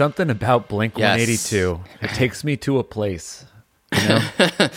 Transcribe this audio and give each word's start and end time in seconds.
Something 0.00 0.30
about 0.30 0.66
Blink 0.66 0.96
Yes. 0.96 1.18
182. 1.18 1.78
It 2.00 2.14
takes 2.14 2.42
me 2.42 2.56
to 2.56 2.78
a 2.78 2.82
place. 2.84 3.44
You 3.94 4.08
know? 4.08 4.22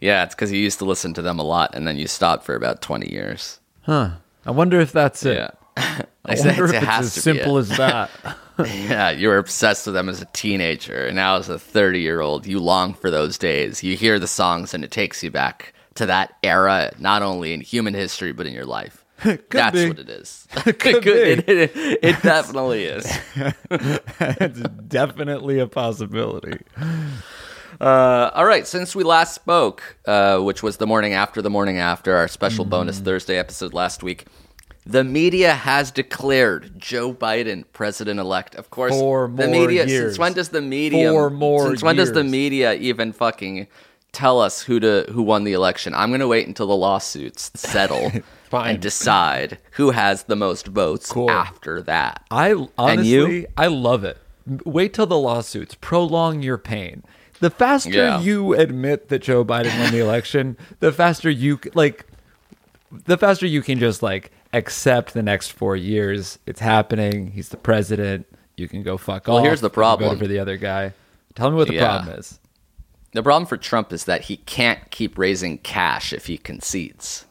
Yeah, 0.00 0.24
it's 0.24 0.34
because 0.34 0.52
you 0.52 0.58
used 0.58 0.78
to 0.80 0.84
listen 0.84 1.14
to 1.14 1.22
them 1.22 1.38
a 1.38 1.42
lot, 1.42 1.74
and 1.74 1.88
then 1.88 1.96
you 1.96 2.06
stopped 2.06 2.44
for 2.44 2.54
about 2.54 2.82
twenty 2.82 3.10
years. 3.10 3.58
Huh. 3.80 4.10
I 4.44 4.50
wonder 4.50 4.78
if 4.78 4.92
that's 4.92 5.24
it. 5.24 5.36
Yeah, 5.38 6.02
I 6.26 6.34
wonder 6.36 6.66
if 6.66 6.74
it's 6.74 6.86
as 6.86 7.12
simple 7.14 7.56
as 7.56 7.70
that. 7.78 8.10
Yeah, 8.58 9.08
you 9.10 9.28
were 9.28 9.38
obsessed 9.38 9.86
with 9.86 9.94
them 9.94 10.10
as 10.10 10.20
a 10.20 10.26
teenager, 10.26 11.06
and 11.06 11.16
now 11.16 11.36
as 11.36 11.48
a 11.48 11.58
30 11.58 12.00
year 12.00 12.20
old, 12.20 12.46
you 12.46 12.58
long 12.58 12.92
for 12.92 13.10
those 13.10 13.38
days. 13.38 13.82
You 13.82 13.96
hear 13.96 14.18
the 14.18 14.28
songs, 14.28 14.74
and 14.74 14.84
it 14.84 14.90
takes 14.90 15.22
you 15.22 15.30
back 15.30 15.72
to 15.94 16.04
that 16.04 16.34
era, 16.42 16.92
not 16.98 17.22
only 17.22 17.54
in 17.54 17.62
human 17.62 17.94
history, 17.94 18.32
but 18.32 18.46
in 18.46 18.52
your 18.52 18.66
life. 18.66 19.05
That's 19.24 19.72
be. 19.74 19.88
what 19.88 19.98
it 19.98 20.08
is. 20.10 20.46
Could 20.54 21.06
It, 21.06 21.48
it, 21.48 21.70
it 22.02 22.22
definitely 22.22 22.84
is. 22.84 23.06
it's 23.70 24.60
definitely 24.88 25.58
a 25.58 25.66
possibility. 25.66 26.58
Uh, 27.80 28.30
all 28.34 28.46
right, 28.46 28.66
since 28.66 28.94
we 28.94 29.04
last 29.04 29.34
spoke, 29.34 29.96
uh, 30.06 30.38
which 30.38 30.62
was 30.62 30.78
the 30.78 30.86
morning 30.86 31.12
after 31.12 31.42
the 31.42 31.50
morning 31.50 31.78
after 31.78 32.14
our 32.16 32.28
special 32.28 32.64
Mm-hmm. 32.64 32.70
bonus 32.70 33.00
Thursday 33.00 33.36
episode 33.36 33.74
last 33.74 34.02
week, 34.02 34.26
the 34.86 35.02
media 35.04 35.52
has 35.52 35.90
declared 35.90 36.78
Joe 36.78 37.12
Biden 37.12 37.64
president 37.72 38.20
elect. 38.20 38.54
Of 38.54 38.70
course, 38.70 38.92
Four 38.92 39.28
the 39.34 39.48
media. 39.48 39.84
years. 39.86 40.12
Since 40.12 40.18
when 40.18 40.32
does 40.32 40.48
the 40.50 40.62
media? 40.62 41.10
Four 41.10 41.28
more 41.30 41.66
Since 41.66 41.82
when 41.82 41.96
does 41.96 42.12
the 42.12 42.24
media 42.24 42.74
even 42.74 43.12
fucking 43.12 43.66
tell 44.12 44.40
us 44.40 44.62
who 44.62 44.78
to 44.80 45.04
who 45.10 45.22
won 45.22 45.44
the 45.44 45.52
election? 45.52 45.92
I'm 45.94 46.10
going 46.10 46.20
to 46.20 46.28
wait 46.28 46.46
until 46.46 46.68
the 46.68 46.76
lawsuits 46.76 47.50
settle 47.56 48.12
Fine. 48.48 48.70
and 48.70 48.80
decide 48.82 49.58
who 49.72 49.90
has 49.90 50.24
the 50.24 50.36
most 50.36 50.66
votes 50.68 51.10
Cool. 51.10 51.30
after 51.30 51.82
that. 51.82 52.22
I 52.30 52.54
honestly, 52.78 53.08
you? 53.40 53.46
I 53.56 53.66
love 53.66 54.04
it. 54.04 54.18
Wait 54.64 54.94
till 54.94 55.06
the 55.06 55.18
lawsuits. 55.18 55.74
Prolong 55.80 56.42
your 56.42 56.58
pain. 56.58 57.02
The 57.40 57.50
faster 57.50 57.90
Yeah. 57.90 58.20
you 58.20 58.54
admit 58.54 59.08
that 59.08 59.20
Joe 59.22 59.44
Biden 59.44 59.78
won 59.80 59.90
the 59.92 59.98
election, 60.00 60.56
the 60.80 60.92
faster 60.92 61.28
you 61.28 61.58
c- 61.62 61.70
like. 61.74 62.06
The 63.04 63.18
faster 63.18 63.46
you 63.46 63.62
can 63.62 63.78
just 63.78 64.02
like 64.02 64.30
accept 64.52 65.12
the 65.12 65.22
next 65.22 65.52
four 65.52 65.76
years. 65.76 66.38
It's 66.46 66.60
happening. 66.60 67.32
He's 67.32 67.48
the 67.50 67.56
president. 67.56 68.26
You 68.56 68.68
can 68.68 68.82
go 68.82 68.96
fuck 68.96 69.26
Well, 69.26 69.38
off. 69.38 69.44
here's 69.44 69.60
the 69.60 69.66
You 69.66 69.70
can 69.70 69.74
problem. 69.74 70.18
For 70.18 70.26
the 70.26 70.38
other 70.38 70.56
guy. 70.56 70.94
Tell 71.34 71.50
me 71.50 71.56
what 71.56 71.68
the 71.68 71.74
Yeah. 71.74 71.98
problem 71.98 72.18
is. 72.18 72.38
The 73.12 73.22
problem 73.22 73.46
for 73.46 73.56
Trump 73.58 73.92
is 73.92 74.04
that 74.04 74.22
he 74.22 74.38
can't 74.38 74.90
keep 74.90 75.18
raising 75.18 75.58
cash 75.58 76.12
if 76.14 76.26
he 76.26 76.38
concedes. 76.38 77.25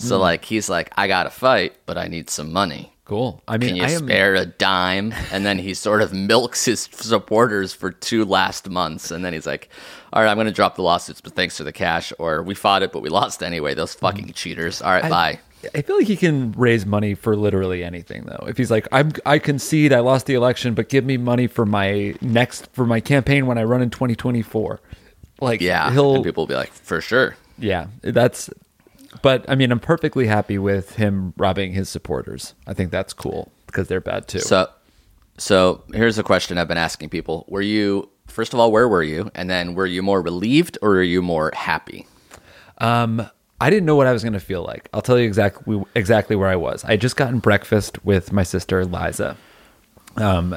So 0.00 0.16
Hmm. 0.16 0.22
like 0.22 0.44
he's 0.46 0.68
like, 0.70 0.90
I 0.96 1.06
gotta 1.08 1.30
fight, 1.30 1.74
but 1.86 1.98
I 1.98 2.08
need 2.08 2.30
some 2.30 2.52
money. 2.52 2.92
Cool. 3.04 3.42
I 3.48 3.58
mean, 3.58 3.70
Can 3.70 3.76
you 3.76 3.82
I 3.84 3.90
am. 3.90 4.06
spare 4.06 4.34
a 4.36 4.46
dime? 4.46 5.12
And 5.32 5.44
then 5.44 5.58
he 5.58 5.74
sort 5.74 6.00
of 6.00 6.12
milks 6.14 6.64
his 6.64 6.88
supporters 6.92 7.72
for 7.72 7.90
two 7.90 8.24
last 8.24 8.68
months, 8.70 9.10
and 9.10 9.24
then 9.24 9.32
he's 9.32 9.46
like, 9.46 9.68
"All 10.12 10.22
right, 10.22 10.30
I'm 10.30 10.36
going 10.36 10.46
to 10.46 10.52
drop 10.52 10.76
the 10.76 10.82
lawsuits, 10.82 11.20
but 11.20 11.34
thanks 11.34 11.56
for 11.58 11.64
the 11.64 11.72
cash." 11.72 12.12
Or 12.20 12.42
we 12.42 12.54
fought 12.54 12.82
it, 12.84 12.92
but 12.92 13.02
we 13.02 13.08
lost 13.08 13.42
anyway. 13.42 13.74
Those 13.74 13.94
fucking 13.94 14.32
cheaters. 14.34 14.80
All 14.80 14.92
right, 14.92 15.10
bye. 15.10 15.40
I 15.74 15.82
feel 15.82 15.96
like 15.98 16.06
he 16.06 16.16
can 16.16 16.52
raise 16.52 16.86
money 16.86 17.14
for 17.14 17.36
literally 17.36 17.82
anything, 17.84 18.22
though. 18.26 18.46
If 18.48 18.56
he's 18.56 18.70
like, 18.70 18.86
"I'm, 18.92 19.10
I 19.26 19.38
concede, 19.40 19.92
I 19.92 19.98
lost 20.00 20.26
the 20.26 20.34
election, 20.34 20.74
but 20.74 20.88
give 20.88 21.04
me 21.04 21.16
money 21.18 21.48
for 21.48 21.66
my 21.66 22.14
next 22.22 22.68
for 22.72 22.86
my 22.86 23.00
campaign 23.00 23.46
when 23.46 23.58
I 23.58 23.64
run 23.64 23.82
in 23.82 23.90
2024." 23.90 24.80
Like, 25.40 25.60
Yeah, 25.60 25.90
he'll, 25.92 26.22
people 26.22 26.42
will 26.42 26.48
be 26.48 26.54
like, 26.54 26.72
"For 26.72 27.00
sure." 27.00 27.34
yeah, 27.58 27.88
that's. 28.02 28.48
But 29.22 29.44
I 29.48 29.54
mean, 29.54 29.70
I'm 29.72 29.80
perfectly 29.80 30.26
happy 30.26 30.58
with 30.58 30.96
him 30.96 31.34
robbing 31.36 31.72
his 31.72 31.88
supporters. 31.88 32.54
I 32.66 32.74
think 32.74 32.90
that's 32.90 33.12
cool 33.12 33.52
because 33.66 33.88
they're 33.88 34.00
bad 34.00 34.28
too. 34.28 34.38
So, 34.40 34.68
so 35.38 35.82
here's 35.92 36.18
a 36.18 36.22
question 36.22 36.58
I've 36.58 36.68
been 36.68 36.78
asking 36.78 37.10
people: 37.10 37.44
Were 37.48 37.62
you 37.62 38.08
first 38.26 38.54
of 38.54 38.60
all, 38.60 38.72
where 38.72 38.88
were 38.88 39.02
you, 39.02 39.30
and 39.34 39.50
then 39.50 39.74
were 39.74 39.86
you 39.86 40.02
more 40.02 40.22
relieved 40.22 40.78
or 40.82 40.90
were 40.90 41.02
you 41.02 41.20
more 41.22 41.52
happy? 41.54 42.06
I 43.62 43.68
didn't 43.68 43.84
know 43.84 43.96
what 43.96 44.06
I 44.06 44.12
was 44.12 44.22
going 44.22 44.32
to 44.32 44.40
feel 44.40 44.62
like. 44.62 44.88
I'll 44.94 45.02
tell 45.02 45.18
you 45.18 45.26
exactly 45.26 45.82
exactly 45.94 46.34
where 46.34 46.48
I 46.48 46.56
was. 46.56 46.82
I 46.84 46.92
had 46.92 47.00
just 47.00 47.16
gotten 47.16 47.40
breakfast 47.40 48.02
with 48.04 48.32
my 48.32 48.42
sister 48.42 48.86
Liza, 48.86 49.36
um, 50.16 50.56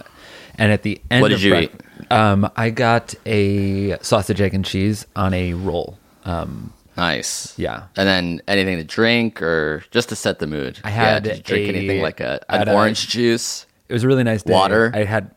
and 0.57 0.72
at 0.72 0.84
the 0.84 1.01
end, 1.12 1.22
What 1.22 1.30
did 1.30 1.35
of 1.35 1.44
you 1.44 1.53
brec- 1.53 2.12
Um, 2.12 2.50
I 2.56 2.69
got 2.69 3.13
a 3.25 3.97
sausage, 4.00 4.40
egg, 4.40 4.53
and 4.53 4.63
cheese 4.63 5.06
on 5.16 5.34
a 5.34 5.53
roll. 5.53 5.97
Um, 6.24 6.72
Nice. 6.97 7.57
Yeah. 7.57 7.83
And 7.95 8.07
then 8.07 8.41
anything 8.47 8.77
to 8.77 8.83
drink 8.83 9.41
or 9.41 9.83
just 9.91 10.09
to 10.09 10.15
set 10.15 10.39
the 10.39 10.47
mood? 10.47 10.79
I 10.83 10.89
Yeah, 10.89 10.95
had 10.95 11.25
you 11.25 11.33
drink 11.43 11.65
a- 11.67 11.75
anything 11.77 12.01
like 12.01 12.19
a, 12.19 12.39
an 12.49 12.67
a- 12.69 12.73
orange 12.73 13.07
juice? 13.07 13.65
it 13.89 13.93
was 13.93 14.03
a 14.03 14.07
really 14.07 14.23
nice 14.23 14.43
day. 14.43 14.53
Water? 14.53 14.91
I 14.93 15.03
had. 15.03 15.31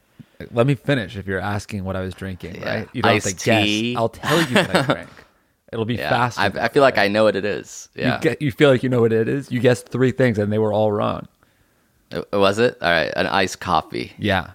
Let 0.52 0.66
me 0.66 0.74
finish. 0.74 1.16
If 1.16 1.26
you're 1.26 1.40
asking 1.40 1.84
what 1.84 1.96
I 1.96 2.00
was 2.02 2.12
drinking, 2.14 2.56
Yeah. 2.56 2.68
right? 2.80 2.88
You 2.92 3.00
don't 3.02 3.14
have 3.14 3.24
Iced 3.26 3.38
to 3.40 3.44
guess. 3.46 3.64
tea? 3.64 3.96
I'll 3.96 4.08
tell 4.10 4.38
you 4.42 4.54
what 4.56 4.76
I 4.76 4.82
drank. 4.92 5.08
It'll 5.72 5.84
be 5.86 5.94
Yeah. 5.94 6.10
fast. 6.10 6.38
I, 6.38 6.46
I 6.46 6.68
feel 6.68 6.82
like 6.82 6.98
I 6.98 7.08
know 7.08 7.24
what 7.24 7.36
it 7.36 7.44
is. 7.46 7.88
Yeah. 7.94 8.16
You, 8.16 8.20
get, 8.20 8.42
you 8.42 8.52
feel 8.52 8.68
like 8.70 8.82
you 8.82 8.88
know 8.90 9.00
what 9.00 9.12
it 9.12 9.28
is. 9.28 9.50
You 9.50 9.60
guessed 9.60 9.88
three 9.88 10.10
things 10.12 10.38
and 10.38 10.52
they 10.52 10.58
were 10.58 10.72
all 10.72 10.92
wrong. 10.92 11.26
Uh, 12.12 12.22
Was 12.34 12.58
it? 12.58 12.76
All 12.82 12.90
right. 12.90 13.12
An 13.16 13.26
iced 13.26 13.60
coffee. 13.60 14.12
Yeah, 14.18 14.50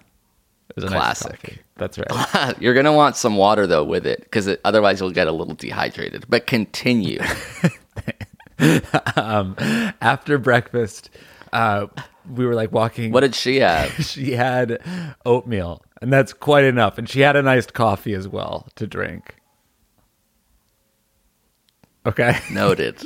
it 0.72 0.76
was 0.76 0.84
a 0.84 0.90
nice 0.90 1.20
Classic. 1.20 1.40
coffee. 1.42 1.58
That's 1.76 1.98
right. 1.98 2.54
You're 2.60 2.72
going 2.74 2.86
to 2.86 2.92
want 2.92 3.16
some 3.16 3.36
water 3.36 3.66
though 3.66 3.84
with 3.84 4.06
it 4.06 4.20
because 4.22 4.46
it, 4.46 4.60
otherwise 4.64 5.00
you'll 5.00 5.10
get 5.10 5.26
a 5.28 5.32
little 5.32 5.54
dehydrated. 5.54 6.24
But 6.28 6.46
continue. 6.46 7.20
After 8.58 10.38
breakfast, 10.38 11.10
uh, 11.52 11.86
we 12.32 12.46
were 12.46 12.54
like 12.54 12.72
walking. 12.72 13.12
what 13.12 13.20
did 13.20 13.34
she 13.34 13.60
have? 13.60 13.90
she 14.04 14.32
had 14.32 14.80
oatmeal, 15.26 15.82
and 16.00 16.12
that's 16.12 16.32
quite 16.32 16.64
enough. 16.64 16.98
And 16.98 17.08
she 17.08 17.20
had 17.20 17.36
an 17.36 17.48
iced 17.48 17.74
coffee 17.74 18.14
as 18.14 18.28
well 18.28 18.68
to 18.76 18.86
drink. 18.86 19.36
Okay, 22.06 22.38
Noted. 22.50 23.00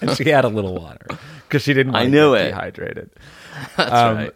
and 0.00 0.10
she 0.16 0.28
had 0.28 0.44
a 0.44 0.48
little 0.48 0.74
water 0.74 1.06
because 1.48 1.62
she 1.62 1.72
didn't. 1.74 1.92
Want 1.92 2.02
I 2.02 2.04
to 2.06 2.10
knew 2.10 2.34
it. 2.34 2.48
Dehydrated. 2.50 3.10
That's 3.76 3.92
Um, 3.92 4.16
right. 4.16 4.32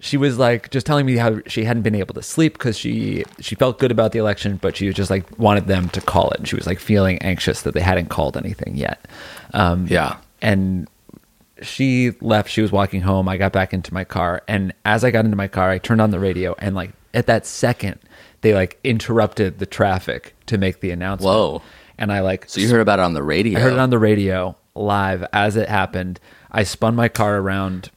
She 0.00 0.16
was 0.16 0.38
like 0.38 0.70
just 0.70 0.86
telling 0.86 1.06
me 1.06 1.16
how 1.16 1.40
she 1.46 1.64
hadn't 1.64 1.82
been 1.82 1.94
able 1.96 2.14
to 2.14 2.22
sleep 2.22 2.52
because 2.52 2.78
she 2.78 3.24
she 3.40 3.54
felt 3.56 3.78
good 3.80 3.90
about 3.90 4.12
the 4.12 4.18
election, 4.20 4.58
but 4.62 4.76
she 4.76 4.86
was 4.86 4.94
just 4.94 5.10
like 5.10 5.24
wanted 5.38 5.66
them 5.66 5.88
to 5.90 6.00
call 6.00 6.30
it. 6.30 6.46
She 6.46 6.54
was 6.54 6.66
like 6.66 6.78
feeling 6.78 7.18
anxious 7.18 7.62
that 7.62 7.74
they 7.74 7.80
hadn't 7.80 8.08
called 8.08 8.36
anything 8.36 8.76
yet. 8.76 9.04
Um, 9.54 9.86
Yeah. 9.88 10.18
and 10.40 10.88
she 11.62 12.12
left. 12.20 12.48
She 12.50 12.60
was 12.62 12.70
walking 12.70 13.00
home. 13.00 13.28
I 13.28 13.36
got 13.36 13.52
back 13.52 13.74
into 13.74 13.92
my 13.92 14.04
car, 14.04 14.42
and 14.46 14.72
as 14.84 15.02
I 15.02 15.10
got 15.10 15.24
into 15.24 15.36
my 15.36 15.48
car, 15.48 15.70
I 15.70 15.78
turned 15.78 16.00
on 16.00 16.10
the 16.12 16.20
radio, 16.20 16.54
and 16.58 16.76
like 16.76 16.92
at 17.14 17.26
that 17.26 17.46
second, 17.46 17.98
they 18.42 18.54
like 18.54 18.78
interrupted 18.84 19.58
the 19.58 19.66
traffic 19.66 20.36
to 20.46 20.58
make 20.58 20.80
the 20.80 20.90
announcement. 20.92 21.34
Whoa. 21.34 21.62
and 21.98 22.12
I 22.12 22.20
like 22.20 22.44
So 22.48 22.60
you 22.60 22.68
heard 22.70 22.80
about 22.80 23.00
it 23.00 23.02
on 23.02 23.14
the 23.14 23.22
radio. 23.24 23.58
I 23.58 23.62
heard 23.62 23.72
it 23.72 23.78
on 23.80 23.90
the 23.90 23.98
radio 23.98 24.54
live 24.76 25.24
as 25.32 25.56
it 25.56 25.68
happened. 25.68 26.20
I 26.52 26.62
spun 26.62 26.94
my 26.94 27.08
car 27.08 27.38
around. 27.38 27.90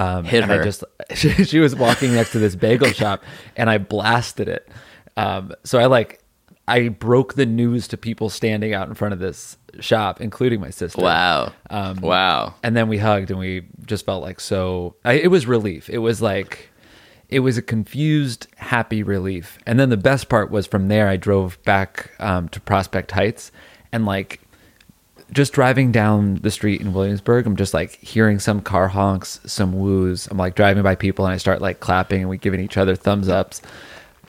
Um, 0.00 0.24
Hit 0.24 0.42
and 0.42 0.50
her. 0.50 0.60
I 0.62 0.64
just 0.64 0.82
she, 1.14 1.44
she 1.44 1.58
was 1.58 1.76
walking 1.76 2.14
next 2.14 2.32
to 2.32 2.38
this 2.38 2.56
bagel 2.56 2.90
shop, 2.90 3.22
and 3.56 3.68
I 3.68 3.78
blasted 3.78 4.48
it. 4.48 4.68
Um, 5.16 5.52
so 5.62 5.78
I 5.78 5.86
like 5.86 6.22
I 6.66 6.88
broke 6.88 7.34
the 7.34 7.44
news 7.44 7.86
to 7.88 7.98
people 7.98 8.30
standing 8.30 8.72
out 8.72 8.88
in 8.88 8.94
front 8.94 9.12
of 9.12 9.18
this 9.18 9.58
shop, 9.80 10.20
including 10.20 10.60
my 10.60 10.70
sister. 10.70 11.02
Wow. 11.02 11.52
Um, 11.68 12.00
wow. 12.00 12.54
And 12.62 12.74
then 12.74 12.88
we 12.88 12.96
hugged, 12.96 13.30
and 13.30 13.38
we 13.38 13.66
just 13.84 14.06
felt 14.06 14.22
like 14.22 14.40
so. 14.40 14.96
I, 15.04 15.14
it 15.14 15.28
was 15.28 15.46
relief. 15.46 15.90
It 15.90 15.98
was 15.98 16.22
like 16.22 16.70
it 17.28 17.40
was 17.40 17.58
a 17.58 17.62
confused, 17.62 18.46
happy 18.56 19.02
relief. 19.02 19.58
And 19.66 19.78
then 19.78 19.90
the 19.90 19.96
best 19.96 20.28
part 20.28 20.50
was 20.50 20.66
from 20.66 20.88
there, 20.88 21.08
I 21.08 21.16
drove 21.16 21.62
back 21.62 22.10
um, 22.18 22.48
to 22.50 22.60
Prospect 22.60 23.10
Heights, 23.10 23.52
and 23.92 24.06
like 24.06 24.40
just 25.32 25.52
driving 25.52 25.92
down 25.92 26.36
the 26.36 26.50
street 26.50 26.80
in 26.80 26.92
Williamsburg, 26.92 27.46
I'm 27.46 27.56
just 27.56 27.74
like 27.74 27.96
hearing 27.96 28.38
some 28.38 28.60
car 28.60 28.88
honks, 28.88 29.40
some 29.44 29.78
woos. 29.78 30.26
I'm 30.28 30.38
like 30.38 30.54
driving 30.54 30.82
by 30.82 30.94
people, 30.94 31.24
and 31.24 31.34
I 31.34 31.38
start 31.38 31.60
like 31.60 31.80
clapping, 31.80 32.20
and 32.20 32.30
we 32.30 32.38
giving 32.38 32.60
each 32.60 32.76
other 32.76 32.96
thumbs 32.96 33.28
ups. 33.28 33.62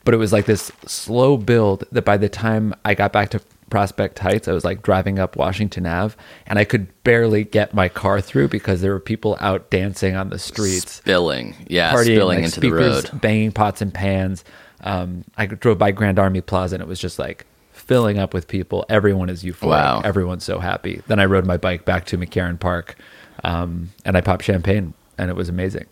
But 0.04 0.14
it 0.14 0.18
was 0.18 0.34
like 0.34 0.46
this 0.46 0.72
slow 0.86 1.38
build 1.38 1.84
that 1.92 2.06
by 2.06 2.18
the 2.18 2.30
time 2.30 2.74
I 2.84 2.96
got 2.96 3.14
back 3.14 3.30
to 3.32 3.42
Prospect 3.70 4.20
Heights, 4.20 4.48
I 4.48 4.52
was 4.52 4.66
like 4.66 4.82
driving 4.82 5.20
up 5.20 5.36
Washington 5.36 5.86
Ave, 5.86 6.16
and 6.48 6.60
I 6.60 6.66
could 6.66 6.88
barely 7.04 7.44
get 7.44 7.74
my 7.74 7.88
car 7.88 8.20
through 8.22 8.50
because 8.50 8.82
there 8.82 8.92
were 8.92 9.00
people 9.00 9.38
out 9.40 9.70
dancing 9.70 10.16
on 10.16 10.30
the 10.30 10.40
streets 10.40 10.92
Spilling. 10.92 11.56
Yeah, 11.68 11.94
partying, 11.94 12.04
spilling 12.04 12.38
like, 12.40 12.46
into 12.46 12.60
the 12.60 12.72
road. 12.72 13.10
banging 13.22 13.52
pots 13.52 13.82
and 13.82 13.94
pans. 13.94 14.44
Um, 14.84 15.24
I 15.38 15.46
drove 15.46 15.78
by 15.78 15.92
Grand 15.92 16.20
Army 16.20 16.42
Plaza 16.42 16.76
and 16.76 16.82
it 16.82 16.88
was 16.88 17.00
just 17.00 17.20
like 17.20 17.46
filling 17.92 18.18
up 18.18 18.34
with 18.34 18.48
people. 18.48 18.86
Everyone 18.88 19.30
is 19.30 19.44
euphoric. 19.44 19.68
Wow. 19.68 20.02
Everyone's 20.06 20.46
so 20.46 20.60
happy. 20.60 21.02
Then 21.08 21.20
I 21.20 21.26
rode 21.26 21.46
my 21.46 21.58
bike 21.58 21.84
back 21.84 22.06
to 22.06 22.18
McCarren 22.18 22.58
Park, 22.58 22.96
um, 23.44 23.90
and 24.06 24.16
I 24.16 24.22
popped 24.22 24.44
champagne, 24.46 24.94
and 25.18 25.30
it 25.30 25.36
was 25.36 25.50
amazing. 25.50 25.88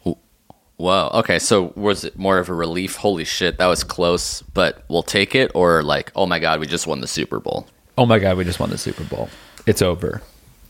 Whoa. 0.78 1.10
Okay. 1.16 1.40
So 1.40 1.74
was 1.76 2.06
it 2.06 2.18
more 2.18 2.38
of 2.38 2.48
a 2.48 2.54
relief? 2.54 2.96
Holy 2.96 3.26
shit, 3.26 3.58
that 3.58 3.66
was 3.68 3.84
close, 3.84 4.42
but 4.44 4.86
we'll 4.88 5.04
take 5.04 5.36
it, 5.36 5.52
or 5.54 5.84
like, 5.84 6.14
oh 6.16 6.26
my 6.26 6.40
god, 6.40 6.62
we 6.62 6.68
just 6.68 6.88
won 6.88 7.02
the 7.02 7.08
Super 7.08 7.38
Bowl. 7.42 7.68
Oh 7.98 8.06
my 8.06 8.18
god, 8.18 8.38
we 8.38 8.46
just 8.46 8.62
won 8.62 8.70
the 8.70 8.78
Super 8.78 9.04
Bowl. 9.04 9.28
It's 9.66 9.82
over. 9.82 10.22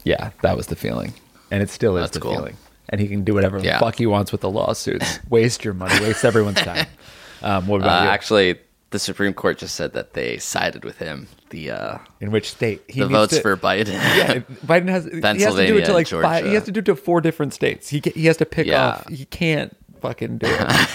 Yeah, 0.04 0.31
that 0.42 0.58
was 0.58 0.66
the 0.66 0.76
feeling, 0.76 1.14
and 1.52 1.62
it 1.62 1.70
still 1.70 1.96
is 1.98 2.06
That's 2.06 2.14
the 2.14 2.22
cool. 2.22 2.34
feeling. 2.34 2.58
And 2.90 3.00
he 3.00 3.08
can 3.08 3.24
do 3.24 3.36
whatever 3.36 3.60
Yeah. 3.60 3.78
the 3.78 3.86
fuck 3.86 3.98
he 3.98 4.08
wants 4.08 4.31
with 4.31 4.42
the 4.42 4.50
lawsuits. 4.50 5.20
waste 5.30 5.64
your 5.64 5.76
money. 5.76 5.94
Waste 6.04 6.26
everyone's 6.26 6.62
time. 6.62 6.88
Um, 7.42 7.68
what 7.68 7.78
Uh, 7.80 7.86
about 7.86 8.04
you? 8.04 8.10
actually, 8.10 8.60
the 8.92 9.00
Supreme 9.00 9.34
Court 9.34 9.58
just 9.60 9.76
said 9.76 9.94
that 9.94 10.14
they 10.14 10.38
sided 10.38 10.84
with 10.84 10.98
him. 10.98 11.28
The 11.50 11.72
uh, 11.72 11.98
In 12.20 12.32
which 12.32 12.50
state? 12.52 12.84
He 12.88 13.02
the 13.02 13.08
votes 13.08 13.36
to- 13.36 13.42
for 13.42 13.56
Biden. 13.58 13.88
yeah, 13.94 14.40
Biden 14.66 14.90
has 14.90 15.06
he 15.06 15.22
has 15.44 15.56
to 15.56 15.68
do 15.68 15.78
it 15.78 15.86
to 15.86 15.94
like 15.94 16.08
five, 16.08 16.46
he 16.46 16.54
has 16.54 16.64
to 16.66 16.72
do 16.72 16.80
it 16.80 16.86
to 16.86 16.96
four 16.96 17.22
different 17.22 17.54
states. 17.54 17.90
He 17.90 18.02
he 18.16 18.26
has 18.26 18.38
to 18.38 18.46
pick 18.46 18.68
Yeah. 18.68 18.88
off. 18.90 19.08
He 19.08 19.26
can't 19.26 19.76
fucking 20.02 20.38
do 20.40 20.48
it. 20.50 20.90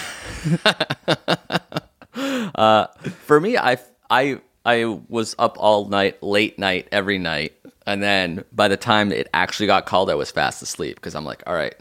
for 3.25 3.39
me, 3.39 3.57
I 3.57 3.77
I 4.09 4.39
I 4.65 4.85
was 5.09 5.35
up 5.37 5.57
all 5.59 5.87
night, 5.87 6.21
late 6.23 6.57
night, 6.59 6.87
every 6.91 7.17
night, 7.17 7.53
and 7.85 8.01
then 8.01 8.43
by 8.51 8.67
the 8.67 8.77
time 8.77 9.11
it 9.11 9.27
actually 9.33 9.67
got 9.67 9.85
called, 9.85 10.09
I 10.09 10.15
was 10.15 10.31
fast 10.31 10.61
asleep 10.61 10.95
because 10.95 11.15
I'm 11.15 11.25
like, 11.25 11.43
all 11.47 11.53
right, 11.55 11.75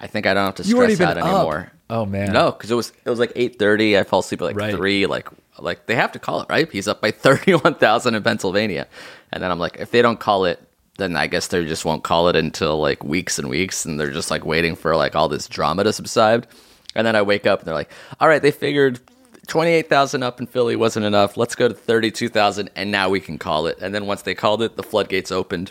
I 0.00 0.06
think 0.06 0.26
I 0.26 0.34
don't 0.34 0.44
have 0.46 0.54
to 0.56 0.64
stress 0.64 1.00
out 1.00 1.18
up. 1.18 1.70
Oh, 1.90 2.04
man. 2.04 2.32
no, 2.32 2.52
because 2.52 2.70
it 2.70 2.74
was 2.74 2.92
it 3.04 3.08
was 3.10 3.18
like 3.18 3.32
eight 3.36 3.58
thirty. 3.58 3.96
I 3.98 4.04
fell 4.04 4.18
asleep 4.18 4.40
at 4.42 4.44
like 4.44 4.56
Right. 4.56 4.74
three. 4.74 5.06
Like 5.06 5.28
like 5.58 5.86
they 5.86 5.94
have 5.94 6.12
to 6.12 6.18
call 6.18 6.40
it 6.42 6.46
right. 6.50 6.70
He's 6.70 6.86
up 6.88 7.00
by 7.00 7.10
thirty 7.26 7.54
one 7.54 7.74
thousand 7.74 8.14
in 8.14 8.22
Pennsylvania, 8.22 8.86
and 9.32 9.42
then 9.42 9.50
I'm 9.50 9.58
like, 9.58 9.76
if 9.78 9.90
they 9.90 10.02
don't 10.02 10.20
call 10.20 10.44
it. 10.44 10.62
Then 10.98 11.16
I 11.16 11.28
guess 11.28 11.46
they 11.46 11.64
just 11.64 11.84
won't 11.84 12.02
call 12.02 12.28
it 12.28 12.34
until 12.34 12.80
like 12.80 13.04
weeks 13.04 13.38
and 13.38 13.48
weeks, 13.48 13.84
and 13.84 14.00
they're 14.00 14.10
just 14.10 14.32
like 14.32 14.44
waiting 14.44 14.74
for 14.74 14.96
like 14.96 15.14
all 15.14 15.28
this 15.28 15.46
drama 15.46 15.84
to 15.84 15.92
subside. 15.92 16.48
And 16.96 17.06
then 17.06 17.14
I 17.14 17.22
wake 17.22 17.46
up 17.46 17.60
and 17.60 17.68
they're 17.68 17.74
like, 17.74 17.92
"All 18.18 18.26
right, 18.26 18.42
they 18.42 18.50
figured 18.50 18.98
28,000 19.46 20.24
up 20.24 20.40
in 20.40 20.48
Philly 20.48 20.74
wasn't 20.74 21.06
enough. 21.06 21.36
Let's 21.36 21.54
go 21.54 21.68
to 21.68 21.74
32,000 21.74 22.70
and 22.74 22.90
now 22.90 23.08
we 23.08 23.20
can 23.20 23.38
call 23.38 23.66
it. 23.68 23.78
And 23.80 23.94
then 23.94 24.06
once 24.06 24.22
they 24.22 24.34
called 24.34 24.60
it, 24.60 24.76
the 24.76 24.82
floodgates 24.82 25.30
opened. 25.30 25.70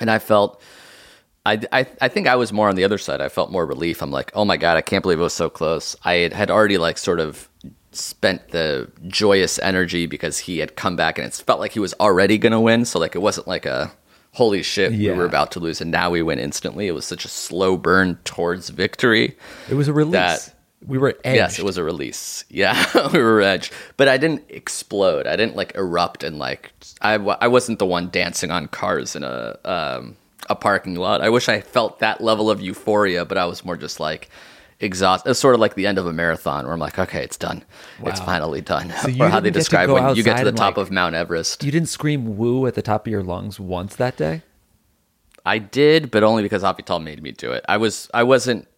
And 0.00 0.10
I 0.10 0.18
felt 0.18 0.60
I, 1.46 1.60
I, 1.72 1.86
I 2.00 2.08
think 2.08 2.26
I 2.26 2.36
was 2.36 2.52
more 2.52 2.68
on 2.68 2.76
the 2.76 2.84
other 2.84 2.98
side. 2.98 3.20
I 3.20 3.28
felt 3.28 3.50
more 3.50 3.64
relief. 3.64 4.02
I'm 4.02 4.10
like, 4.10 4.30
oh 4.34 4.44
my 4.44 4.56
God, 4.56 4.76
I 4.76 4.82
can't 4.82 5.02
believe 5.02 5.18
it 5.18 5.22
was 5.22 5.32
so 5.32 5.48
close. 5.48 5.96
I 6.04 6.14
had, 6.14 6.32
had 6.34 6.50
already 6.50 6.76
like 6.78 6.98
sort 6.98 7.18
of 7.20 7.48
spent 7.92 8.48
the 8.50 8.90
joyous 9.08 9.58
energy 9.60 10.06
because 10.06 10.38
he 10.38 10.58
had 10.58 10.76
come 10.76 10.96
back 10.96 11.18
and 11.18 11.26
it 11.26 11.32
felt 11.34 11.58
like 11.60 11.72
he 11.72 11.80
was 11.80 11.94
already 11.94 12.38
going 12.38 12.52
to 12.52 12.60
win. 12.60 12.84
So 12.84 12.98
like 12.98 13.14
it 13.14 13.20
wasn't 13.22 13.48
like 13.48 13.66
a 13.66 13.90
holy 14.32 14.62
shit, 14.62 14.92
Yeah. 14.92 15.12
we 15.12 15.18
were 15.18 15.24
about 15.24 15.50
to 15.52 15.60
lose 15.60 15.80
and 15.80 15.90
now 15.90 16.10
we 16.10 16.22
win 16.22 16.38
instantly. 16.38 16.86
It 16.86 16.92
was 16.92 17.04
such 17.06 17.24
a 17.24 17.28
slow 17.28 17.76
burn 17.76 18.16
towards 18.24 18.68
victory. 18.68 19.36
It 19.68 19.74
was 19.74 19.88
a 19.88 19.92
release. 19.92 20.12
That- 20.12 20.54
we 20.86 20.96
were 20.96 21.14
edged. 21.24 21.36
Yes, 21.36 21.58
it 21.58 21.64
was 21.64 21.76
a 21.76 21.84
release. 21.84 22.44
Yeah, 22.50 23.08
we 23.12 23.18
were 23.22 23.42
edged, 23.42 23.70
but 23.98 24.08
I 24.08 24.16
didn't 24.16 24.44
explode. 24.48 25.26
I 25.26 25.36
didn't 25.36 25.54
like 25.54 25.74
erupt 25.74 26.24
and 26.24 26.38
like 26.38 26.72
I, 27.02 27.14
I 27.16 27.48
wasn't 27.48 27.78
the 27.80 27.86
one 27.86 28.08
dancing 28.08 28.50
on 28.50 28.66
cars 28.68 29.14
in 29.14 29.22
a 29.22 29.58
um, 29.66 30.16
a 30.48 30.54
parking 30.54 30.94
lot. 30.96 31.20
I 31.20 31.28
wish 31.28 31.48
I 31.48 31.60
felt 31.60 32.00
that 32.00 32.20
level 32.20 32.50
of 32.50 32.60
euphoria, 32.60 33.24
but 33.24 33.38
I 33.38 33.46
was 33.46 33.64
more 33.64 33.76
just 33.76 34.00
like 34.00 34.28
exhausted. 34.80 35.30
It's 35.30 35.38
sort 35.38 35.54
of 35.54 35.60
like 35.60 35.74
the 35.74 35.86
end 35.86 35.98
of 35.98 36.06
a 36.06 36.12
marathon 36.12 36.64
where 36.64 36.72
I'm 36.72 36.80
like, 36.80 36.98
okay, 36.98 37.22
it's 37.22 37.36
done. 37.36 37.64
It's 38.04 38.20
finally 38.20 38.60
done. 38.60 38.92
So 39.02 39.08
or 39.20 39.28
how 39.28 39.40
they 39.40 39.42
didn't 39.42 39.42
get 39.42 39.42
to 39.42 39.50
describe 39.50 39.90
when 39.90 40.16
you 40.16 40.22
get 40.22 40.38
to 40.38 40.44
the 40.44 40.52
top 40.52 40.76
like- 40.76 40.86
of 40.86 40.90
Mount 40.90 41.14
Everest. 41.14 41.62
You 41.62 41.70
didn't 41.70 41.88
scream 41.88 42.36
woo 42.36 42.66
at 42.66 42.74
the 42.74 42.82
top 42.82 43.06
of 43.06 43.10
your 43.10 43.22
lungs 43.22 43.60
once 43.60 43.96
that 43.96 44.16
day. 44.16 44.42
I 45.44 45.58
did, 45.58 46.10
but 46.10 46.22
only 46.22 46.42
because 46.42 46.62
Avital 46.62 47.02
made 47.02 47.22
me 47.22 47.32
do 47.32 47.52
it. 47.52 47.64
I 47.68 47.78
was 47.78 48.10
I 48.12 48.24
wasn't 48.24 48.68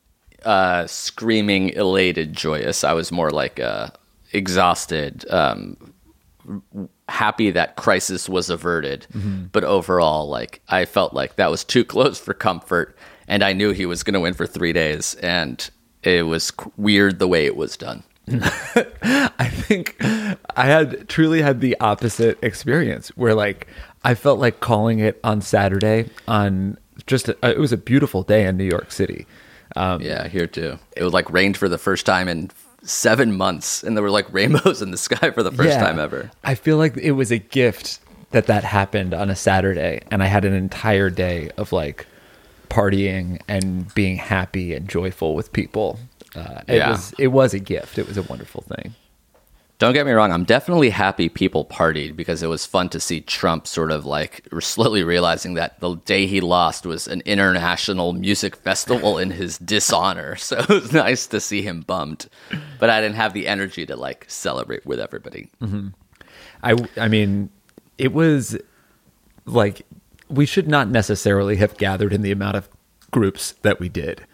uh, 0.44 0.87
screaming, 0.87 1.70
elated, 1.70 2.35
joyous. 2.35 2.85
I 2.85 2.93
was 2.93 3.11
more 3.11 3.31
like 3.31 3.58
uh, 3.61 3.88
exhausted, 4.32 5.25
um, 5.31 5.76
happy 7.12 7.50
that 7.50 7.76
crisis 7.76 8.29
was 8.29 8.49
averted. 8.50 9.06
But 9.53 9.64
overall, 9.64 10.29
like 10.29 10.62
I 10.69 10.85
felt 10.87 11.12
like 11.14 11.37
that 11.37 11.50
was 11.50 11.62
too 11.64 11.85
close 11.94 12.19
for 12.19 12.35
comfort, 12.35 12.97
and 13.29 13.43
I 13.44 13.53
knew 13.53 13.70
he 13.73 13.87
was 13.87 14.03
going 14.03 14.14
to 14.14 14.20
win 14.20 14.35
for 14.35 14.47
three 14.47 14.73
days, 14.73 15.14
and 15.17 15.70
it 16.03 16.26
was 16.26 16.50
qu- 16.50 16.73
weird 16.76 17.19
the 17.19 17.29
way 17.29 17.47
it 17.47 17.55
was 17.56 17.76
done. 17.76 18.03
I 18.29 19.49
think 19.50 19.97
I 20.00 20.67
had 20.67 21.09
truly 21.09 21.43
had 21.43 21.61
the 21.61 21.76
opposite 21.81 22.38
experience 22.43 23.09
where 23.11 23.35
like 23.35 23.67
I 24.05 24.15
felt 24.15 24.38
like 24.38 24.61
calling 24.61 25.00
it 25.00 25.20
on 25.25 25.41
Saturday 25.43 26.08
on 26.29 26.79
just 27.06 27.29
a, 27.29 27.36
it 27.43 27.58
was 27.58 27.72
a 27.72 27.77
beautiful 27.77 28.22
day 28.22 28.46
in 28.46 28.56
New 28.56 28.65
York 28.65 28.93
City. 28.93 29.27
Um, 29.77 30.01
Yeah, 30.01 30.29
here 30.29 30.46
too. 30.46 30.79
It 30.96 31.03
was 31.03 31.13
like 31.13 31.31
rained 31.31 31.56
for 31.56 31.69
the 31.69 31.79
first 31.79 32.06
time 32.06 32.29
in 32.29 32.51
seven 32.84 33.36
months, 33.36 33.82
and 33.82 33.96
there 33.96 34.03
were 34.03 34.10
like 34.10 34.32
rainbows 34.32 34.82
in 34.82 34.91
the 34.91 34.96
sky 34.96 35.31
for 35.31 35.43
the 35.43 35.53
first 35.53 35.70
Yeah. 35.70 35.81
time 35.84 35.98
ever. 35.98 36.31
I 36.44 36.55
feel 36.55 36.77
like 36.77 36.96
it 36.96 37.12
was 37.12 37.31
a 37.31 37.39
gift 37.39 38.01
that 38.31 38.46
that 38.46 38.65
happened 38.65 39.12
on 39.15 39.31
a 39.31 39.36
Saturday, 39.36 40.01
and 40.10 40.22
I 40.22 40.27
had 40.27 40.44
an 40.44 40.55
entire 40.55 41.10
day 41.10 41.51
of 41.56 41.72
like 41.72 42.06
partying 42.70 43.41
and 43.48 43.93
being 43.94 44.17
happy 44.17 44.74
and 44.74 44.89
joyful 44.89 45.34
with 45.34 45.53
people. 45.53 45.98
Uh, 46.34 46.60
it 46.67 46.77
Yeah. 46.77 46.91
was 46.91 47.15
it 47.19 47.29
was 47.29 47.53
a 47.55 47.58
gift. 47.58 47.98
It 47.98 48.08
was 48.08 48.17
a 48.17 48.22
wonderful 48.22 48.62
thing. 48.62 48.94
Don't 49.82 49.94
get 49.94 50.06
me 50.06 50.12
wrong, 50.12 50.31
I'm 50.31 50.44
definitely 50.44 50.91
happy 50.91 51.29
people 51.29 51.65
partied 51.65 52.15
because 52.15 52.41
it 52.41 52.46
was 52.46 52.65
fun 52.65 52.89
to 52.91 53.01
see 53.01 53.20
Trump 53.20 53.67
sort 53.67 53.91
of 53.91 54.06
like 54.06 54.46
slowly 54.60 55.03
realizing 55.03 55.55
that 55.55 55.81
the 55.81 55.96
day 55.96 56.29
he 56.29 56.41
lost 56.41 56.86
was 56.86 57.08
an 57.08 57.20
international 57.22 58.12
music 58.12 58.55
festival 58.55 59.19
in 59.19 59.32
his 59.32 59.58
dishonor. 59.58 60.36
So 60.43 60.58
it 60.58 60.69
was 60.69 60.93
nice 60.93 61.27
to 61.27 61.41
see 61.41 61.62
him 61.62 61.81
bummed. 61.81 62.29
But 62.79 62.91
I 62.91 63.01
didn't 63.01 63.17
have 63.17 63.32
the 63.32 63.48
energy 63.48 63.84
to 63.86 63.96
like 63.96 64.24
celebrate 64.29 64.86
with 64.86 65.01
everybody. 65.01 65.48
Mm-hmm. 65.60 65.89
I 66.62 66.77
I 66.96 67.08
mean, 67.08 67.51
it 67.98 68.12
was 68.12 68.56
like 69.46 69.82
we 70.29 70.46
should 70.46 70.69
not 70.69 70.91
necessarily 70.91 71.56
have 71.56 71.77
gathered 71.77 72.12
in 72.12 72.22
the 72.22 72.31
amount 72.31 72.56
of 72.56 72.69
groups 73.10 73.55
that 73.62 73.81
we 73.81 73.89
did, 73.89 74.24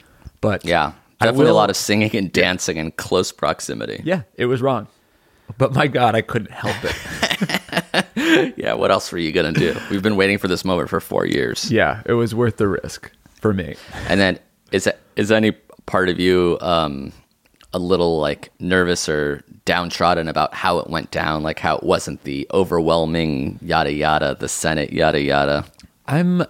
but 0.42 0.66
Yeah. 0.66 0.92
Definitely 1.20 1.48
a 1.48 1.54
lot 1.54 1.70
of 1.70 1.76
singing 1.76 2.14
and 2.14 2.30
dancing 2.30 2.76
in 2.76 2.92
close 2.92 3.32
proximity. 3.32 4.02
yeah, 4.04 4.24
it 4.34 4.44
was 4.44 4.60
wrong. 4.60 4.88
But 5.56 5.72
my 5.72 5.86
God, 5.86 6.14
I 6.14 6.20
couldn't 6.22 6.52
help 6.52 6.76
it. 6.82 6.96
Yeah, 8.56 8.74
what 8.74 8.90
else 8.90 9.10
were 9.10 9.18
you 9.18 9.32
gonna 9.32 9.52
do? 9.52 9.74
We've 9.90 10.02
been 10.02 10.16
waiting 10.16 10.38
for 10.38 10.48
this 10.48 10.64
moment 10.64 10.90
for 10.90 11.00
four 11.00 11.24
years. 11.26 11.70
yeah, 11.70 12.02
it 12.04 12.12
was 12.12 12.34
worth 12.34 12.56
the 12.58 12.68
risk 12.68 13.10
for 13.40 13.54
me. 13.54 13.76
And 14.08 14.20
then 14.20 14.38
is 14.72 14.88
is 15.16 15.32
any 15.32 15.52
part 15.86 16.08
of 16.08 16.18
you 16.20 16.58
um, 16.60 17.12
a 17.72 17.78
little 17.78 18.18
like 18.20 18.50
nervous 18.58 19.08
or 19.08 19.42
downtrodden 19.64 20.28
about 20.28 20.52
how 20.52 20.78
it 20.78 20.90
went 20.90 21.10
down? 21.10 21.42
Like 21.42 21.58
how 21.58 21.76
it 21.76 21.84
wasn't 21.84 22.24
the 22.24 22.46
overwhelming 22.52 23.58
yada 23.62 23.92
yada, 23.92 24.36
the 24.38 24.48
Senate 24.48 24.92
yada 24.92 25.20
yada. 25.20 25.64
I'm 26.06 26.42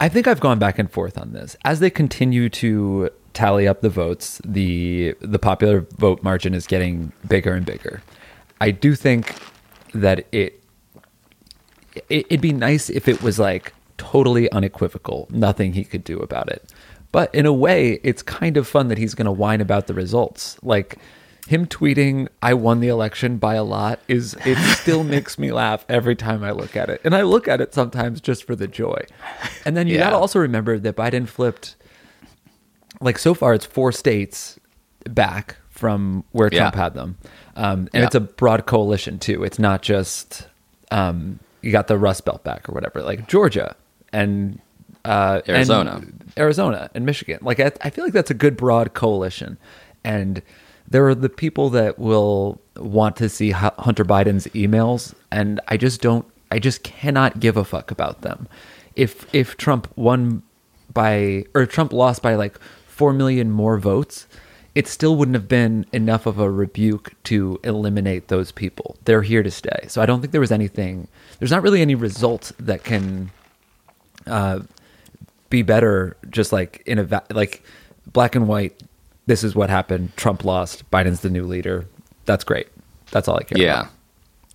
I 0.00 0.08
think 0.08 0.26
I've 0.26 0.40
gone 0.40 0.58
back 0.58 0.78
and 0.78 0.90
forth 0.90 1.18
on 1.18 1.32
this. 1.32 1.56
As 1.64 1.80
they 1.80 1.90
continue 1.90 2.48
to 2.48 3.10
tally 3.34 3.66
up 3.68 3.80
the 3.80 3.88
votes, 3.88 4.40
the 4.44 5.14
the 5.20 5.38
popular 5.38 5.86
vote 5.98 6.22
margin 6.22 6.54
is 6.54 6.66
getting 6.66 7.12
bigger 7.28 7.52
and 7.54 7.64
bigger. 7.66 8.02
I 8.60 8.70
do 8.70 8.94
think 8.94 9.34
that 9.94 10.26
it 10.32 10.62
it, 11.94 12.04
it'd 12.30 12.40
be 12.40 12.52
nice 12.52 12.88
if 12.90 13.08
it 13.08 13.22
was 13.22 13.38
like 13.38 13.72
totally 13.98 14.50
unequivocal, 14.52 15.26
nothing 15.30 15.72
he 15.72 15.84
could 15.84 16.04
do 16.04 16.18
about 16.18 16.48
it. 16.48 16.72
But 17.12 17.34
in 17.34 17.44
a 17.46 17.52
way, 17.52 17.98
it's 18.04 18.22
kind 18.22 18.56
of 18.56 18.68
fun 18.68 18.88
that 18.88 18.98
he's 18.98 19.14
going 19.14 19.26
to 19.26 19.32
whine 19.32 19.60
about 19.60 19.88
the 19.88 19.94
results. 19.94 20.56
Like 20.62 20.96
him 21.48 21.66
tweeting, 21.66 22.28
"I 22.40 22.54
won 22.54 22.78
the 22.80 22.86
election 22.88 23.38
by 23.38 23.54
a 23.54 23.64
lot," 23.64 23.98
is 24.06 24.36
it 24.44 24.56
still 24.76 25.02
makes 25.16 25.36
me 25.38 25.50
laugh 25.50 25.84
every 25.88 26.14
time 26.14 26.44
I 26.44 26.52
look 26.52 26.76
at 26.76 26.88
it, 26.88 27.00
and 27.04 27.14
I 27.14 27.22
look 27.22 27.48
at 27.48 27.60
it 27.60 27.74
sometimes 27.74 28.20
just 28.20 28.44
for 28.44 28.54
the 28.54 28.68
joy. 28.68 29.04
And 29.64 29.76
then 29.76 29.88
you 29.88 29.94
Yeah. 29.94 30.04
got 30.04 30.10
to 30.10 30.16
also 30.16 30.38
remember 30.38 30.78
that 30.78 30.96
Biden 30.96 31.26
flipped. 31.26 31.74
Like 33.00 33.18
so 33.18 33.34
far, 33.34 33.54
it's 33.54 33.64
four 33.66 33.92
states 33.92 34.58
back 35.08 35.56
from 35.70 36.24
where 36.32 36.50
Trump 36.50 36.74
Yeah. 36.74 36.82
had 36.82 36.94
them, 36.94 37.16
um, 37.56 37.80
and 37.94 38.00
Yeah. 38.02 38.04
it's 38.04 38.14
a 38.14 38.20
broad 38.20 38.66
coalition 38.66 39.18
too. 39.18 39.42
It's 39.44 39.58
not 39.58 39.82
just 39.82 40.46
um, 40.90 41.38
you 41.62 41.72
got 41.72 41.86
the 41.86 41.96
Rust 41.96 42.24
Belt 42.24 42.42
back 42.44 42.68
or 42.68 42.72
whatever, 42.72 43.02
like 43.02 43.26
Georgia 43.28 43.74
and 44.12 44.60
uh, 45.04 45.40
and 45.46 45.56
Arizona. 45.56 46.02
Arizona 46.36 46.90
and 46.94 47.06
Michigan. 47.06 47.38
Like 47.42 47.58
I, 47.60 47.72
I 47.82 47.90
feel 47.90 48.04
like 48.04 48.12
that's 48.12 48.30
a 48.30 48.34
good 48.34 48.56
broad 48.56 48.92
coalition, 48.92 49.56
and 50.04 50.42
there 50.88 51.06
are 51.08 51.14
the 51.14 51.28
people 51.30 51.70
that 51.70 51.98
will 51.98 52.60
want 52.76 53.16
to 53.16 53.28
see 53.30 53.52
Hunter 53.52 54.04
Biden's 54.04 54.46
emails, 54.48 55.14
and 55.30 55.60
I 55.68 55.76
just 55.78 56.02
don't. 56.02 56.26
I 56.50 56.58
just 56.58 56.82
cannot 56.82 57.40
give 57.40 57.56
a 57.56 57.64
fuck 57.64 57.90
about 57.90 58.20
them. 58.22 58.46
If 58.96 59.32
if 59.34 59.56
Trump 59.56 59.88
won 59.96 60.42
by 60.92 61.44
or 61.54 61.64
Trump 61.64 61.92
lost 61.94 62.20
by 62.20 62.34
like 62.34 62.58
four 63.00 63.12
million 63.14 63.50
more 63.50 63.78
votes, 63.78 64.26
it 64.74 64.86
still 64.86 65.16
wouldn't 65.16 65.34
have 65.34 65.48
been 65.48 65.86
enough 65.92 66.26
of 66.26 66.38
a 66.38 66.50
rebuke 66.50 67.14
to 67.24 67.58
eliminate 67.64 68.28
those 68.28 68.52
people. 68.52 68.94
They're 69.06 69.22
here 69.22 69.42
to 69.42 69.50
stay. 69.50 69.86
So 69.88 70.02
I 70.02 70.06
don't 70.06 70.20
think 70.20 70.32
there 70.32 70.40
was 70.40 70.52
anything. 70.52 71.08
There's 71.38 71.50
not 71.50 71.62
really 71.62 71.80
any 71.80 71.94
result 71.94 72.52
that 72.58 72.84
can 72.84 73.30
uh, 74.26 74.60
be 75.48 75.62
better. 75.62 76.16
Just 76.28 76.52
like 76.52 76.82
in 76.84 76.98
a 76.98 77.04
va- 77.04 77.24
like 77.30 77.64
black 78.12 78.34
and 78.36 78.46
white. 78.46 78.78
This 79.26 79.42
is 79.44 79.54
what 79.54 79.70
happened. 79.70 80.14
Trump 80.16 80.44
lost. 80.44 80.88
Biden's 80.90 81.20
the 81.20 81.30
new 81.30 81.44
leader. 81.46 81.86
That's 82.26 82.44
great. 82.44 82.68
That's 83.12 83.28
all 83.28 83.36
I 83.38 83.44
care 83.44 83.58
Yeah. 83.58 83.80
about. 83.80 83.92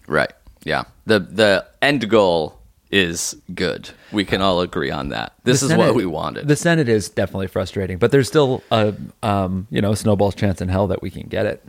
Right. 0.08 0.34
Yeah. 0.64 0.84
The 1.08 1.20
the 1.20 1.66
end 1.82 2.08
goal 2.10 2.60
is 2.96 3.36
good. 3.54 3.90
We 4.12 4.24
can 4.24 4.42
all 4.42 4.62
agree 4.62 4.90
on 4.92 5.10
that. 5.10 5.34
This 5.44 5.60
The 5.60 5.66
is 5.66 5.70
Senate- 5.72 5.86
what 5.86 5.96
we 5.96 6.06
wanted. 6.06 6.48
The 6.48 6.56
Senate 6.56 6.88
is 6.88 7.10
definitely 7.10 7.48
frustrating, 7.48 7.98
but 7.98 8.12
there's 8.12 8.28
still 8.28 8.64
a 8.72 8.94
um, 9.22 9.68
you 9.70 9.82
know 9.82 9.94
snowball's 9.94 10.36
chance 10.36 10.62
in 10.62 10.70
hell 10.70 10.88
that 10.88 11.02
we 11.02 11.10
can 11.10 11.28
get 11.28 11.46
it. 11.46 11.62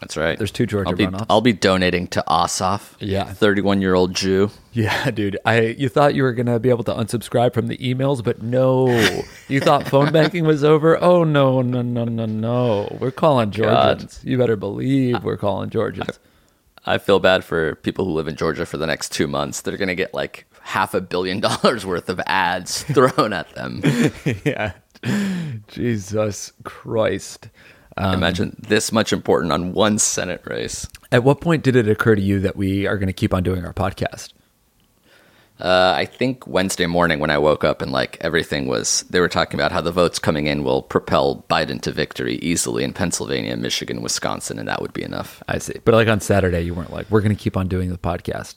That's 0.00 0.16
right. 0.16 0.36
There's 0.36 0.50
two 0.50 0.66
Georgia 0.66 0.90
I'll 0.90 0.96
be, 0.96 1.06
runoffs. 1.06 1.26
I'll 1.30 1.40
be 1.40 1.52
donating 1.52 2.08
to 2.08 2.24
Ossoff. 2.26 2.94
Yeah. 2.98 3.32
31 3.32 3.80
year 3.80 3.94
old 3.94 4.14
Jew. 4.16 4.50
Yeah, 4.72 5.12
dude. 5.12 5.38
I 5.44 5.60
you 5.60 5.88
thought 5.88 6.16
you 6.16 6.24
were 6.24 6.32
gonna 6.32 6.58
be 6.58 6.70
able 6.70 6.82
to 6.84 6.92
unsubscribe 6.92 7.54
from 7.54 7.68
the 7.68 7.76
emails, 7.78 8.22
but 8.22 8.42
no. 8.42 8.88
You 9.48 9.60
thought 9.60 9.86
phone 9.88 10.10
banking 10.18 10.44
was 10.44 10.64
over? 10.64 11.00
Oh 11.00 11.22
no, 11.22 11.62
no, 11.62 11.82
no, 11.82 12.04
no, 12.04 12.26
no. 12.26 12.96
We're 13.00 13.12
calling 13.12 13.50
God. 13.50 14.00
Georgians. 14.00 14.20
You 14.24 14.36
better 14.38 14.56
believe 14.56 15.22
we're 15.22 15.36
calling 15.36 15.70
Georgians. 15.70 16.08
I 16.10 16.12
feel 16.98 17.20
bad 17.20 17.44
for 17.44 17.76
people 17.76 18.04
who 18.04 18.12
live 18.12 18.28
in 18.28 18.36
Georgia 18.36 18.66
for 18.66 18.76
the 18.76 18.86
next 18.86 19.12
two 19.12 19.26
months. 19.26 19.60
They're 19.60 19.76
going 19.76 19.88
to 19.88 19.94
get 19.94 20.14
like 20.14 20.46
half 20.62 20.94
a 20.94 21.00
billion 21.00 21.40
dollars 21.48 21.86
worth 21.86 22.08
of 22.08 22.20
ads 22.26 22.82
thrown 22.94 23.32
at 23.32 23.54
them. 23.54 23.82
yeah. 24.44 24.72
Jesus 25.68 26.52
Christ. 26.64 27.48
Um, 27.96 28.14
Imagine 28.14 28.56
this 28.58 28.90
much 28.90 29.12
important 29.12 29.52
on 29.52 29.72
one 29.74 29.98
Senate 29.98 30.42
race. 30.46 30.86
At 31.10 31.24
what 31.24 31.40
point 31.40 31.62
did 31.62 31.76
it 31.76 31.88
occur 31.88 32.14
to 32.14 32.22
you 32.22 32.40
that 32.40 32.56
we 32.56 32.86
are 32.86 32.96
going 32.96 33.08
to 33.08 33.12
keep 33.12 33.34
on 33.34 33.42
doing 33.42 33.64
our 33.66 33.74
podcast? 33.74 34.32
Uh, 35.60 35.94
I 35.96 36.06
think 36.06 36.46
Wednesday 36.46 36.86
morning 36.86 37.20
when 37.20 37.30
I 37.30 37.38
woke 37.38 37.62
up 37.62 37.82
and 37.82 37.92
like 37.92 38.16
everything 38.20 38.66
was, 38.66 39.02
they 39.10 39.20
were 39.20 39.28
talking 39.28 39.58
about 39.60 39.70
how 39.70 39.80
the 39.80 39.92
votes 39.92 40.18
coming 40.18 40.46
in 40.46 40.64
will 40.64 40.82
propel 40.82 41.44
Biden 41.48 41.80
to 41.82 41.92
victory 41.92 42.36
easily 42.36 42.82
in 42.82 42.92
Pennsylvania, 42.92 43.56
Michigan, 43.56 44.02
Wisconsin, 44.02 44.58
and 44.58 44.68
that 44.68 44.82
would 44.82 44.92
be 44.92 45.02
enough. 45.02 45.42
I 45.46 45.58
see. 45.58 45.78
But 45.84 45.94
like 45.94 46.08
on 46.08 46.20
Saturday, 46.20 46.62
you 46.62 46.74
weren't 46.74 46.92
like, 46.92 47.08
we're 47.10 47.20
going 47.20 47.36
to 47.36 47.40
keep 47.40 47.56
on 47.56 47.68
doing 47.68 47.90
the 47.90 47.98
podcast. 47.98 48.56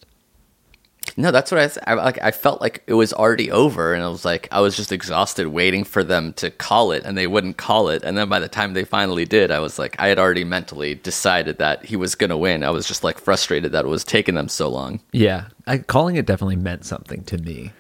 No, 1.18 1.32
that's 1.32 1.50
what 1.50 1.62
I, 1.62 1.68
th- 1.68 1.78
I 1.88 1.94
like. 1.94 2.22
I 2.22 2.32
felt 2.32 2.60
like 2.60 2.84
it 2.88 2.94
was 2.94 3.14
already 3.14 3.50
over, 3.50 3.94
and 3.94 4.04
I 4.04 4.10
was 4.10 4.26
like, 4.26 4.50
I 4.52 4.60
was 4.60 4.76
just 4.76 4.92
exhausted 4.92 5.48
waiting 5.48 5.86
for 5.86 6.04
them 6.04 6.34
to 6.34 6.52
call 6.52 6.92
it, 6.92 7.04
and 7.06 7.18
they 7.18 7.26
wouldn't 7.26 7.56
call 7.56 7.88
it. 7.88 8.04
And 8.04 8.18
then 8.18 8.28
by 8.28 8.40
the 8.42 8.50
time 8.50 8.74
they 8.74 8.84
finally 8.84 9.24
did, 9.24 9.50
I 9.50 9.60
was 9.60 9.80
like, 9.80 9.96
I 9.98 10.08
had 10.10 10.20
already 10.20 10.44
mentally 10.44 10.94
decided 10.96 11.58
that 11.60 11.86
he 11.86 11.96
was 11.96 12.16
going 12.16 12.32
to 12.32 12.38
win. 12.38 12.64
I 12.66 12.70
was 12.70 12.86
just 12.86 13.04
like 13.04 13.18
frustrated 13.18 13.72
that 13.72 13.86
it 13.86 13.88
was 13.88 14.04
taking 14.04 14.36
them 14.36 14.50
so 14.50 14.68
long. 14.68 15.00
Yeah. 15.14 15.46
I, 15.66 15.78
calling 15.78 16.18
it 16.18 16.26
definitely 16.26 16.58
meant 16.58 16.84
something 16.86 17.24
to 17.24 17.38
me. 17.38 17.72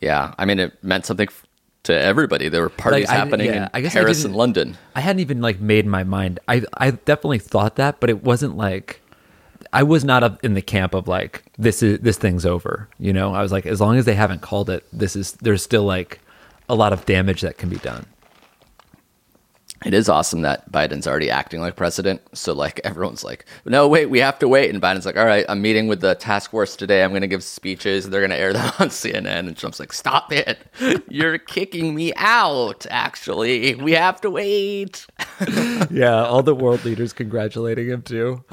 Yeah, 0.00 0.34
I 0.38 0.44
mean, 0.44 0.58
it 0.58 0.82
meant 0.82 1.06
something 1.06 1.28
f- 1.28 1.46
to 1.84 1.98
everybody. 1.98 2.48
There 2.48 2.60
were 2.62 2.68
parties 2.68 3.08
Like, 3.08 3.16
I- 3.16 3.18
happening 3.18 3.46
yeah, 3.46 3.68
I 3.72 3.78
in 3.78 3.90
Paris 3.90 4.24
and 4.24 4.34
London. 4.36 4.76
I 4.94 5.00
hadn't 5.00 5.20
even 5.20 5.40
like 5.40 5.60
made 5.60 5.86
my 5.86 6.04
mind. 6.04 6.40
I 6.48 6.62
I 6.76 6.90
definitely 6.92 7.38
thought 7.38 7.76
that, 7.76 8.00
but 8.00 8.10
it 8.10 8.22
wasn't 8.22 8.56
like 8.56 9.00
I 9.72 9.82
was 9.82 10.04
not 10.04 10.22
up 10.22 10.44
in 10.44 10.54
the 10.54 10.62
camp 10.62 10.94
of 10.94 11.08
like 11.08 11.44
this 11.58 11.82
is 11.82 11.98
this 12.00 12.18
thing's 12.18 12.44
over. 12.44 12.88
You 12.98 13.12
know, 13.12 13.34
I 13.34 13.42
was 13.42 13.52
like 13.52 13.66
as 13.66 13.80
long 13.80 13.96
as 13.96 14.04
they 14.04 14.14
haven't 14.14 14.42
called 14.42 14.68
it, 14.68 14.84
this 14.92 15.16
is 15.16 15.32
there's 15.32 15.62
still 15.62 15.84
like 15.84 16.20
a 16.68 16.74
lot 16.74 16.92
of 16.92 17.06
damage 17.06 17.40
that 17.40 17.58
can 17.58 17.68
be 17.68 17.76
done. 17.76 18.06
It 19.84 19.94
is 19.94 20.08
awesome 20.08 20.42
that 20.42 20.70
Biden's 20.70 21.06
already 21.06 21.30
acting 21.30 21.60
like 21.60 21.74
president. 21.74 22.20
So 22.36 22.52
like 22.52 22.80
everyone's 22.84 23.24
like, 23.24 23.46
no, 23.64 23.88
wait, 23.88 24.06
we 24.06 24.20
have 24.20 24.38
to 24.40 24.48
wait. 24.48 24.70
And 24.70 24.80
Biden's 24.80 25.06
like, 25.06 25.16
all 25.16 25.26
right, 25.26 25.44
I'm 25.48 25.60
meeting 25.60 25.88
with 25.88 26.00
the 26.00 26.14
task 26.14 26.50
force 26.50 26.76
today. 26.76 27.02
I'm 27.02 27.10
going 27.10 27.22
to 27.22 27.28
give 27.28 27.42
speeches. 27.42 28.08
They're 28.08 28.20
going 28.20 28.30
to 28.30 28.38
air 28.38 28.52
them 28.52 28.66
on 28.78 28.88
CNN. 28.88 29.26
And 29.48 29.56
Trump's 29.56 29.80
like, 29.80 29.92
stop 29.92 30.32
it. 30.32 30.58
You're 31.08 31.38
kicking 31.38 31.94
me 31.94 32.12
out. 32.16 32.86
Actually, 32.90 33.74
we 33.74 33.92
have 33.92 34.20
to 34.20 34.30
wait. 34.30 35.06
yeah, 35.90 36.24
all 36.24 36.42
the 36.42 36.54
world 36.54 36.84
leaders 36.84 37.12
congratulating 37.12 37.88
him 37.88 38.02
too. 38.02 38.44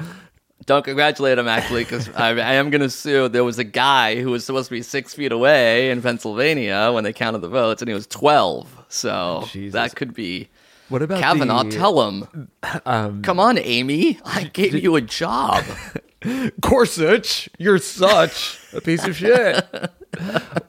Don't 0.66 0.84
congratulate 0.84 1.38
him 1.38 1.48
actually, 1.48 1.84
because 1.84 2.08
I, 2.10 2.28
I 2.30 2.52
am 2.54 2.70
going 2.70 2.82
to 2.82 2.90
sue. 2.90 3.28
There 3.28 3.44
was 3.44 3.58
a 3.58 3.64
guy 3.64 4.20
who 4.20 4.30
was 4.30 4.44
supposed 4.44 4.68
to 4.68 4.74
be 4.74 4.82
six 4.82 5.14
feet 5.14 5.32
away 5.32 5.90
in 5.90 6.02
Pennsylvania 6.02 6.90
when 6.92 7.02
they 7.04 7.12
counted 7.12 7.38
the 7.40 7.48
votes, 7.48 7.82
and 7.82 7.88
he 7.88 7.94
was 7.94 8.06
12. 8.06 8.84
So 8.88 9.44
Jesus. 9.48 9.72
that 9.72 9.96
could 9.96 10.14
be. 10.14 10.48
What 10.88 11.02
about 11.02 11.20
Kavanaugh, 11.20 11.62
the, 11.64 11.70
tell 11.70 12.08
him. 12.08 12.48
Come 13.22 13.38
on, 13.40 13.58
Amy. 13.58 14.18
I 14.24 14.44
gave 14.52 14.74
you 14.74 14.96
a 14.96 15.00
job. 15.00 15.64
Gorsuch? 16.60 17.48
You're 17.58 17.78
such 17.78 18.58
a 18.74 18.80
piece 18.80 19.06
of 19.06 19.16
shit. 19.16 19.64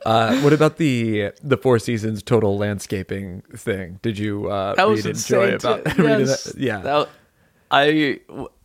Uh, 0.05 0.39
what 0.41 0.53
about 0.53 0.77
the 0.77 1.31
the 1.43 1.57
Four 1.57 1.79
Seasons 1.79 2.23
total 2.23 2.57
landscaping 2.57 3.41
thing? 3.55 3.99
Did 4.01 4.17
you 4.17 4.49
uh, 4.49 4.75
That 4.75 4.87
was 4.87 5.05
read 5.05 5.15
enjoy 5.15 5.55
about 5.55 5.81
Yes. 5.97 6.43
that? 6.45 6.57
Yeah, 6.57 6.77
That- 6.79 7.09
I 7.69 8.19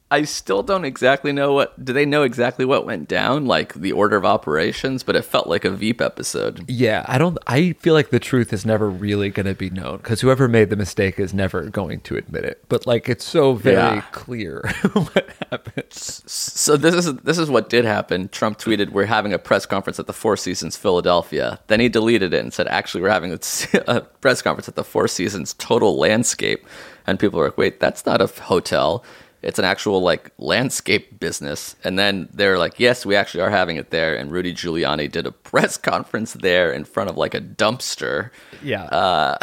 I 0.08 0.22
still 0.22 0.62
don't 0.62 0.84
exactly 0.84 1.32
know 1.32 1.52
what. 1.52 1.84
Do 1.84 1.92
they 1.92 2.06
know 2.06 2.22
exactly 2.22 2.64
what 2.64 2.86
went 2.86 3.08
down, 3.08 3.46
like 3.46 3.75
the 3.75 3.90
order 3.90 4.16
of 4.16 4.25
operations? 4.25 5.02
But 5.02 5.16
it 5.16 5.22
felt 5.22 5.48
like 5.48 5.64
a 5.64 5.70
Veep 5.70 6.00
episode. 6.00 6.64
Yeah, 6.68 7.04
I 7.08 7.18
don't. 7.18 7.36
I 7.48 7.72
feel 7.80 7.92
like 7.92 8.10
the 8.10 8.20
truth 8.20 8.52
is 8.52 8.64
never 8.64 8.88
really 8.88 9.30
going 9.30 9.46
to 9.46 9.54
be 9.54 9.68
known 9.68 9.96
because 9.96 10.20
whoever 10.20 10.46
made 10.46 10.70
the 10.70 10.76
mistake 10.76 11.18
is 11.18 11.34
never 11.34 11.64
going 11.70 12.00
to 12.02 12.16
admit 12.16 12.44
it. 12.44 12.62
But 12.68 12.86
like, 12.86 13.08
it's 13.08 13.25
so 13.25 13.54
very 13.54 13.76
Yeah. 13.96 14.00
clear 14.12 14.60
what 14.92 15.28
happened. 15.50 15.92
So 15.92 16.76
this 16.76 16.94
is 16.94 17.14
this 17.16 17.38
is 17.38 17.50
what 17.50 17.68
did 17.68 17.84
happen. 17.84 18.28
Trump 18.28 18.58
tweeted, 18.58 18.90
"We're 18.90 19.06
having 19.06 19.32
a 19.32 19.38
press 19.40 19.66
conference 19.66 19.98
at 19.98 20.06
the 20.06 20.12
Four 20.12 20.36
Seasons 20.36 20.76
Philadelphia." 20.76 21.58
Then 21.66 21.80
he 21.80 21.88
deleted 21.88 22.32
it 22.32 22.38
and 22.38 22.52
said, 22.54 22.68
"Actually, 22.68 23.00
we're 23.02 23.10
having 23.10 23.32
a, 23.32 23.38
a 23.88 24.02
press 24.02 24.40
conference 24.40 24.68
at 24.68 24.76
the 24.76 24.84
Four 24.84 25.08
Seasons 25.08 25.54
Total 25.54 25.98
Landscape." 25.98 26.64
And 27.08 27.18
people 27.18 27.40
were 27.40 27.46
like, 27.46 27.58
"Wait, 27.58 27.80
that's 27.80 28.06
not 28.06 28.20
a 28.20 28.28
hotel. 28.42 29.04
It's 29.47 29.59
an 29.59 29.65
actual 29.65 30.03
like 30.03 30.31
landscape 30.38 31.19
business." 31.19 31.76
And 31.85 31.99
then 31.99 32.29
they're 32.33 32.59
like, 32.59 32.79
"Yes, 32.79 33.07
we 33.07 33.17
actually 33.17 33.43
are 33.43 33.50
having 33.50 33.76
it 33.76 33.91
there." 33.91 34.15
And 34.17 34.31
Rudy 34.31 34.53
Giuliani 34.53 35.11
did 35.11 35.26
a 35.26 35.33
press 35.33 35.76
conference 35.93 36.35
there 36.35 36.73
in 36.73 36.85
front 36.85 37.09
of 37.09 37.17
like 37.17 37.35
a 37.35 37.41
dumpster. 37.41 38.31
Yeah, 38.62 38.85
uh, 38.85 39.38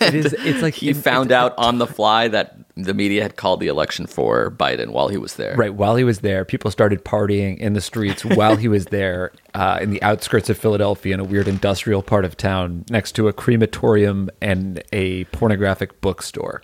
it 0.00 0.14
is. 0.14 0.32
It's 0.34 0.62
like 0.62 0.74
He 0.74 0.92
found 0.92 1.32
out 1.32 1.54
on 1.56 1.78
the 1.78 1.86
fly 1.86 2.28
that 2.28 2.56
the 2.76 2.94
media 2.94 3.22
had 3.22 3.36
called 3.36 3.60
the 3.60 3.68
election 3.68 4.06
for 4.06 4.50
Biden 4.50 4.88
while 4.88 5.08
he 5.08 5.16
was 5.16 5.36
there. 5.36 5.54
Right 5.54 5.72
while 5.72 5.96
he 5.96 6.04
was 6.04 6.20
there, 6.20 6.44
people 6.44 6.70
started 6.70 7.04
partying 7.04 7.56
in 7.58 7.74
the 7.74 7.80
streets 7.80 8.24
while 8.24 8.56
he 8.56 8.66
was 8.66 8.86
there, 8.86 9.32
uh, 9.54 9.78
in 9.80 9.90
the 9.90 10.02
outskirts 10.02 10.50
of 10.50 10.58
Philadelphia, 10.58 11.14
in 11.14 11.20
a 11.20 11.24
weird 11.24 11.46
industrial 11.46 12.02
part 12.02 12.24
of 12.24 12.36
town, 12.36 12.84
next 12.90 13.12
to 13.12 13.28
a 13.28 13.32
crematorium 13.32 14.28
and 14.40 14.82
a 14.92 15.24
pornographic 15.26 16.00
bookstore. 16.00 16.62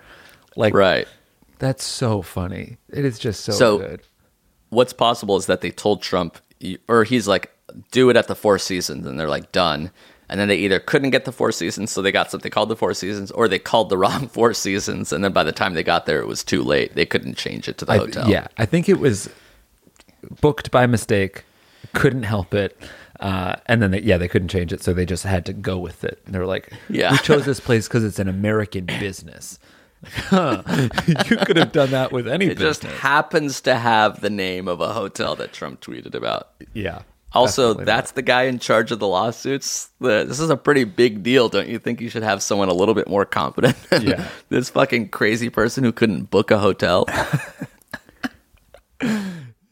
Like, 0.57 0.75
Right. 0.75 1.07
That's 1.61 1.85
so 1.85 2.21
funny. 2.23 2.79
It 2.93 3.05
is 3.05 3.19
just 3.21 3.45
so, 3.45 3.53
So- 3.53 3.79
good. 3.79 4.01
what's 4.71 4.93
possible 4.93 5.37
is 5.37 5.47
that 5.47 5.61
they 5.61 5.71
told 5.71 6.03
Trump, 6.03 6.39
or 6.89 7.05
he's 7.05 7.29
like, 7.29 7.53
do 7.93 8.11
it 8.11 8.17
at 8.17 8.27
the 8.27 8.35
Four 8.35 8.59
Seasons, 8.59 9.07
and 9.07 9.19
they're 9.21 9.29
like, 9.29 9.53
done. 9.53 9.93
And 10.29 10.39
then 10.41 10.49
they 10.49 10.57
either 10.57 10.79
couldn't 10.81 11.11
get 11.11 11.25
the 11.25 11.33
Four 11.33 11.51
Seasons, 11.53 11.91
so 11.93 12.03
they 12.03 12.13
got 12.13 12.31
something 12.31 12.51
called 12.51 12.69
the 12.69 12.77
Four 12.77 12.95
Seasons, 12.95 13.31
or 13.31 13.47
they 13.49 13.59
called 13.59 13.89
the 13.91 13.97
wrong 14.03 14.27
Four 14.29 14.55
Seasons, 14.55 15.13
and 15.13 15.23
then 15.25 15.33
by 15.33 15.43
the 15.45 15.53
time 15.53 15.75
they 15.75 15.83
got 15.85 16.07
there, 16.07 16.21
it 16.21 16.27
was 16.27 16.43
too 16.43 16.63
late. 16.63 16.95
They 16.97 17.07
couldn't 17.07 17.37
change 17.37 17.69
it 17.69 17.79
to 17.79 17.85
the 17.85 17.93
I- 17.93 17.99
hotel. 17.99 18.29
yeah, 18.29 18.49
I 18.59 18.67
think 18.67 18.89
it 18.89 18.99
was 18.99 19.29
booked 20.41 20.71
by 20.71 20.87
mistake, 20.87 21.45
couldn't 21.95 22.25
help 22.25 22.55
it. 22.55 22.77
Uh, 23.19 23.57
and 23.67 23.83
then 23.83 23.91
they, 23.91 24.01
yeah, 24.01 24.17
they 24.17 24.29
couldn't 24.29 24.49
change 24.49 24.73
it, 24.73 24.83
so 24.83 24.95
they 24.95 25.05
just 25.05 25.25
had 25.25 25.45
to 25.45 25.53
go 25.53 25.77
with 25.79 26.05
it. 26.05 26.23
And 26.25 26.35
they 26.35 26.39
were 26.39 26.47
like, 26.47 26.73
Yeah. 26.89 27.13
we 27.13 27.19
chose 27.19 27.45
this 27.45 27.61
place 27.61 27.87
because 27.87 28.03
it's 28.05 28.19
an 28.19 28.29
American 28.29 28.87
business." 28.87 29.59
Huh. 30.05 30.63
you 31.07 31.37
could 31.37 31.57
have 31.57 31.73
done 31.73 31.91
that 31.91 32.11
with 32.13 32.27
any 32.27 32.47
It 32.47 32.59
just 32.59 32.83
happens 32.85 33.61
to 33.63 33.75
have 33.75 34.21
the 34.21 34.31
name 34.31 34.67
of 34.69 34.81
a 34.81 34.93
hotel 34.93 35.37
that 35.37 35.53
Trump 35.53 35.81
tweeted 35.81 36.15
about. 36.15 36.49
yeah. 36.75 37.03
Also, 37.33 37.75
that's 37.75 38.11
the 38.13 38.23
guy 38.23 38.45
in 38.45 38.59
charge 38.59 38.91
of 38.91 38.99
the 38.99 39.07
lawsuits. 39.07 39.91
This 40.01 40.41
is 40.41 40.51
a 40.51 40.57
pretty 40.57 40.83
big 40.83 41.23
deal. 41.23 41.49
Don't 41.49 41.69
you 41.69 41.79
think 41.79 42.01
you 42.01 42.09
should 42.09 42.25
have 42.25 42.43
someone 42.43 42.69
a 42.69 42.73
little 42.75 42.95
bit 42.95 43.07
more 43.09 43.25
competent 43.25 43.77
than 43.91 44.03
Yeah. 44.03 44.29
this 44.49 44.69
fucking 44.71 45.11
crazy 45.11 45.49
person 45.49 45.85
who 45.85 45.93
couldn't 45.93 46.25
book 46.31 46.51
a 46.51 46.59
hotel? 46.59 47.07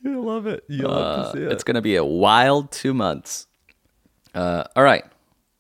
You 0.01 0.23
love 0.25 0.47
it. 0.47 0.65
You 0.69 0.87
love 0.87 1.33
to 1.33 1.39
see 1.39 1.45
it. 1.45 1.53
It's 1.53 1.65
going 1.65 1.75
to 1.75 1.83
be 1.83 1.97
a 1.97 2.05
wild 2.05 2.71
two 2.71 2.95
months. 2.95 3.47
Uh, 4.35 4.65
all 4.77 4.83
right. 4.85 5.05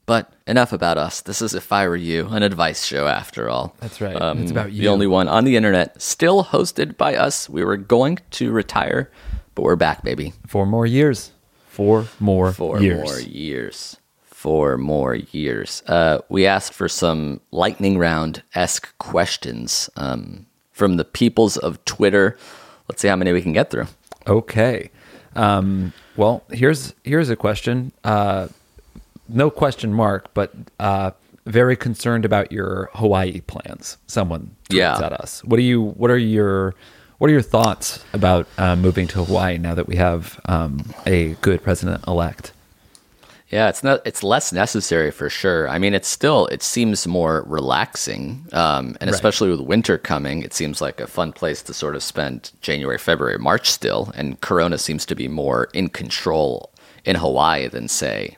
But 0.08 0.32
enough 0.46 0.72
about 0.72 0.96
us. 0.96 1.20
This 1.20 1.42
is 1.42 1.52
If 1.52 1.70
I 1.70 1.86
Were 1.86 1.94
You, 1.94 2.28
an 2.28 2.42
advice 2.42 2.82
show 2.86 3.06
after 3.06 3.50
all. 3.50 3.76
That's 3.80 4.00
right. 4.00 4.16
Um, 4.18 4.40
It's 4.40 4.50
about 4.50 4.72
you. 4.72 4.80
The 4.80 4.88
only 4.88 5.06
one 5.06 5.28
on 5.28 5.44
the 5.44 5.54
internet, 5.54 6.00
still 6.00 6.44
hosted 6.44 6.96
by 6.96 7.14
us. 7.14 7.46
We 7.46 7.62
were 7.62 7.76
going 7.76 8.18
to 8.30 8.50
retire, 8.50 9.10
but 9.54 9.62
we're 9.64 9.76
back, 9.76 10.02
baby. 10.02 10.32
Four 10.46 10.64
more 10.64 10.86
years. 10.86 11.32
Four 11.68 12.06
more 12.20 12.52
Four 12.52 12.80
years. 12.80 13.04
more 13.04 13.20
years. 13.20 13.98
Four 14.24 14.78
more 14.78 15.14
years. 15.14 15.82
Uh, 15.86 16.20
we 16.30 16.46
asked 16.46 16.72
for 16.72 16.88
some 16.88 17.42
lightning 17.50 17.98
round 17.98 18.42
esque 18.54 18.96
questions 18.96 19.90
um, 19.96 20.46
from 20.72 20.96
the 20.96 21.04
peoples 21.04 21.58
of 21.58 21.84
Twitter. 21.84 22.38
Let's 22.88 23.02
see 23.02 23.08
how 23.08 23.16
many 23.16 23.32
we 23.34 23.42
can 23.42 23.52
get 23.52 23.70
through. 23.70 23.88
Okay. 24.26 24.90
Um, 25.36 25.92
well, 26.16 26.44
here's 26.50 26.94
here's 27.04 27.28
a 27.28 27.36
question. 27.36 27.92
Uh, 28.04 28.48
no 29.28 29.50
question 29.50 29.92
mark, 29.92 30.32
but 30.34 30.52
uh, 30.80 31.10
very 31.46 31.76
concerned 31.76 32.24
about 32.24 32.52
your 32.52 32.90
Hawaii 32.94 33.40
plans. 33.40 33.96
Someone 34.06 34.50
Yeah. 34.70 34.98
at 34.98 35.12
us. 35.12 35.42
What 35.44 35.56
do 35.56 35.62
you? 35.62 35.82
What 35.82 36.10
are 36.10 36.18
your? 36.18 36.74
What 37.18 37.28
are 37.30 37.32
your 37.32 37.42
thoughts 37.42 38.04
about 38.12 38.46
uh, 38.58 38.76
moving 38.76 39.08
to 39.08 39.24
Hawaii 39.24 39.58
now 39.58 39.74
that 39.74 39.88
we 39.88 39.96
have 39.96 40.40
um, 40.44 40.94
a 41.04 41.34
good 41.40 41.62
president 41.64 42.06
elect? 42.06 42.52
Yeah, 43.50 43.68
it's 43.70 43.82
not. 43.82 44.02
It's 44.06 44.22
less 44.22 44.52
necessary 44.52 45.10
for 45.10 45.28
sure. 45.30 45.68
I 45.68 45.78
mean, 45.78 45.94
it's 45.94 46.06
still. 46.06 46.46
It 46.48 46.62
seems 46.62 47.06
more 47.08 47.44
relaxing, 47.46 48.46
um, 48.52 48.96
and 49.00 49.08
Right. 49.08 49.14
especially 49.14 49.50
with 49.50 49.60
winter 49.60 49.98
coming, 49.98 50.42
it 50.42 50.52
seems 50.54 50.80
like 50.80 51.00
a 51.00 51.06
fun 51.06 51.32
place 51.32 51.60
to 51.62 51.74
sort 51.74 51.96
of 51.96 52.02
spend 52.02 52.52
January, 52.60 52.98
February, 52.98 53.38
March 53.38 53.68
still. 53.70 54.12
And 54.14 54.40
Corona 54.40 54.78
seems 54.78 55.04
to 55.06 55.14
be 55.16 55.28
more 55.28 55.68
in 55.72 55.88
control 55.88 56.70
in 57.04 57.16
Hawaii 57.16 57.66
than 57.68 57.88
say 57.88 58.36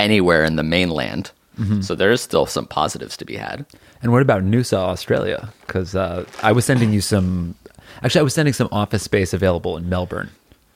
anywhere 0.00 0.44
in 0.44 0.56
the 0.56 0.62
mainland. 0.62 1.30
Mm-hmm. 1.58 1.82
So 1.82 1.94
there 1.94 2.10
is 2.10 2.20
still 2.20 2.46
some 2.46 2.66
positives 2.66 3.16
to 3.18 3.24
be 3.24 3.36
had. 3.36 3.66
And 4.02 4.12
what 4.12 4.22
about 4.22 4.42
Noosa, 4.42 4.78
Australia? 4.78 5.52
Because 5.66 5.94
uh, 5.94 6.24
I 6.42 6.52
was 6.52 6.64
sending 6.64 6.92
you 6.92 7.00
some. 7.00 7.54
Actually, 8.02 8.20
I 8.20 8.24
was 8.24 8.34
sending 8.34 8.54
some 8.54 8.68
office 8.72 9.02
space 9.02 9.34
available 9.34 9.76
in 9.76 9.88
Melbourne, 9.88 10.30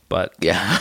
but 0.09 0.35
Yeah, 0.41 0.79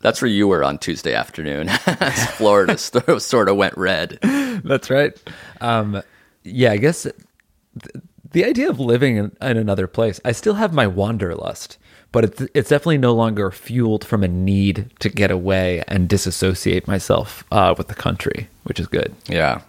that's 0.00 0.22
where 0.22 0.30
you 0.30 0.46
were 0.46 0.62
on 0.62 0.78
Tuesday 0.78 1.14
afternoon. 1.14 1.68
Florida 2.36 2.78
sort 2.78 3.48
of 3.48 3.56
went 3.56 3.76
red. 3.76 4.18
That's 4.62 4.88
right. 4.90 5.12
Um, 5.60 6.02
yeah, 6.44 6.72
I 6.72 6.76
guess 6.76 7.02
th- 7.02 8.04
the 8.30 8.44
idea 8.44 8.68
of 8.68 8.78
living 8.78 9.16
in, 9.16 9.36
in 9.40 9.56
another 9.56 9.86
place, 9.86 10.20
I 10.24 10.32
still 10.32 10.54
have 10.54 10.72
my 10.72 10.86
wanderlust, 10.86 11.77
but 12.12 12.24
it's, 12.24 12.40
it's 12.54 12.68
definitely 12.70 12.98
no 12.98 13.14
longer 13.14 13.50
fueled 13.50 14.04
from 14.04 14.22
a 14.24 14.28
need 14.28 14.90
to 15.00 15.08
get 15.08 15.30
away 15.30 15.82
and 15.88 16.08
disassociate 16.08 16.86
myself 16.88 17.44
uh, 17.52 17.74
with 17.76 17.88
the 17.88 17.94
country, 17.94 18.48
which 18.64 18.80
is 18.80 18.86
good. 18.86 19.14
Yeah. 19.28 19.60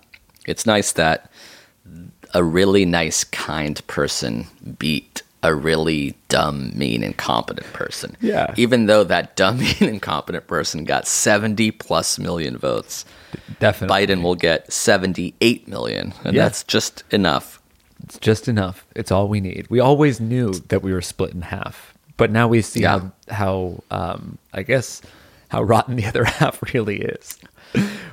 It's 0.46 0.66
nice 0.66 0.92
that 0.94 1.30
a 2.34 2.44
really 2.44 2.86
nice, 2.86 3.24
kind 3.24 3.86
person 3.88 4.48
beat 4.78 5.22
a 5.42 5.56
really 5.56 6.16
dumb, 6.28 6.72
mean, 6.78 7.02
incompetent 7.02 7.72
person. 7.74 8.16
Yeah. 8.20 8.54
Even 8.58 8.88
though 8.88 9.04
that 9.06 9.36
dumb, 9.36 9.58
mean, 9.60 9.76
incompetent 9.82 10.48
person 10.48 10.84
got 10.84 11.08
70 11.08 11.72
plus 11.72 12.20
million 12.20 12.58
votes, 12.58 13.06
Definitely. 13.60 13.96
Biden 14.08 14.22
will 14.24 14.36
get 14.36 14.72
78 14.72 15.68
million. 15.68 16.14
And 16.24 16.36
Yeah. 16.36 16.44
that's 16.44 16.64
just 16.64 17.04
enough. 17.12 17.62
It's 18.04 18.18
just 18.20 18.48
enough. 18.48 18.86
It's 18.96 19.12
all 19.12 19.28
we 19.28 19.40
need. 19.42 19.68
We 19.70 19.80
always 19.80 20.20
knew 20.20 20.54
that 20.70 20.82
we 20.82 20.92
were 20.94 21.02
split 21.02 21.34
in 21.34 21.42
half, 21.44 21.89
but 22.20 22.30
now 22.32 22.48
we 22.48 22.62
see 22.62 22.82
Yeah. 22.82 23.00
how, 23.00 23.34
how 23.34 23.84
um, 23.90 24.38
I 24.54 24.62
guess, 24.62 25.02
how 25.48 25.64
rotten 25.64 25.96
the 25.96 26.06
other 26.06 26.24
half 26.40 26.62
really 26.74 27.02
is. 27.02 27.40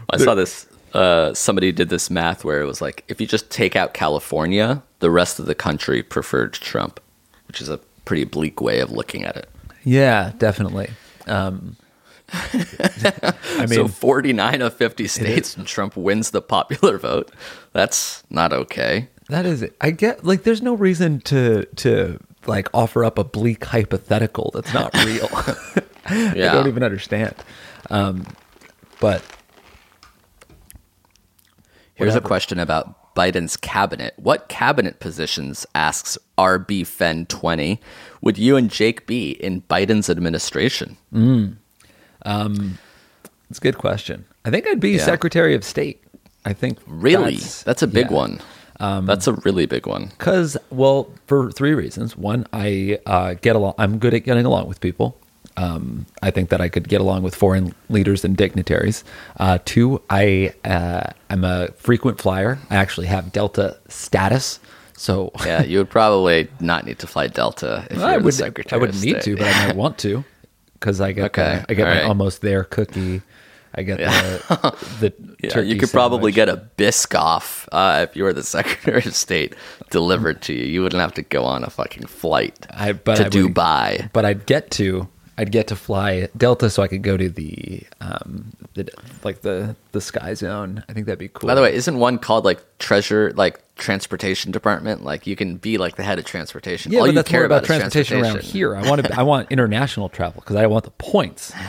I 0.08 0.16
saw 0.16 0.34
this. 0.34 0.66
Uh, 0.94 1.34
somebody 1.34 1.72
did 1.72 1.90
this 1.90 2.08
math 2.08 2.42
where 2.44 2.62
it 2.62 2.66
was 2.66 2.80
like, 2.80 3.04
if 3.08 3.20
you 3.20 3.26
just 3.26 3.50
take 3.50 3.76
out 3.76 3.92
California, 3.92 4.82
the 5.00 5.10
rest 5.10 5.38
of 5.38 5.44
the 5.44 5.54
country 5.54 6.02
preferred 6.02 6.54
Trump, 6.54 7.00
which 7.48 7.60
is 7.60 7.68
a 7.68 7.76
pretty 8.06 8.24
bleak 8.24 8.62
way 8.62 8.80
of 8.80 8.90
looking 8.90 9.24
at 9.24 9.36
it. 9.36 9.50
Yeah, 9.84 10.32
definitely. 10.38 10.88
Um, 11.26 11.76
I 12.32 13.66
mean, 13.68 13.68
so 13.68 13.88
49 13.88 14.62
of 14.62 14.74
50 14.74 15.06
states, 15.06 15.56
and 15.56 15.66
Trump 15.66 15.96
wins 15.96 16.30
the 16.30 16.40
popular 16.42 16.98
vote. 16.98 17.30
That's 17.72 18.22
not 18.30 18.52
okay. 18.52 19.08
That 19.28 19.44
is, 19.44 19.64
I 19.80 19.90
get 19.90 20.24
like, 20.24 20.44
there's 20.44 20.62
no 20.62 20.74
reason 20.74 21.20
to 21.22 21.64
to 21.76 22.18
like 22.48 22.68
offer 22.74 23.04
up 23.04 23.18
a 23.18 23.24
bleak 23.24 23.64
hypothetical 23.64 24.50
that's 24.54 24.72
not 24.74 24.92
real. 25.04 25.28
I 26.06 26.34
don't 26.34 26.68
even 26.68 26.82
understand. 26.82 27.34
Um, 27.90 28.26
but 29.00 29.22
Here's 31.94 32.08
Whatever. 32.10 32.26
a 32.26 32.28
question 32.28 32.58
about 32.58 33.14
Biden's 33.14 33.56
cabinet. 33.56 34.12
What 34.16 34.48
cabinet 34.48 35.00
positions, 35.00 35.64
asks 35.74 36.18
RB 36.36 36.86
Fen 36.86 37.24
20, 37.26 37.80
would 38.20 38.36
you 38.36 38.56
and 38.56 38.70
Jake 38.70 39.06
be 39.06 39.30
in 39.30 39.62
Biden's 39.62 40.10
administration? 40.10 40.98
it's 41.14 43.58
a 43.58 43.62
good 43.62 43.78
question. 43.78 44.26
I 44.44 44.50
think 44.50 44.66
I'd 44.66 44.80
be 44.80 44.90
Yeah. 44.90 45.04
Secretary 45.04 45.54
of 45.54 45.64
State. 45.64 46.02
I 46.44 46.52
think 46.52 46.78
Really? 46.86 47.36
That's, 47.64 47.82
a 47.82 47.86
big 47.86 48.10
yeah. 48.10 48.16
one. 48.16 48.40
That's 48.78 49.26
a 49.26 49.32
really 49.44 49.66
big 49.66 49.86
one. 49.86 50.06
Because, 50.06 50.56
well, 50.70 51.08
for 51.26 51.50
three 51.52 51.74
reasons. 51.74 52.16
One, 52.16 52.46
I 52.52 52.98
uh, 53.06 53.34
get 53.34 53.56
along. 53.56 53.74
I'm 53.78 53.98
good 53.98 54.14
at 54.14 54.20
getting 54.24 54.46
along 54.46 54.68
with 54.68 54.80
people. 54.80 55.16
Um, 55.58 56.04
I 56.22 56.30
think 56.30 56.50
that 56.50 56.60
I 56.60 56.68
could 56.68 56.86
get 56.88 57.00
along 57.00 57.22
with 57.22 57.34
foreign 57.34 57.74
leaders 57.88 58.24
and 58.24 58.36
dignitaries. 58.36 59.04
Uh, 59.40 59.58
two, 59.64 60.02
I 60.10 60.52
uh, 60.64 61.12
I'm 61.30 61.44
a 61.44 61.68
frequent 61.78 62.20
flyer. 62.20 62.58
I 62.68 62.76
actually 62.76 63.06
have 63.06 63.32
Delta 63.32 63.78
status, 63.88 64.60
so 64.98 65.32
Yeah, 65.46 65.62
you 65.62 65.78
would 65.78 65.88
probably 65.88 66.48
not 66.60 66.84
need 66.84 66.98
to 66.98 67.06
fly 67.06 67.28
Delta 67.28 67.86
if 67.90 67.96
you're 67.96 68.06
I 68.06 68.18
the 68.18 68.24
would. 68.24 68.34
Secretary 68.34 68.78
I 68.78 68.80
wouldn't 68.80 69.02
need 69.02 69.22
to, 69.22 69.36
but 69.36 69.46
I 69.46 69.66
might 69.68 69.76
want 69.76 69.96
to 69.98 70.24
because 70.74 71.00
I 71.00 71.12
get 71.12 71.24
Okay, 71.38 71.62
the, 71.66 71.70
I 71.70 71.74
get 71.74 71.88
all 71.88 71.94
my 71.94 72.00
right. 72.00 72.06
almost 72.08 72.42
there 72.42 72.64
cookie. 72.64 73.22
I 73.76 73.82
get 73.82 73.98
the 73.98 74.76
the 75.00 75.12
Yeah, 75.42 75.50
turkey 75.50 75.68
you 75.68 75.78
could 75.78 75.90
probably 75.90 76.32
get 76.32 76.48
a 76.48 76.68
Biscoff 76.78 77.68
uh, 77.72 78.06
if 78.08 78.16
you 78.16 78.24
were 78.24 78.32
the 78.32 78.42
Secretary 78.56 79.02
of 79.04 79.14
State 79.14 79.54
delivered 79.90 80.42
to 80.42 80.52
you. 80.54 80.64
You 80.64 80.82
wouldn't 80.82 81.00
have 81.00 81.14
to 81.14 81.22
go 81.22 81.44
on 81.44 81.62
a 81.64 81.70
fucking 81.70 82.06
flight 82.06 82.66
I, 82.70 82.92
but 82.92 83.16
to 83.16 83.22
I 83.22 83.24
would- 83.26 83.32
Dubai. 83.54 84.10
but 84.12 84.24
I'd 84.24 84.46
get 84.46 84.70
to 84.72 85.08
I'd 85.38 85.52
get 85.52 85.66
to 85.66 85.76
fly 85.76 86.28
Delta 86.34 86.70
so 86.70 86.82
I 86.82 86.88
could 86.88 87.02
go 87.02 87.18
to 87.18 87.28
the 87.28 87.82
um 88.00 88.52
the 88.72 88.88
like 89.22 89.42
the 89.42 89.76
the 89.92 90.00
sky 90.00 90.32
zone. 90.32 90.82
I 90.88 90.94
think 90.94 91.04
that'd 91.04 91.18
be 91.18 91.28
cool. 91.28 91.48
By 91.48 91.54
the 91.54 91.60
way, 91.60 91.74
isn't 91.74 91.98
one 91.98 92.18
called 92.18 92.46
like 92.46 92.64
treasure, 92.78 93.32
like 93.36 93.60
transportation 93.76 94.50
department? 94.50 95.04
Like 95.04 95.26
you 95.26 95.36
can 95.36 95.58
be 95.58 95.76
like 95.76 95.96
the 95.96 96.02
head 96.04 96.18
of 96.18 96.24
transportation. 96.24 96.90
yeah, 96.90 97.00
All 97.00 97.04
but 97.04 97.10
you 97.10 97.14
that's 97.16 97.28
care 97.28 97.40
more 97.40 97.46
about 97.46 97.62
is 97.64 97.66
transportation, 97.66 98.22
around 98.22 98.40
here. 98.40 98.74
I 98.74 98.88
want 98.88 99.04
to, 99.04 99.18
I 99.18 99.24
want 99.24 99.52
international 99.52 100.08
travel 100.08 100.40
because 100.40 100.56
I 100.56 100.66
want 100.68 100.84
the 100.84 100.90
points. 100.92 101.52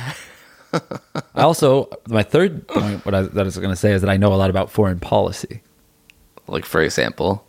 I 0.74 1.42
also 1.42 1.90
my 2.08 2.24
third 2.24 2.68
point 2.68 3.06
what 3.06 3.16
I, 3.16 3.22
that 3.24 3.40
I 3.40 3.44
was 3.44 3.58
going 3.58 3.70
to 3.70 3.76
say 3.76 3.92
is 3.94 4.02
that 4.02 4.10
I 4.10 4.18
know 4.18 4.34
a 4.34 4.36
lot 4.36 4.50
about 4.50 4.70
foreign 4.72 5.00
policy. 5.00 5.62
Like 6.48 6.66
for 6.66 6.82
example, 6.82 7.46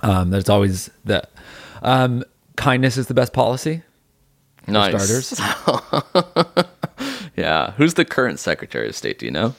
Um, 0.00 0.30
there's 0.30 0.48
always 0.48 0.90
the 1.04 1.22
um, 1.82 2.24
kindness 2.56 2.96
is 2.96 3.06
the 3.06 3.14
best 3.14 3.32
policy. 3.32 3.82
Nice. 4.66 4.90
starters. 4.90 6.66
Yeah, 7.36 7.72
who's 7.72 7.94
the 7.94 8.04
current 8.04 8.38
Secretary 8.38 8.88
of 8.88 8.94
State? 8.94 9.18
Do 9.18 9.26
you 9.26 9.32
know? 9.32 9.54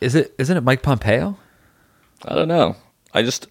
Is 0.00 0.14
it 0.14 0.34
isn't 0.38 0.56
it 0.56 0.62
Mike 0.62 0.82
Pompeo? 0.82 1.36
I 2.24 2.34
don't 2.36 2.48
know. 2.48 2.76
I 3.12 3.22
just 3.22 3.48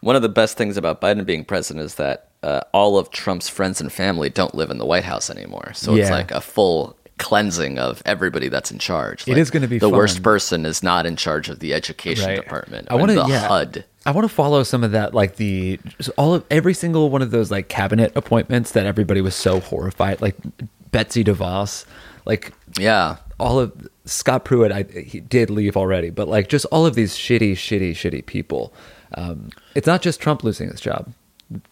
one 0.00 0.16
of 0.16 0.22
the 0.22 0.28
best 0.28 0.56
things 0.56 0.76
about 0.76 1.00
Biden 1.00 1.24
being 1.24 1.44
president 1.44 1.84
is 1.84 1.94
that 1.94 2.27
uh, 2.42 2.60
all 2.72 2.98
of 2.98 3.10
Trump's 3.10 3.48
friends 3.48 3.80
and 3.80 3.92
family 3.92 4.30
don't 4.30 4.54
live 4.54 4.70
in 4.70 4.78
the 4.78 4.86
White 4.86 5.04
House 5.04 5.28
anymore. 5.30 5.72
So 5.74 5.94
it's 5.96 6.10
like 6.10 6.30
a 6.30 6.40
full 6.40 6.96
cleansing 7.18 7.80
of 7.80 8.00
everybody 8.06 8.48
that's 8.48 8.70
in 8.70 8.78
charge. 8.78 9.26
It 9.26 9.32
Like, 9.32 9.38
is 9.38 9.50
gonna 9.50 9.66
be 9.66 9.78
the 9.80 9.88
worst 9.88 10.22
person 10.22 10.64
is 10.64 10.82
not 10.84 11.04
in 11.04 11.16
charge 11.16 11.48
of 11.48 11.58
the 11.58 11.74
education 11.74 12.26
Right. 12.28 12.36
department. 12.36 12.86
I 12.90 12.94
want 12.94 13.10
to 13.10 13.16
the 13.16 13.26
yeah. 13.26 13.48
HUD. 13.48 13.84
I 14.06 14.12
want 14.12 14.24
to 14.28 14.32
follow 14.32 14.62
some 14.62 14.84
of 14.84 14.92
that, 14.92 15.14
like 15.14 15.34
the 15.36 15.80
all 16.16 16.32
of 16.34 16.44
every 16.50 16.74
single 16.74 17.10
one 17.10 17.20
of 17.20 17.32
those 17.32 17.50
like 17.50 17.68
cabinet 17.68 18.12
appointments 18.14 18.70
that 18.72 18.86
everybody 18.86 19.20
was 19.20 19.34
so 19.34 19.58
horrified. 19.58 20.20
Like 20.22 20.36
Betsy 20.92 21.24
DeVos, 21.24 21.84
like 22.24 22.52
Yeah. 22.78 23.16
all 23.40 23.58
of 23.58 23.72
Scott 24.04 24.44
Pruitt, 24.44 24.70
I 24.70 24.84
he 24.84 25.18
did 25.18 25.50
leave 25.50 25.76
already, 25.76 26.10
but 26.10 26.28
like 26.28 26.48
just 26.48 26.66
all 26.66 26.86
of 26.86 26.94
these 26.94 27.14
shitty, 27.16 27.52
shitty, 27.54 27.90
shitty 27.92 28.24
people. 28.26 28.72
Um, 29.14 29.50
it's 29.74 29.88
not 29.88 30.02
just 30.02 30.20
Trump 30.20 30.44
losing 30.44 30.70
his 30.70 30.80
job; 30.80 31.12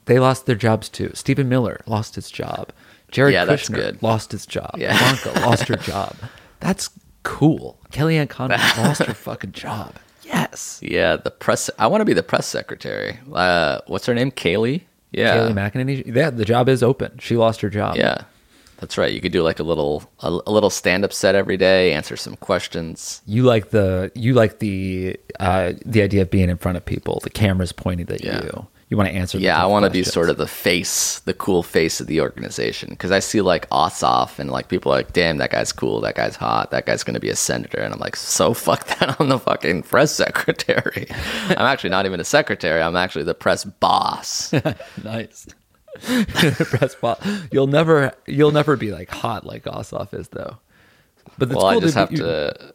they 0.06 0.18
lost 0.18 0.46
their 0.46 0.54
jobs 0.56 0.88
too. 0.88 1.10
Stephen 1.14 1.48
Miller 1.48 1.80
lost 1.86 2.14
his 2.14 2.30
job. 2.30 2.70
Jared 3.10 3.34
Yeah, 3.34 3.46
Kushner 3.46 4.00
lost 4.02 4.32
his 4.32 4.46
job. 4.46 4.70
Yeah. 4.78 4.94
Ivanka 4.94 5.40
lost 5.40 5.68
her 5.68 5.76
job. 5.76 6.16
That's 6.60 6.90
cool. 7.22 7.78
Kellyanne 7.92 8.28
Conway 8.28 8.56
lost 8.78 9.02
her 9.02 9.14
fucking 9.14 9.52
job. 9.52 9.94
Yes. 10.22 10.80
Yeah, 10.82 11.16
the 11.16 11.30
press. 11.30 11.70
I 11.78 11.86
want 11.86 12.00
to 12.00 12.04
be 12.04 12.12
the 12.14 12.22
press 12.22 12.46
secretary. 12.46 13.18
Uh, 13.32 13.78
what's 13.86 14.06
her 14.06 14.14
name? 14.14 14.30
Kayleigh. 14.32 14.82
Yeah, 15.12 15.36
Kayleigh 15.36 15.52
McEnany. 15.54 16.14
Yeah, 16.14 16.30
the 16.30 16.44
job 16.44 16.68
is 16.68 16.82
open. 16.82 17.18
She 17.20 17.36
lost 17.36 17.60
her 17.60 17.70
job. 17.70 17.96
yeah, 17.96 18.22
that's 18.78 18.98
right. 18.98 19.12
You 19.12 19.20
could 19.20 19.30
do 19.32 19.42
like 19.42 19.60
a 19.60 19.62
little 19.62 20.02
a, 20.20 20.28
a 20.46 20.50
little 20.50 20.68
stand 20.68 21.04
up 21.04 21.12
set 21.12 21.36
every 21.36 21.56
day, 21.56 21.92
answer 21.92 22.16
some 22.16 22.34
questions. 22.36 23.22
You 23.24 23.44
like 23.44 23.70
the 23.70 24.10
you 24.16 24.34
like 24.34 24.58
the 24.58 25.16
uh, 25.38 25.74
the 25.84 26.02
idea 26.02 26.22
of 26.22 26.30
being 26.30 26.48
in 26.50 26.56
front 26.56 26.76
of 26.76 26.84
people. 26.84 27.20
The 27.22 27.30
camera's 27.30 27.70
pointing 27.72 28.10
at 28.10 28.24
Yeah. 28.24 28.42
you. 28.42 28.66
You 28.88 28.96
want 28.96 29.08
to 29.08 29.14
answer. 29.16 29.38
Yeah, 29.38 29.60
I 29.60 29.66
want 29.66 29.84
to 29.84 29.90
be 29.90 30.04
sort 30.04 30.30
of 30.30 30.36
the 30.36 30.46
face, 30.46 31.18
the 31.20 31.34
cool 31.34 31.64
face 31.64 32.00
of 32.00 32.06
the 32.06 32.20
organization. 32.20 32.90
Because 32.90 33.10
I 33.10 33.18
see 33.18 33.40
like 33.40 33.68
Ossoff 33.70 34.38
and 34.38 34.48
like 34.48 34.68
people 34.68 34.92
are 34.92 34.96
like, 34.96 35.12
damn, 35.12 35.38
that 35.38 35.50
guy's 35.50 35.72
cool, 35.72 36.00
that 36.02 36.14
guy's 36.14 36.36
hot, 36.36 36.70
that 36.70 36.86
guy's 36.86 37.02
gonna 37.02 37.18
be 37.18 37.28
a 37.28 37.34
senator, 37.34 37.80
and 37.80 37.92
I'm 37.92 37.98
like, 37.98 38.14
so 38.14 38.54
fuck 38.66 38.86
that, 38.98 39.20
I'm 39.20 39.28
the 39.28 39.40
fucking 39.40 39.82
press 39.82 40.12
secretary. 40.12 41.06
I'm 41.48 41.58
actually 41.66 41.90
not 41.90 42.06
even 42.06 42.20
a 42.20 42.24
secretary. 42.24 42.80
I'm 42.80 42.94
actually 42.94 43.24
the 43.24 43.34
press 43.34 43.64
boss. 43.64 44.52
nice. 45.02 45.48
Press 46.00 46.94
ball. 46.94 47.18
You'll 47.50 47.66
never 47.66 48.12
you'll 48.26 48.52
never 48.52 48.76
be 48.76 48.92
like 48.92 49.10
hot 49.10 49.44
like 49.46 49.64
Ossoff 49.64 50.14
is 50.14 50.28
though. 50.28 50.58
But 51.38 51.48
well, 51.48 51.66
I 51.66 51.80
just 51.80 51.94
to 51.94 51.98
have 52.00 52.12
you- 52.12 52.18
to. 52.18 52.74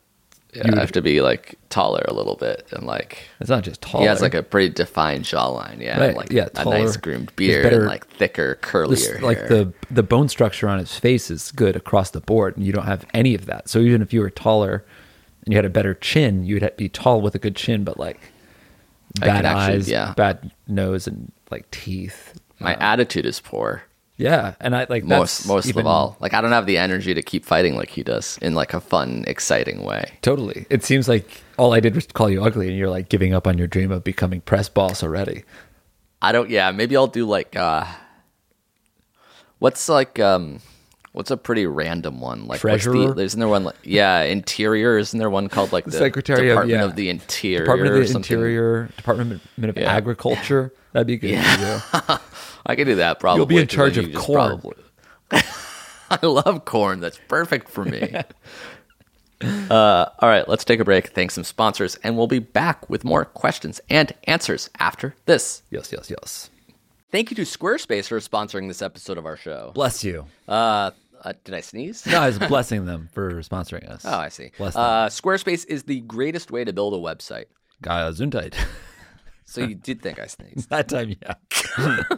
Yeah, 0.54 0.70
I 0.76 0.80
have 0.82 0.92
to 0.94 1.02
be 1.02 1.22
like 1.22 1.56
taller 1.70 2.04
a 2.08 2.14
little 2.14 2.36
bit 2.36 2.68
and 2.72 2.86
like 2.86 3.24
It's 3.40 3.50
not 3.50 3.64
just 3.64 3.82
tall. 3.82 4.02
he 4.02 4.08
has 4.08 4.22
like 4.22 4.34
a 4.34 4.44
pretty 4.44 4.70
defined 4.70 5.24
jawline, 5.24 5.80
yeah, 5.82 6.00
Right, 6.00 6.16
like 6.16 6.32
yeah, 6.32 6.50
a 6.56 6.66
nice 6.66 6.98
groomed 6.98 7.34
beard 7.38 7.64
better- 7.64 7.78
and 7.80 7.86
like 7.88 8.06
thicker, 8.08 8.60
curlier 8.62 9.22
like 9.22 9.48
the 9.48 9.72
the 9.90 10.04
bone 10.04 10.28
structure 10.28 10.68
on 10.68 10.78
his 10.80 10.98
face 10.98 11.32
is 11.32 11.52
good 11.54 11.76
across 11.76 12.12
the 12.12 12.20
board, 12.22 12.58
and 12.58 12.66
you 12.66 12.74
don't 12.74 12.86
have 12.86 13.06
any 13.14 13.34
of 13.34 13.46
that. 13.46 13.70
So 13.70 13.80
even 13.80 14.02
if 14.02 14.12
you 14.14 14.20
were 14.22 14.30
taller 14.30 14.84
and 15.46 15.54
you 15.54 15.58
had 15.58 15.66
a 15.66 15.70
better 15.70 15.94
chin, 15.94 16.44
you'd 16.44 16.70
be 16.76 16.90
tall 16.90 17.22
with 17.22 17.34
a 17.34 17.40
good 17.40 17.56
chin, 17.56 17.84
but 17.86 17.98
like 17.98 18.20
bad 19.20 19.46
actually- 19.46 19.76
eyes, 19.78 19.90
yeah. 19.90 20.14
bad 20.16 20.52
nose, 20.68 21.08
and 21.08 21.32
like 21.50 21.70
teeth. 21.72 22.34
My 22.60 22.76
uh, 22.76 22.80
attitude 22.80 23.26
is 23.26 23.40
poor. 23.40 23.84
Yeah, 24.22 24.56
and 24.60 24.76
I 24.76 24.86
like 24.88 25.04
most 25.04 25.40
that's 25.40 25.48
most 25.48 25.66
even- 25.68 25.82
of 25.82 25.88
all. 25.88 26.18
Like 26.20 26.34
I 26.34 26.42
don't 26.42 26.52
have 26.52 26.66
the 26.66 26.78
energy 26.78 27.14
to 27.14 27.22
keep 27.22 27.44
fighting 27.46 27.76
like 27.76 27.90
he 27.90 28.04
does 28.04 28.38
in 28.42 28.54
like 28.54 28.74
a 28.74 28.80
fun, 28.80 29.24
exciting 29.28 29.84
way. 29.84 30.12
Totally. 30.22 30.66
It 30.70 30.84
seems 30.84 31.10
like 31.10 31.42
all 31.58 31.74
I 31.74 31.80
did 31.80 31.96
was 31.96 32.06
call 32.08 32.30
you 32.30 32.44
ugly, 32.44 32.68
and 32.68 32.78
you're 32.78 32.90
like 32.90 33.10
giving 33.10 33.34
up 33.34 33.48
on 33.48 33.58
your 33.58 33.68
dream 33.68 33.92
of 33.92 34.04
becoming 34.04 34.42
press 34.42 34.70
boss 34.70 35.04
already. 35.04 35.44
I 36.22 36.32
don't. 36.32 36.50
Yeah, 36.50 36.72
maybe 36.72 36.96
I'll 36.96 37.08
do 37.08 37.26
like 37.26 37.56
uh, 37.56 37.86
what's 39.60 39.90
like 39.90 40.20
um, 40.20 40.60
what's 41.14 41.32
a 41.32 41.38
pretty 41.38 41.66
random 41.66 42.22
one? 42.22 42.48
Like 42.48 42.60
Treasurer? 42.60 43.14
The, 43.14 43.24
isn't 43.24 43.40
there 43.40 43.50
one? 43.50 43.64
Like, 43.64 43.78
yeah, 43.84 44.22
interior. 44.22 44.98
Isn't 44.98 45.18
there 45.18 45.30
one 45.30 45.50
called 45.50 45.72
like 45.72 45.86
the 45.86 45.92
Secretary 45.92 46.48
Department 46.50 46.82
of, 46.82 46.90
yeah. 46.92 46.96
the 46.96 47.10
Interior? 47.10 47.60
Department 47.62 47.96
of 47.96 48.08
the? 48.08 48.16
Interior, 48.16 48.90
Department 48.98 49.42
of 49.58 49.78
Yeah. 49.78 49.92
Agriculture. 49.92 50.74
That'd 50.94 51.08
be 51.08 51.18
good 51.18 51.32
you. 51.32 51.38
I 52.66 52.76
could 52.76 52.86
do 52.86 52.96
that 52.96 53.20
probably. 53.20 53.40
You'll 53.40 53.46
be 53.48 53.58
in 53.58 53.68
charge 53.68 53.98
of 53.98 54.14
corn. 54.14 54.60
probably- 54.62 54.84
I 56.12 56.26
love 56.26 56.66
corn. 56.66 57.00
That's 57.00 57.20
perfect 57.30 57.70
for 57.70 57.86
me. 57.86 58.14
uh, 59.42 60.06
all 60.20 60.30
right, 60.30 60.48
let's 60.48 60.66
take 60.66 60.80
a 60.80 60.86
break. 60.86 61.10
Thanks 61.10 61.34
some 61.36 61.44
sponsors, 61.44 61.96
and 62.04 62.18
we'll 62.18 62.28
be 62.28 62.40
back 62.40 62.90
with 62.90 63.04
more 63.04 63.26
questions 63.26 63.80
and 63.90 64.14
answers 64.26 64.70
after 64.80 65.16
this. 65.26 65.64
Yes, 65.70 65.92
yes, 65.92 66.10
yes. 66.10 66.50
Thank 67.12 67.30
you 67.32 67.36
to 67.38 67.42
Squarespace 67.44 68.08
for 68.08 68.20
sponsoring 68.20 68.68
this 68.68 68.82
episode 68.82 69.18
of 69.18 69.26
our 69.26 69.38
show. 69.38 69.72
Bless 69.74 70.04
you. 70.04 70.26
Uh, 70.48 70.92
uh, 71.24 71.34
did 71.44 71.54
I 71.56 71.62
sneeze? 71.62 72.06
No, 72.06 72.20
I 72.20 72.28
was 72.28 72.40
blessing 72.48 72.86
them 72.86 73.10
for 73.14 73.32
sponsoring 73.42 73.90
us. 73.90 74.04
Oh, 74.06 74.18
I 74.18 74.30
see. 74.30 74.52
Bless 74.58 74.74
them. 74.74 74.84
Uh, 74.84 75.06
Squarespace 75.08 75.66
is 75.68 75.84
the 75.84 76.02
greatest 76.02 76.52
way 76.52 76.64
to 76.64 76.74
build 76.74 76.94
a 76.94 76.98
website. 76.98 77.46
Gesundheit. 77.84 78.56
So 79.52 79.60
you 79.62 79.76
did 79.76 80.02
think 80.02 80.18
I 80.18 80.28
sneezed. 80.28 80.70
that 80.76 80.88
time, 80.88 81.14
yeah. 81.22 81.34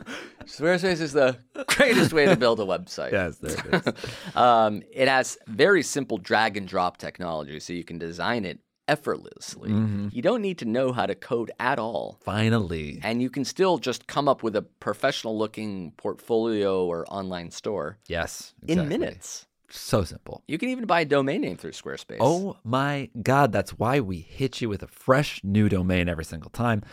Squarespace 0.46 1.02
is 1.02 1.14
the 1.14 1.38
greatest 1.68 2.14
way 2.14 2.26
to 2.28 2.36
build 2.36 2.60
a 2.60 2.64
website. 2.64 3.12
Yes, 3.12 3.38
there 3.38 3.56
it 3.74 3.88
is. 3.98 4.36
Um, 4.36 4.84
it 4.92 5.08
has 5.08 5.38
very 5.48 5.82
simple 5.82 6.20
drag 6.20 6.58
and 6.58 6.68
drop 6.68 6.98
technology, 6.98 7.60
so 7.60 7.74
you 7.74 7.84
can 7.84 7.98
design 7.98 8.46
it 8.46 8.60
effortlessly. 8.88 9.72
Mm-hmm. 9.72 10.10
You 10.12 10.22
don't 10.22 10.42
need 10.42 10.60
to 10.60 10.66
know 10.66 10.92
how 10.92 11.06
to 11.08 11.16
code 11.16 11.52
at 11.60 11.80
all. 11.80 12.20
Finally. 12.24 13.00
And 13.04 13.20
you 13.22 13.30
can 13.32 13.46
still 13.46 13.78
just 13.80 14.06
come 14.08 14.28
up 14.28 14.44
with 14.44 14.56
a 14.56 14.62
professional 14.62 15.36
looking 15.38 15.94
portfolio 15.98 16.86
or 16.86 17.06
online 17.08 17.50
store 17.50 17.98
Yes. 18.08 18.54
in 18.68 18.88
minutes. 18.88 19.48
So 19.76 20.04
simple. 20.04 20.44
You 20.48 20.60
can 20.60 20.70
even 20.70 20.86
buy 20.86 21.02
a 21.02 21.06
domain 21.06 21.42
name 21.42 21.58
through 21.58 21.72
Squarespace. 21.72 22.18
Oh 22.20 22.58
my 22.64 23.10
God. 23.24 23.52
That's 23.52 23.72
why 23.72 24.00
we 24.02 24.20
hit 24.20 24.62
you 24.62 24.70
with 24.70 24.84
a 24.84 24.88
fresh 24.88 25.42
new 25.44 25.68
domain 25.68 26.08
every 26.08 26.26
single 26.26 26.52
time. 26.52 26.84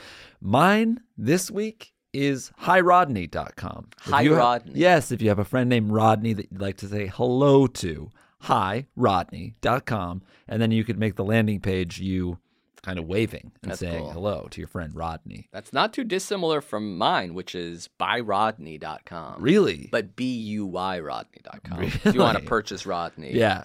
Mine 0.41 1.01
this 1.19 1.51
week 1.51 1.93
is 2.15 2.51
hirodney.com. 2.63 3.89
If 4.07 4.23
you 4.23 4.33
have-. 4.33 4.67
Yes. 4.67 5.13
If 5.13 5.21
you 5.21 5.29
have 5.29 5.39
a 5.39 5.45
friend 5.45 5.69
named 5.69 5.93
Rodney 5.93 6.33
that 6.33 6.51
you'd 6.51 6.63
like 6.63 6.79
to 6.79 6.89
say 6.89 7.07
hello 7.07 7.67
to, 7.67 8.11
hirodney.com. 8.45 10.23
And 10.49 10.63
then 10.63 10.71
you 10.71 10.83
could 10.83 10.99
make 10.99 11.17
the 11.17 11.25
landing 11.25 11.61
page 11.61 12.01
you 12.01 12.39
kind 12.83 12.99
of 12.99 13.07
waving 13.07 13.53
and 13.63 13.71
That's 13.73 13.81
saying 13.81 14.03
cool. 14.05 14.13
hello 14.13 14.49
to 14.51 14.61
your 14.61 14.69
friend 14.69 14.95
Rodney. 14.95 15.49
That's 15.53 15.73
not 15.73 15.93
too 15.93 16.05
dissimilar 16.05 16.61
from 16.61 16.97
mine, 16.99 17.35
which 17.35 17.55
is 17.55 17.89
buyrodney.com. 17.99 19.43
Really? 19.43 19.89
But 19.93 20.17
B-U-Y-Rodney.com. 20.17 21.83
If 22.05 22.15
you 22.15 22.21
want 22.21 22.39
to 22.39 22.45
purchase 22.45 22.87
Rodney. 22.87 23.33
yeah. 23.35 23.65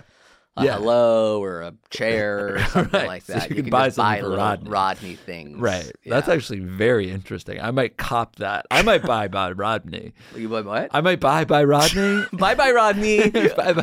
a 0.57 0.63
yeah. 0.63 0.75
hello 0.77 1.41
or 1.43 1.61
a 1.61 1.73
chair 1.89 2.55
or 2.55 2.59
something 2.65 2.93
Right, 2.99 3.07
like 3.07 3.21
so 3.23 3.33
that. 3.33 3.49
you 3.49 3.55
you, 3.57 3.63
can 3.63 3.65
can 3.65 3.71
buy 3.71 3.89
buy 3.89 4.21
little 4.21 4.37
Rodney. 4.37 4.69
Rodney 4.69 5.15
things. 5.15 5.59
Right. 5.59 5.91
That's 6.05 6.27
actually 6.29 6.59
very 6.59 7.09
interesting. 7.11 7.59
I 7.61 7.71
might 7.71 7.97
cop 7.97 8.37
that. 8.37 8.65
I 8.71 8.81
might 8.81 9.03
buy 9.03 9.27
by 9.27 9.51
Rodney. 9.51 10.13
You 10.35 10.49
buy 10.49 10.61
what? 10.61 10.89
I 10.93 11.01
might 11.01 11.19
buy 11.19 11.43
by 11.45 11.63
Rodney. 11.63 12.25
bye 12.33 12.55
bye 12.55 12.71
Rodney. 12.71 13.19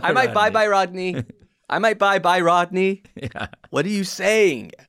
I 0.02 0.12
might 0.12 0.32
buy 0.34 0.50
by 0.50 0.66
Rodney. 0.66 1.24
I 1.72 1.78
might 1.78 1.98
buy 1.98 2.18
by 2.18 2.40
Rodney. 2.40 3.02
yeah. 3.14 3.46
What 3.70 3.86
are 3.86 3.90
you 3.90 4.04
saying? 4.04 4.72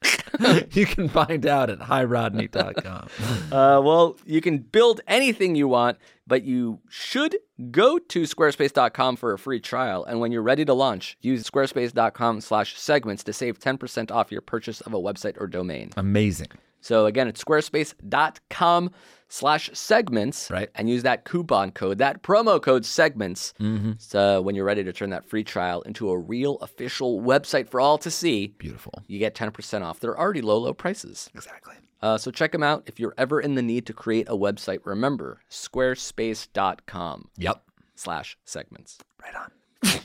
You 0.72 0.88
can 0.88 1.10
find 1.10 1.46
out 1.46 1.69
at 1.69 1.80
hirodney.com. 1.80 3.08
Uh, 3.52 3.80
well, 3.80 4.17
you 4.26 4.41
can 4.41 4.58
build 4.58 5.00
anything 5.08 5.54
you 5.54 5.67
want, 5.67 6.00
but 6.26 6.41
you 6.43 6.80
should 6.89 7.38
go 7.69 8.00
to 8.00 8.24
squarespace.com 8.24 9.15
for 9.15 9.34
a 9.34 9.38
free 9.38 9.60
trial. 9.60 10.04
And 10.04 10.19
when 10.19 10.32
you're 10.32 10.41
ready 10.41 10.65
to 10.65 10.74
launch, 10.74 11.17
use 11.22 11.43
squarespace.com 11.43 12.41
slash 12.41 12.80
segments 12.80 13.24
to 13.26 13.34
save 13.34 13.60
10% 13.60 14.10
off 14.10 14.32
your 14.32 14.41
purchase 14.41 14.82
of 14.82 14.96
a 14.96 15.00
website 15.00 15.39
or 15.39 15.46
domain. 15.46 15.91
Amazing. 15.96 16.48
So 16.84 17.06
again, 17.06 17.28
it's 17.30 17.41
squarespace.com 17.43 18.91
slash 19.30 19.69
segments. 19.74 20.52
Right. 20.52 20.69
And 20.76 20.89
use 20.89 21.04
that 21.04 21.24
coupon 21.24 21.72
code, 21.72 21.98
that 22.00 22.22
promo 22.24 22.62
code 22.62 22.86
segments. 22.86 23.54
So 24.00 24.41
when 24.41 24.54
you're 24.54 24.65
ready 24.65 24.84
to 24.84 24.91
turn 24.91 25.10
that 25.12 25.26
free 25.28 25.43
trial 25.46 25.82
into 25.84 26.10
a 26.10 26.17
real 26.17 26.58
official 26.58 27.22
website 27.22 27.69
for 27.69 27.80
all 27.80 27.98
to 28.00 28.12
see, 28.12 28.48
Beautiful. 28.58 28.93
you 29.08 29.17
get 29.17 29.34
10% 29.34 29.82
off. 29.82 30.00
They're 30.02 30.19
already 30.19 30.41
low, 30.41 30.58
low 30.58 30.74
prices. 30.74 31.30
Exactly. 31.34 31.76
Uh, 32.02 32.17
so 32.17 32.30
check 32.32 32.52
them 32.52 32.63
out. 32.63 32.84
If 32.86 33.00
you're 33.00 33.13
ever 33.17 33.39
in 33.39 33.56
the 33.56 33.62
need 33.62 33.86
to 33.86 33.93
create 33.93 34.28
a 34.28 34.36
website, 34.36 34.80
remember 34.84 35.39
squarespace.com 35.50 37.30
Yep. 37.38 37.63
slash 37.96 38.38
segments. 38.43 38.98
Right 39.24 39.34
on. 39.36 39.52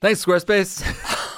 Thanks, 0.00 0.24
Squarespace. 0.24 0.84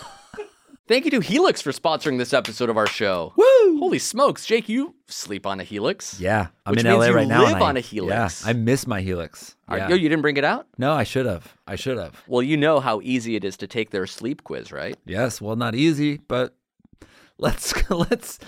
Thank 0.88 1.04
you 1.04 1.10
to 1.12 1.20
Helix 1.20 1.60
for 1.60 1.72
sponsoring 1.72 2.16
this 2.16 2.32
episode 2.32 2.70
of 2.70 2.76
our 2.76 2.86
show. 2.86 3.32
Woo! 3.36 3.78
Holy 3.80 3.98
smokes, 3.98 4.46
Jake, 4.46 4.68
you 4.68 4.94
sleep 5.08 5.44
on 5.44 5.58
a 5.58 5.64
Helix. 5.64 6.20
Yeah, 6.20 6.46
I'm 6.64 6.72
Which 6.72 6.80
in 6.80 6.86
means 6.86 6.98
LA 7.00 7.06
you 7.06 7.14
right 7.14 7.26
now. 7.26 7.42
live 7.42 7.56
I- 7.56 7.60
on 7.60 7.76
a 7.76 7.80
Helix. 7.80 8.44
Yeah, 8.44 8.50
I 8.50 8.52
miss 8.52 8.86
my 8.86 9.00
Helix. 9.00 9.56
Are- 9.66 9.78
Yeah. 9.78 9.88
Yo, 9.88 9.94
you 9.96 10.08
didn't 10.08 10.22
bring 10.22 10.36
it 10.36 10.44
out? 10.44 10.68
no, 10.78 10.92
I 10.92 11.02
should 11.02 11.26
have. 11.26 11.54
I 11.66 11.74
should 11.74 11.98
have. 11.98 12.22
Well, 12.28 12.40
you 12.42 12.56
know 12.56 12.78
how 12.78 13.00
easy 13.02 13.34
it 13.34 13.44
is 13.44 13.56
to 13.56 13.66
take 13.66 13.90
their 13.90 14.06
sleep 14.06 14.44
quiz, 14.44 14.70
right? 14.70 14.96
Yes, 15.04 15.40
well, 15.40 15.56
not 15.56 15.74
easy, 15.74 16.18
but 16.28 16.54
let's 17.38 17.74
let's 17.90 18.38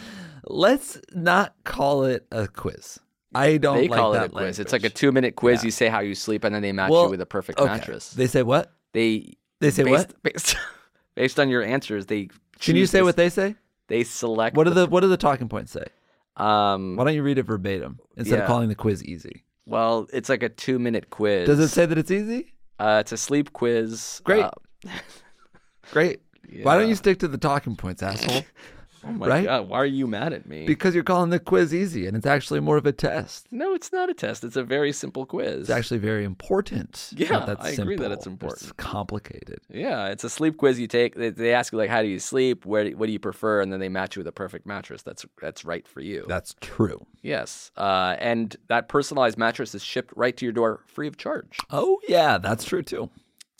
let's 0.46 1.00
not 1.12 1.54
call 1.64 2.04
it 2.04 2.24
a 2.30 2.46
quiz. 2.46 3.00
I 3.34 3.56
don't 3.56 3.78
They 3.78 3.88
like 3.88 3.98
call 3.98 4.14
it 4.14 4.18
that 4.18 4.26
a 4.26 4.28
quiz. 4.28 4.60
It's 4.60 4.72
like 4.72 4.84
a 4.84 4.90
two 4.90 5.10
minute 5.10 5.34
quiz. 5.34 5.62
Yeah. 5.62 5.66
You 5.66 5.70
say 5.72 5.88
how 5.88 6.00
you 6.00 6.14
sleep, 6.14 6.44
and 6.44 6.54
then 6.54 6.62
they 6.62 6.70
match 6.70 6.90
Well, 6.92 7.06
you 7.06 7.10
with 7.10 7.20
a 7.20 7.26
perfect 7.26 7.58
okay. 7.58 7.68
mattress. 7.68 8.12
They 8.12 8.28
say 8.28 8.44
what? 8.44 8.72
They 8.92 9.34
They 9.60 9.70
say 9.72 9.82
based, 9.84 10.08
what? 10.08 10.22
Based, 10.22 10.56
based 11.18 11.40
on 11.40 11.48
your 11.48 11.62
answers, 11.64 12.06
they 12.06 12.28
Can 12.60 12.76
you 12.76 12.86
say 12.86 13.02
what 13.02 13.16
they 13.16 13.28
say? 13.28 13.56
they 13.88 14.04
select. 14.04 14.56
What 14.56 14.66
are 14.68 14.70
the 14.70 14.86
what 14.86 15.00
do 15.00 15.08
the 15.08 15.16
talking 15.16 15.48
points 15.48 15.72
say? 15.72 15.84
um? 16.36 16.94
Why 16.96 17.04
don't 17.04 17.14
you 17.14 17.22
read 17.24 17.38
it 17.38 17.42
verbatim 17.42 17.98
instead 18.16 18.36
Yeah. 18.36 18.42
of 18.42 18.46
calling 18.46 18.68
the 18.68 18.74
quiz 18.76 19.02
easy? 19.04 19.44
Well, 19.66 20.06
it's 20.12 20.28
like 20.28 20.42
a 20.44 20.48
two 20.48 20.78
minute 20.78 21.10
quiz. 21.10 21.46
Does 21.46 21.58
it 21.58 21.68
say 21.68 21.84
that 21.86 21.98
it's 21.98 22.10
easy? 22.10 22.54
Uh, 22.78 22.98
it's 23.00 23.10
a 23.12 23.16
sleep 23.16 23.52
quiz. 23.52 24.20
Great. 24.24 24.44
Uh, 24.44 24.50
Great. 25.90 26.20
Why 26.62 26.78
don't 26.78 26.88
you 26.88 26.94
stick 26.94 27.18
to 27.18 27.28
the 27.28 27.36
talking 27.38 27.74
points, 27.76 28.02
asshole? 28.02 28.44
oh 29.04 29.12
my 29.12 29.26
Right? 29.26 29.44
god, 29.44 29.68
why 29.68 29.78
are 29.78 29.86
you 29.86 30.06
mad 30.06 30.32
at 30.32 30.46
me? 30.46 30.66
because 30.66 30.94
you're 30.94 31.04
calling 31.04 31.30
the 31.30 31.38
quiz 31.38 31.74
easy, 31.74 32.06
and 32.06 32.16
it's 32.16 32.26
actually 32.26 32.60
more 32.60 32.76
of 32.76 32.86
a 32.86 32.92
test. 32.92 33.46
no, 33.50 33.74
it's 33.74 33.92
not 33.92 34.08
a 34.10 34.14
test. 34.14 34.44
It's 34.44 34.56
a 34.56 34.62
very 34.64 34.92
simple 34.92 35.24
quiz. 35.26 35.60
It's 35.62 35.70
actually 35.70 35.98
very 35.98 36.24
important. 36.24 37.12
Yeah, 37.16 37.54
I 37.60 37.70
agree 37.70 37.96
that 37.96 38.10
it's 38.12 38.26
important. 38.26 38.62
It's 38.62 38.72
complicated. 38.72 39.60
Yeah, 39.70 40.08
it's 40.08 40.24
a 40.24 40.30
sleep 40.30 40.56
quiz. 40.56 40.78
You 40.80 40.86
take. 40.86 41.14
They, 41.14 41.30
they 41.30 41.52
ask 41.54 41.72
you 41.72 41.78
like, 41.78 41.90
how 41.90 42.02
do 42.02 42.08
you 42.08 42.18
sleep? 42.18 42.66
Where, 42.66 42.84
do- 42.84 42.96
what 42.96 43.06
do 43.06 43.12
you 43.12 43.18
prefer? 43.18 43.60
And 43.60 43.72
then 43.72 43.80
they 43.80 43.88
match 43.88 44.16
you 44.16 44.20
with 44.20 44.26
a 44.28 44.32
perfect 44.32 44.66
mattress 44.66 45.02
that's 45.02 45.24
that's 45.40 45.64
right 45.64 45.86
for 45.86 46.00
you. 46.00 46.24
That's 46.28 46.54
true. 46.60 47.06
yes, 47.22 47.70
uh, 47.76 48.16
and 48.18 48.56
that 48.68 48.88
personalized 48.88 49.38
mattress 49.38 49.74
is 49.74 49.82
shipped 49.82 50.12
right 50.16 50.36
to 50.36 50.44
your 50.44 50.52
door 50.52 50.80
free 50.86 51.06
of 51.08 51.16
charge. 51.16 51.58
Oh 51.70 51.98
yeah, 52.08 52.38
that's 52.38 52.64
true 52.64 52.82
too. 52.82 53.10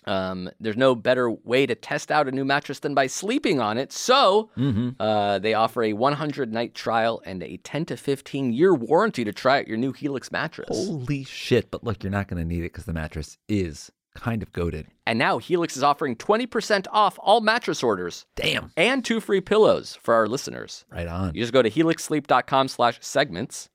Um, 0.08 0.48
there's 0.58 0.76
no 0.76 0.94
better 0.94 1.30
way 1.30 1.66
to 1.66 1.74
test 1.74 2.10
out 2.10 2.28
a 2.28 2.32
new 2.32 2.44
mattress 2.44 2.78
than 2.78 2.94
by 2.94 3.06
sleeping 3.08 3.60
on 3.60 3.76
it. 3.76 3.92
So 3.92 4.50
uh, 4.98 5.38
they 5.38 5.52
offer 5.52 5.82
a 5.82 5.92
100 5.92 6.52
night 6.52 6.74
trial 6.74 7.20
and 7.26 7.42
a 7.42 7.58
10 7.58 7.84
to 7.86 7.96
15 7.96 8.52
year 8.52 8.74
warranty 8.74 9.22
to 9.24 9.32
try 9.32 9.58
out 9.58 9.68
your 9.68 9.76
new 9.76 9.92
Helix 9.92 10.32
mattress. 10.32 10.68
Holy 10.70 11.24
shit! 11.24 11.70
But 11.70 11.84
look, 11.84 12.02
you're 12.02 12.10
not 12.10 12.28
going 12.28 12.42
to 12.42 12.48
need 12.48 12.60
it 12.60 12.72
because 12.72 12.86
the 12.86 12.94
mattress 12.94 13.36
is 13.48 13.92
kind 14.14 14.42
of 14.42 14.52
goaded. 14.52 14.86
And 15.06 15.18
now 15.18 15.38
Helix 15.38 15.76
is 15.76 15.82
offering 15.82 16.16
20% 16.16 16.86
off 16.90 17.18
all 17.22 17.40
mattress 17.40 17.82
orders 17.82 18.26
Damn. 18.34 18.72
and 18.76 19.04
two 19.04 19.20
free 19.20 19.40
pillows 19.40 19.98
for 20.02 20.14
our 20.14 20.26
listeners. 20.26 20.84
Right 20.90 21.06
on. 21.06 21.34
You 21.34 21.42
just 21.42 21.52
go 21.52 21.62
to 21.62 21.70
helixsleep.com 21.70 22.68
slash 22.68 22.98
segments 23.00 23.68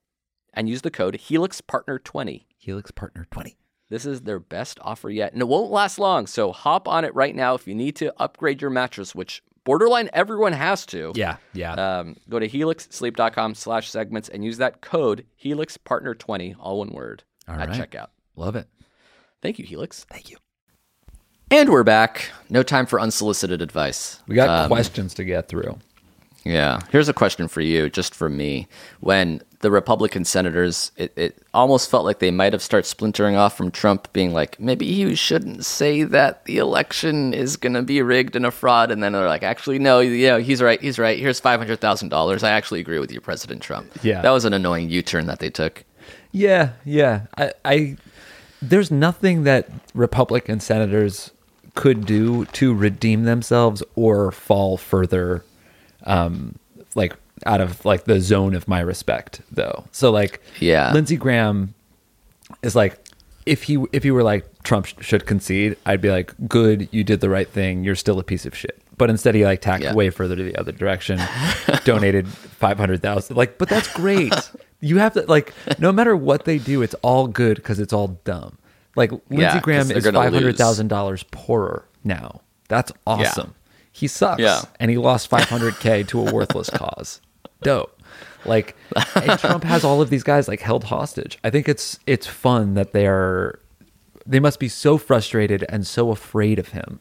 and 0.54 0.68
use 0.68 0.82
the 0.82 0.92
code 0.92 1.16
HelixPartner20. 1.16 2.46
Helix 2.58 2.92
Partner 2.92 3.28
Twenty. 3.30 3.58
This 3.94 4.08
is 4.08 4.22
their 4.22 4.40
best 4.40 4.80
offer 4.82 5.12
yet, 5.12 5.34
and 5.34 5.42
it 5.44 5.48
won't 5.48 5.70
last 5.70 6.00
long. 6.00 6.26
So 6.26 6.52
hop 6.52 6.88
on 6.88 7.06
it 7.06 7.14
right 7.14 7.36
now 7.36 7.54
if 7.54 7.68
you 7.68 7.76
need 7.76 7.96
to 7.98 8.12
upgrade 8.20 8.60
your 8.60 8.72
mattress, 8.72 9.14
which 9.14 9.44
borderline 9.66 10.10
everyone 10.14 10.54
has 10.54 10.84
to. 10.88 11.12
Yeah, 11.14 11.38
yeah. 11.54 11.74
Um, 11.74 12.16
go 12.28 12.40
to 12.40 12.50
helixsleep.com 12.50 13.54
slash 13.54 13.92
segments 13.92 14.30
and 14.30 14.44
use 14.44 14.58
that 14.58 14.82
code 14.82 15.26
HelixPartner20, 15.44 16.56
all 16.60 16.80
one 16.80 16.90
word, 16.90 17.24
All 17.48 17.54
at 17.54 17.70
right. 17.70 17.80
checkout. 17.90 18.08
Love 18.36 18.56
it. 18.56 18.68
Thank 19.44 19.60
you, 19.60 19.66
Helix. 19.66 20.06
Thank 20.10 20.32
you. 20.32 20.38
And 21.52 21.70
we're 21.70 21.84
back. 21.84 22.32
No 22.50 22.64
time 22.64 22.88
for 22.88 23.00
unsolicited 23.00 23.62
advice. 23.62 24.24
We 24.28 24.34
got 24.34 24.50
Um, 24.50 24.68
questions 24.70 25.14
to 25.14 25.24
get 25.24 25.50
through. 25.50 25.78
Yeah. 26.44 26.82
Here's 26.92 27.10
a 27.10 27.14
question 27.14 27.48
for 27.48 27.62
you, 27.62 27.90
just 27.90 28.14
for 28.14 28.30
me. 28.30 28.68
When 29.00 29.42
the 29.62 29.72
Republican 29.72 30.26
senators, 30.26 30.92
it, 30.98 31.14
it 31.18 31.42
almost 31.54 31.90
felt 31.90 32.04
like 32.04 32.20
they 32.20 32.32
might 32.32 32.52
have 32.52 32.62
started 32.62 32.86
splintering 32.86 33.36
off 33.36 33.56
from 33.56 33.72
Trump, 33.72 34.12
being 34.12 34.34
like, 34.34 34.60
maybe 34.60 34.86
you 34.86 35.16
shouldn't 35.16 35.64
say 35.66 36.04
that 36.04 36.44
the 36.46 36.58
election 36.58 37.34
is 37.34 37.56
going 37.56 37.74
to 37.74 37.82
be 37.82 38.02
rigged 38.02 38.36
and 38.36 38.46
a 38.46 38.52
fraud. 38.52 38.92
And 38.92 39.02
then 39.02 39.14
they're 39.14 39.28
like, 39.28 39.44
actually, 39.44 39.80
no, 39.80 40.02
yeah, 40.02 40.40
he's 40.40 40.62
right. 40.62 40.82
He's 40.82 41.00
right. 41.00 41.18
Here's 41.18 41.40
$500,000. 41.40 42.44
I 42.44 42.50
actually 42.50 42.82
agree 42.82 43.00
with 43.00 43.12
you, 43.12 43.22
President 43.22 43.62
Trump. 43.62 43.90
Yeah. 44.04 44.22
That 44.22 44.32
was 44.32 44.44
an 44.44 44.54
annoying 44.54 44.90
U 44.90 45.02
turn 45.02 45.28
that 45.28 45.40
they 45.40 45.50
took. 45.50 45.86
Yeah, 46.34 46.72
yeah. 46.84 47.28
I, 47.38 47.54
I 47.64 47.98
there's 48.62 48.92
nothing 48.92 49.44
that 49.44 49.70
Republican 49.94 50.60
senators 50.60 51.32
could 51.76 52.06
do 52.06 52.46
to 52.46 52.74
redeem 52.74 53.24
themselves 53.24 53.84
or 53.96 54.32
fall 54.32 54.78
further 54.78 55.44
um 56.06 56.56
like 56.96 57.16
out 57.46 57.62
of 57.62 57.84
like 57.86 58.06
the 58.06 58.20
zone 58.22 58.56
of 58.56 58.68
my 58.68 58.80
respect 58.80 59.42
though. 59.52 59.84
So 59.92 60.12
like 60.12 60.42
Yeah. 60.60 60.92
Lindsey 60.94 61.18
Graham 61.18 61.74
is 62.62 62.76
like 62.76 63.00
if 63.46 63.64
he 63.64 63.84
if 63.92 64.04
he 64.04 64.12
were 64.12 64.24
like 64.24 64.46
Trump 64.64 64.86
sh- 64.86 64.94
should 65.02 65.26
concede, 65.26 65.76
I'd 65.86 66.00
be 66.02 66.10
like 66.10 66.34
good, 66.48 66.88
you 66.92 67.04
did 67.04 67.20
the 67.20 67.30
right 67.30 67.48
thing. 67.50 67.84
You're 67.84 67.96
still 67.96 68.20
a 68.20 68.24
piece 68.24 68.46
of 68.46 68.56
shit. 68.56 68.80
But 68.98 69.10
instead 69.10 69.36
he 69.36 69.44
like 69.44 69.60
tacked 69.62 69.84
Yeah. 69.84 69.94
way 69.94 70.10
further 70.12 70.36
to 70.36 70.44
the 70.44 70.56
other 70.56 70.72
direction, 70.72 71.20
donated 71.84 72.28
500,000. 72.28 73.36
Like 73.36 73.58
but 73.58 73.68
that's 73.68 73.92
great. 73.94 74.34
you 74.80 74.98
have 75.00 75.14
to 75.14 75.22
like 75.24 75.54
no 75.80 75.92
matter 75.92 76.16
what 76.16 76.46
they 76.46 76.58
do, 76.60 76.82
it's 76.82 76.96
all 77.02 77.28
good 77.28 77.64
cuz 77.64 77.80
it's 77.80 77.92
all 77.94 78.20
dumb. 78.24 78.58
Like 78.96 79.12
Lindsey 79.12 79.42
Yeah, 79.42 79.60
Graham 79.60 79.90
is 79.92 80.06
$500,000 80.06 81.32
poorer 81.32 81.86
now. 82.04 82.42
That's 82.70 82.92
awesome. 83.08 83.56
He 83.94 84.08
sucks 84.08 84.42
Yeah. 84.42 84.62
and 84.80 84.92
he 84.92 84.98
lost 84.98 85.30
500k 85.30 86.06
to 86.10 86.28
a 86.28 86.34
worthless 86.34 86.70
cause. 86.74 87.22
Dope. 87.62 87.98
Like 88.46 88.76
and 89.16 89.40
Trump 89.40 89.64
has 89.64 89.86
all 89.86 90.02
of 90.02 90.10
these 90.10 90.24
guys 90.24 90.50
like 90.50 90.60
held 90.60 90.84
hostage. 90.86 91.40
I 91.46 91.50
think 91.50 91.70
it's 91.70 91.98
it's 92.06 92.28
fun 92.28 92.74
that 92.74 92.92
they 92.92 93.08
are 93.08 93.60
they 94.26 94.40
must 94.42 94.60
be 94.60 94.68
so 94.68 94.98
frustrated 94.98 95.64
and 95.70 95.88
so 95.88 96.10
afraid 96.12 96.60
of 96.60 96.70
him 96.70 97.00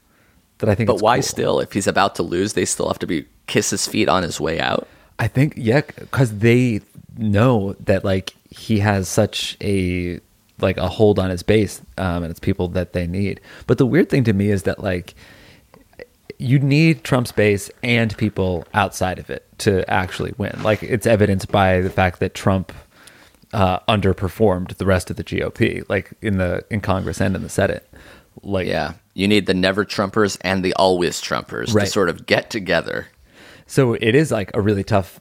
that 0.59 0.69
I 0.69 0.75
think 0.77 0.87
But 0.87 0.95
it's 0.95 1.03
why 1.03 1.17
cool. 1.17 1.23
still? 1.23 1.61
If 1.61 1.73
he's 1.73 1.89
about 1.89 2.15
to 2.17 2.23
lose, 2.23 2.53
they 2.53 2.65
still 2.65 2.87
have 2.89 2.99
to 3.01 3.07
be 3.09 3.25
kiss 3.49 3.71
his 3.71 3.89
feet 3.89 4.09
on 4.09 4.23
his 4.23 4.41
way 4.41 4.61
out. 4.61 4.87
I 5.19 5.27
think 5.29 5.55
yeah, 5.57 5.81
because 5.99 6.39
they 6.39 6.81
know 7.17 7.75
that 7.81 8.05
like 8.05 8.35
he 8.51 8.79
has 8.79 9.09
such 9.09 9.57
a 9.61 10.21
like 10.61 10.77
a 10.77 10.89
hold 10.89 11.19
on 11.19 11.31
his 11.31 11.43
base, 11.43 11.81
um, 11.99 12.23
and 12.23 12.31
it's 12.31 12.39
people 12.39 12.69
that 12.69 12.93
they 12.93 13.07
need. 13.09 13.41
But 13.67 13.79
the 13.79 13.87
weird 13.87 14.09
thing 14.11 14.23
to 14.25 14.33
me 14.33 14.51
is 14.51 14.63
that 14.63 14.81
like 14.83 15.15
you 16.43 16.59
need 16.59 17.05
Trump's 17.05 17.33
base 17.33 17.71
and 17.83 18.17
people 18.17 18.67
outside 18.75 19.19
of 19.19 19.31
it 19.31 19.47
to 19.59 19.89
actually 19.91 20.33
win. 20.39 20.63
Like 20.63 20.83
it's 20.83 21.07
evidenced 21.07 21.51
by 21.53 21.81
the 21.81 21.91
fact 21.91 22.21
that 22.21 22.35
Trump 22.35 22.73
uh, 23.53 23.79
underperformed 23.89 24.77
the 24.77 24.87
rest 24.87 25.11
of 25.11 25.17
the 25.17 25.25
GOP, 25.25 25.89
like 25.89 26.11
in 26.21 26.39
the 26.39 26.65
in 26.71 26.81
Congress 26.81 27.21
and 27.21 27.37
in 27.37 27.43
the 27.43 27.49
Senate. 27.49 27.89
Like 28.43 28.67
Yeah. 28.67 28.95
You 29.15 29.29
need 29.29 29.45
the 29.47 29.55
never 29.55 29.85
Trumpers 29.85 30.39
and 30.41 30.65
the 30.65 30.73
always 30.75 31.21
Trumpers 31.21 31.75
Right. 31.75 31.85
to 31.85 31.91
sort 31.91 32.09
of 32.09 32.25
get 32.27 32.49
together. 32.51 33.09
So 33.67 33.93
it 33.95 34.15
is 34.15 34.31
like 34.33 34.51
a 34.55 34.61
really 34.61 34.85
tough 34.85 35.21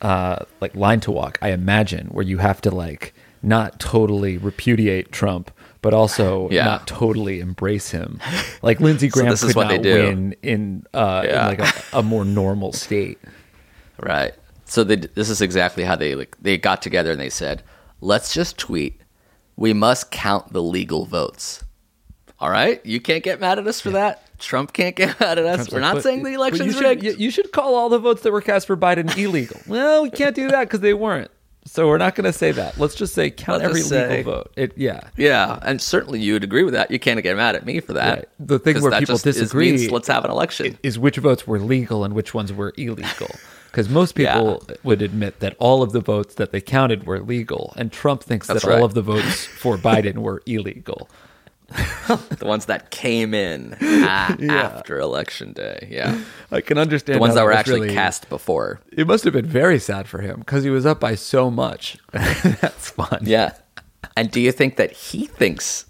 uh 0.00 0.44
like 0.60 0.74
line 0.76 1.00
to 1.00 1.10
walk, 1.10 1.38
I 1.42 1.50
imagine, 1.50 2.08
where 2.08 2.24
you 2.24 2.38
have 2.38 2.60
to 2.62 2.70
like 2.70 3.14
not 3.42 3.80
totally 3.80 4.36
repudiate 4.36 5.10
Trump, 5.10 5.50
but 5.82 5.94
also 5.94 6.48
Yeah. 6.50 6.64
not 6.64 6.86
totally 6.86 7.40
embrace 7.40 7.90
him. 7.90 8.20
Like 8.62 8.80
Lindsey 8.80 9.08
So 9.10 9.14
Graham 9.14 9.30
this 9.30 9.42
is 9.42 9.48
could 9.48 9.56
what 9.56 9.68
they 9.68 9.76
not 9.76 9.82
do. 9.82 10.02
win 10.04 10.36
in 10.42 10.86
uh 10.94 11.22
Yeah. 11.24 11.50
in 11.50 11.58
like 11.58 11.60
a, 11.92 11.98
a 11.98 12.02
more 12.02 12.24
normal 12.24 12.72
state. 12.72 13.18
Right. 14.00 14.32
So 14.64 14.84
they, 14.84 14.96
this 14.96 15.30
is 15.30 15.40
exactly 15.40 15.84
how 15.84 15.96
they 15.96 16.14
like 16.14 16.36
they 16.40 16.58
got 16.58 16.82
together 16.82 17.10
and 17.12 17.20
they 17.20 17.30
said, 17.30 17.62
"Let's 18.00 18.34
just 18.34 18.58
tweet. 18.58 19.00
We 19.56 19.72
must 19.72 20.10
count 20.10 20.52
the 20.52 20.62
legal 20.62 21.06
votes." 21.06 21.64
All 22.40 22.50
right, 22.50 22.84
you 22.86 23.00
can't 23.00 23.24
get 23.24 23.40
mad 23.40 23.58
at 23.58 23.66
us 23.66 23.80
for 23.80 23.90
that. 23.90 24.22
Trump 24.38 24.72
can't 24.72 24.94
get 24.94 25.18
mad 25.18 25.38
at 25.38 25.44
us. 25.46 25.56
Trump's 25.56 25.72
We're 25.72 25.80
like, 25.80 25.94
not 25.94 26.02
saying 26.04 26.22
the 26.22 26.34
election's 26.34 26.66
you 26.66 26.72
should, 26.72 26.84
rigged. 26.84 27.02
You, 27.02 27.14
you 27.18 27.30
should 27.32 27.50
call 27.50 27.74
all 27.74 27.88
the 27.88 27.98
votes 27.98 28.22
that 28.22 28.30
were 28.30 28.40
cast 28.42 28.66
for 28.68 28.76
Biden 28.76 29.16
illegal. 29.18 29.58
well, 29.66 30.02
we 30.04 30.10
can't 30.10 30.36
do 30.36 30.48
that 30.48 30.64
because 30.64 30.80
they 30.80 30.94
weren't. 30.94 31.30
So 31.68 31.86
we're 31.86 31.98
not 31.98 32.14
going 32.14 32.24
to 32.24 32.32
say 32.32 32.50
that. 32.52 32.78
Let's 32.78 32.94
just 32.94 33.14
say 33.14 33.30
count 33.30 33.62
Let's 33.62 33.68
every 33.70 33.80
just 33.80 33.92
legal 33.92 34.32
vote. 34.32 34.52
It 34.56 34.72
yeah. 34.76 35.08
yeah, 35.16 35.58
and 35.62 35.80
certainly 35.82 36.18
you 36.20 36.32
would 36.32 36.44
agree 36.44 36.64
with 36.64 36.74
that. 36.74 36.90
You 36.90 36.98
can't 36.98 37.22
get 37.22 37.36
mad 37.36 37.54
at 37.56 37.66
me 37.66 37.80
for 37.80 37.92
that. 37.92 38.16
Right. 38.18 38.28
The 38.40 38.58
thing 38.58 38.80
where 38.80 38.98
people 38.98 39.16
is- 39.16 39.22
disagree 39.22 39.72
means 39.72 39.90
let's 39.90 40.08
have 40.08 40.24
an 40.24 40.30
election. 40.30 40.78
is 40.82 40.98
which 40.98 41.18
votes 41.18 41.46
were 41.46 41.58
legal 41.58 42.04
and 42.04 42.14
which 42.14 42.32
ones 42.34 42.52
were 42.52 42.72
illegal. 42.76 43.28
Because 43.70 43.90
most 43.90 44.14
people 44.14 44.64
would 44.82 45.02
admit 45.02 45.40
that 45.40 45.54
all 45.58 45.82
of 45.82 45.92
the 45.92 46.00
votes 46.00 46.36
that 46.36 46.52
they 46.52 46.60
counted 46.60 47.06
were 47.06 47.20
legal, 47.20 47.74
and 47.76 47.92
Trump 47.92 48.22
thinks 48.22 48.46
That's 48.46 48.62
that 48.62 48.68
right. 48.68 48.78
all 48.78 48.84
of 48.84 48.94
the 48.94 49.02
votes 49.02 49.44
for 49.44 49.76
Biden 49.88 50.16
were 50.18 50.42
illegal. 50.46 51.10
the 52.08 52.44
ones 52.46 52.66
that 52.66 52.90
came 52.90 53.34
in 53.34 53.76
a- 53.80 53.84
after 54.50 54.98
election 54.98 55.52
day. 55.52 55.88
Yeah, 55.90 56.18
I 56.50 56.60
can 56.60 56.78
understand 56.78 57.16
the 57.16 57.20
ones 57.20 57.32
how 57.34 57.40
that 57.40 57.44
were 57.44 57.52
actually 57.52 57.80
really- 57.82 57.94
cast 57.94 58.28
before. 58.28 58.80
It 58.92 59.06
must 59.06 59.24
have 59.24 59.32
been 59.34 59.46
very 59.46 59.78
sad 59.78 60.08
for 60.08 60.20
him 60.20 60.40
because 60.40 60.64
he 60.64 60.70
was 60.70 60.86
up 60.86 60.98
by 61.00 61.14
so 61.14 61.50
much. 61.50 61.98
That's 62.12 62.90
fun. 62.90 63.20
Yeah. 63.22 63.54
And 64.16 64.30
do 64.30 64.40
you 64.40 64.52
think 64.52 64.76
that 64.76 64.92
he 64.92 65.26
thinks 65.26 65.86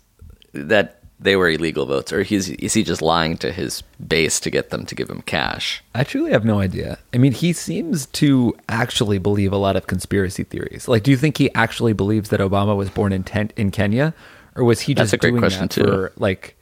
that 0.53 0.97
they 1.21 1.35
were 1.35 1.49
illegal 1.51 1.85
votes, 1.85 2.12
or 2.12 2.23
he's, 2.23 2.49
is 2.51 2.75
he 2.75 2.83
just 2.85 3.03
lying 3.03 3.37
to 3.38 3.51
his 3.51 3.83
base 4.07 4.38
to 4.41 4.51
get 4.51 4.71
them 4.71 4.87
to 4.87 4.95
give 4.95 5.11
him 5.11 5.21
cash? 5.23 5.83
I 5.95 6.05
truly 6.05 6.31
have 6.31 6.45
no 6.45 6.61
idea. 6.61 6.99
I 7.12 7.19
mean, 7.19 7.33
he 7.33 7.53
seems 7.53 8.07
to 8.07 8.57
actually 8.69 9.19
believe 9.19 9.53
a 9.53 9.57
lot 9.57 9.75
of 9.75 9.88
conspiracy 9.88 10.45
theories. 10.45 10.87
Like, 10.87 11.03
do 11.03 11.11
you 11.11 11.17
think 11.17 11.37
he 11.38 11.53
actually 11.55 11.93
believes 11.93 12.29
that 12.31 12.38
Obama 12.41 12.77
was 12.77 12.88
born 12.91 13.12
in 13.12 13.25
ten- 13.25 13.51
in 13.57 13.71
Kenya, 13.73 14.14
or 14.59 14.64
was 14.64 14.81
he 14.81 14.94
just 14.94 15.18
doing 15.21 15.40
that 15.40 15.71
too. 15.71 15.85
for 15.85 16.12
like? 16.16 16.57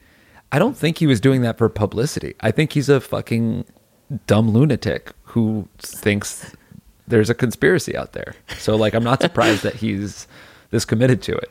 I 0.53 0.59
don't 0.59 0.77
think 0.77 0.99
he 0.99 1.07
was 1.07 1.21
doing 1.21 1.43
that 1.43 1.59
for 1.59 1.69
publicity. 1.69 2.35
I 2.41 2.51
think 2.53 2.73
he's 2.73 2.89
a 2.89 3.01
fucking 3.01 3.65
dumb 4.27 4.51
lunatic 4.51 5.13
who 5.25 5.69
thinks 5.79 6.55
there's 7.09 7.31
a 7.31 7.35
conspiracy 7.35 7.97
out 7.97 8.13
there. 8.13 8.35
So, 8.59 8.77
like, 8.77 8.95
I'm 8.95 9.03
not 9.03 9.21
surprised 9.21 9.63
that 9.65 9.75
he's 9.75 10.29
this 10.71 10.85
committed 10.85 11.23
to 11.23 11.33
it. 11.33 11.51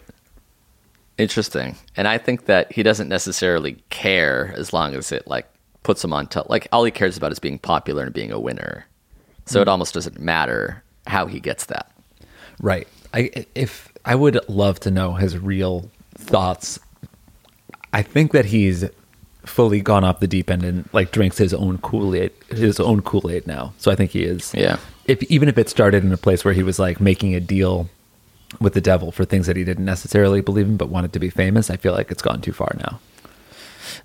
Interesting. 1.18 1.76
And 1.96 2.08
I 2.08 2.18
think 2.18 2.46
that 2.46 2.72
he 2.72 2.84
doesn't 2.84 3.08
necessarily 3.08 3.74
care 3.90 4.54
as 4.56 4.74
long 4.74 4.96
as 4.96 5.12
it 5.12 5.28
like 5.28 5.48
puts 5.84 6.04
him 6.04 6.12
on 6.12 6.28
top. 6.28 6.50
Like 6.50 6.68
all 6.72 6.84
he 6.84 6.92
cares 6.92 7.16
about 7.16 7.32
is 7.32 7.40
being 7.40 7.58
popular 7.58 8.04
and 8.04 8.14
being 8.14 8.32
a 8.32 8.40
winner. 8.40 8.86
So 9.46 9.62
it 9.62 9.66
mm. 9.66 9.72
almost 9.72 9.94
doesn't 9.94 10.20
matter 10.20 10.84
how 11.08 11.28
he 11.28 11.40
gets 11.40 11.66
that. 11.68 11.92
Right. 12.60 12.88
I 13.14 13.46
if 13.56 13.94
I 14.04 14.16
would 14.16 14.40
love 14.50 14.80
to 14.82 14.92
know 14.92 15.14
his 15.14 15.38
real 15.38 15.90
thoughts. 16.26 16.80
I 17.94 18.02
think 18.02 18.32
that 18.34 18.46
he's 18.46 18.86
fully 19.46 19.80
gone 19.80 20.04
off 20.04 20.20
the 20.20 20.28
deep 20.28 20.50
end 20.50 20.64
and 20.64 20.90
like 20.92 21.12
drinks 21.12 21.38
his 21.38 21.54
own 21.54 21.78
Kool 21.78 22.16
Aid, 22.16 22.32
his 22.50 22.80
own 22.80 23.02
Kool 23.02 23.30
Aid 23.30 23.48
now. 23.48 23.74
So 23.78 23.92
I 23.92 23.96
think 23.96 24.12
he 24.12 24.24
is. 24.24 24.54
Yeah. 24.54 24.78
If 25.06 25.24
even 25.24 25.48
if 25.48 25.58
it 25.58 25.70
started 25.70 26.04
in 26.04 26.12
a 26.12 26.18
place 26.18 26.44
where 26.44 26.54
he 26.54 26.64
was 26.64 26.80
like 26.80 27.00
making 27.00 27.36
a 27.36 27.40
deal 27.40 27.90
with 28.60 28.74
the 28.74 28.82
devil 28.82 29.12
for 29.12 29.26
things 29.26 29.48
that 29.48 29.56
he 29.56 29.64
didn't 29.64 29.86
necessarily 29.86 30.42
believe 30.42 30.68
in 30.68 30.78
but 30.78 30.90
wanted 30.90 31.14
to 31.14 31.20
be 31.20 31.30
famous, 31.30 31.70
I 31.70 31.78
feel 31.78 31.94
like 31.94 32.12
it's 32.12 32.22
gone 32.22 32.42
too 32.42 32.54
far 32.54 32.76
now. 32.78 33.00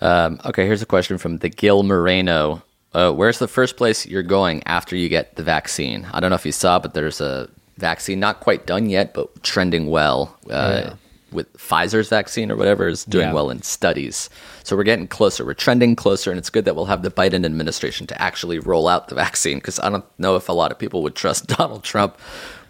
Um, 0.00 0.40
okay, 0.44 0.66
here's 0.66 0.83
a 0.83 0.87
question 0.87 1.18
from 1.18 1.38
the 1.38 1.48
Gil 1.48 1.83
Moreno. 1.83 2.62
Uh, 2.92 3.12
where's 3.12 3.38
the 3.38 3.48
first 3.48 3.76
place 3.76 4.06
you're 4.06 4.22
going 4.22 4.62
after 4.66 4.96
you 4.96 5.09
get 5.09 5.37
the 5.37 5.42
vaccine? 5.42 6.06
I 6.12 6.20
don't 6.20 6.30
know 6.30 6.37
if 6.37 6.46
you 6.46 6.52
saw, 6.52 6.78
but 6.78 6.94
there's 6.94 7.20
a 7.20 7.48
vaccine 7.76 8.20
not 8.20 8.40
quite 8.40 8.66
done 8.66 8.90
yet, 8.90 9.14
but 9.14 9.42
trending 9.42 9.88
well. 9.88 10.37
Uh, 10.50 10.83
yeah. 10.85 10.94
With 11.33 11.53
Pfizer's 11.57 12.09
vaccine 12.09 12.51
or 12.51 12.57
whatever 12.57 12.88
is 12.88 13.05
doing 13.05 13.29
Yeah. 13.29 13.33
well 13.35 13.51
in 13.51 13.62
studies. 13.62 14.29
So 14.64 14.77
we're 14.77 14.83
getting 14.85 15.07
closer. 15.09 15.45
We're 15.45 15.55
trending 15.55 15.95
closer, 15.97 16.31
and 16.31 16.38
it's 16.38 16.51
good 16.51 16.64
that 16.64 16.75
we'll 16.77 16.87
have 16.87 17.03
the 17.03 17.11
Biden 17.11 17.45
administration 17.45 18.07
to 18.09 18.21
actually 18.21 18.59
roll 18.59 18.88
out 18.88 19.09
the 19.09 19.14
vaccine 19.27 19.59
because 19.59 19.79
I 19.81 19.88
don't 19.90 20.05
know 20.19 20.37
if 20.37 20.49
a 20.49 20.53
lot 20.53 20.73
of 20.73 20.79
people 20.79 21.03
would 21.03 21.14
trust 21.14 21.47
Donald 21.59 21.85
Trump 21.85 22.19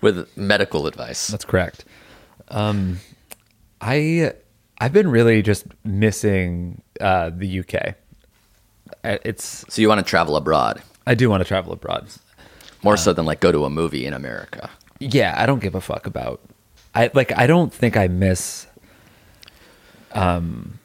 with 0.01 0.29
medical 0.37 0.87
advice. 0.87 1.27
That's 1.29 1.45
correct. 1.45 1.85
Um, 2.49 2.99
I 3.81 4.33
I've 4.79 4.93
been 4.93 5.09
really 5.11 5.43
just 5.43 5.67
missing 5.85 6.83
uh, 7.01 7.31
the 7.35 7.61
UK. 7.61 7.95
It's 9.05 9.65
So 9.69 9.81
you 9.81 9.89
want 9.89 9.99
to 10.05 10.09
travel 10.09 10.37
abroad 10.37 10.83
I 11.07 11.15
do 11.15 11.31
want 11.31 11.41
to 11.43 11.45
travel 11.49 11.73
abroad. 11.73 12.09
more 12.83 12.97
so 12.97 13.13
than 13.13 13.25
like 13.25 13.41
go 13.41 13.53
to 13.53 13.65
a 13.65 13.71
movie 13.71 14.05
in 14.07 14.13
America. 14.13 14.69
Yeah, 14.99 15.35
I 15.37 15.47
don't 15.47 15.61
give 15.61 15.75
a 15.75 15.81
fuck 15.81 16.07
about. 16.07 16.41
I 16.95 17.11
like. 17.15 17.37
I 17.37 17.47
don't 17.47 17.73
think 17.73 17.97
I 17.97 18.09
miss. 18.09 18.67
Um, 20.13 20.79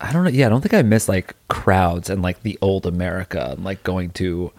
I 0.00 0.12
don't 0.12 0.24
know. 0.24 0.30
Yeah, 0.30 0.46
I 0.46 0.48
don't 0.48 0.60
think 0.60 0.74
I 0.74 0.82
miss 0.82 1.08
like 1.08 1.34
crowds 1.48 2.10
and 2.10 2.22
like 2.22 2.42
the 2.42 2.58
old 2.60 2.86
America 2.86 3.50
and 3.52 3.64
like 3.64 3.82
going 3.82 4.10
to. 4.12 4.52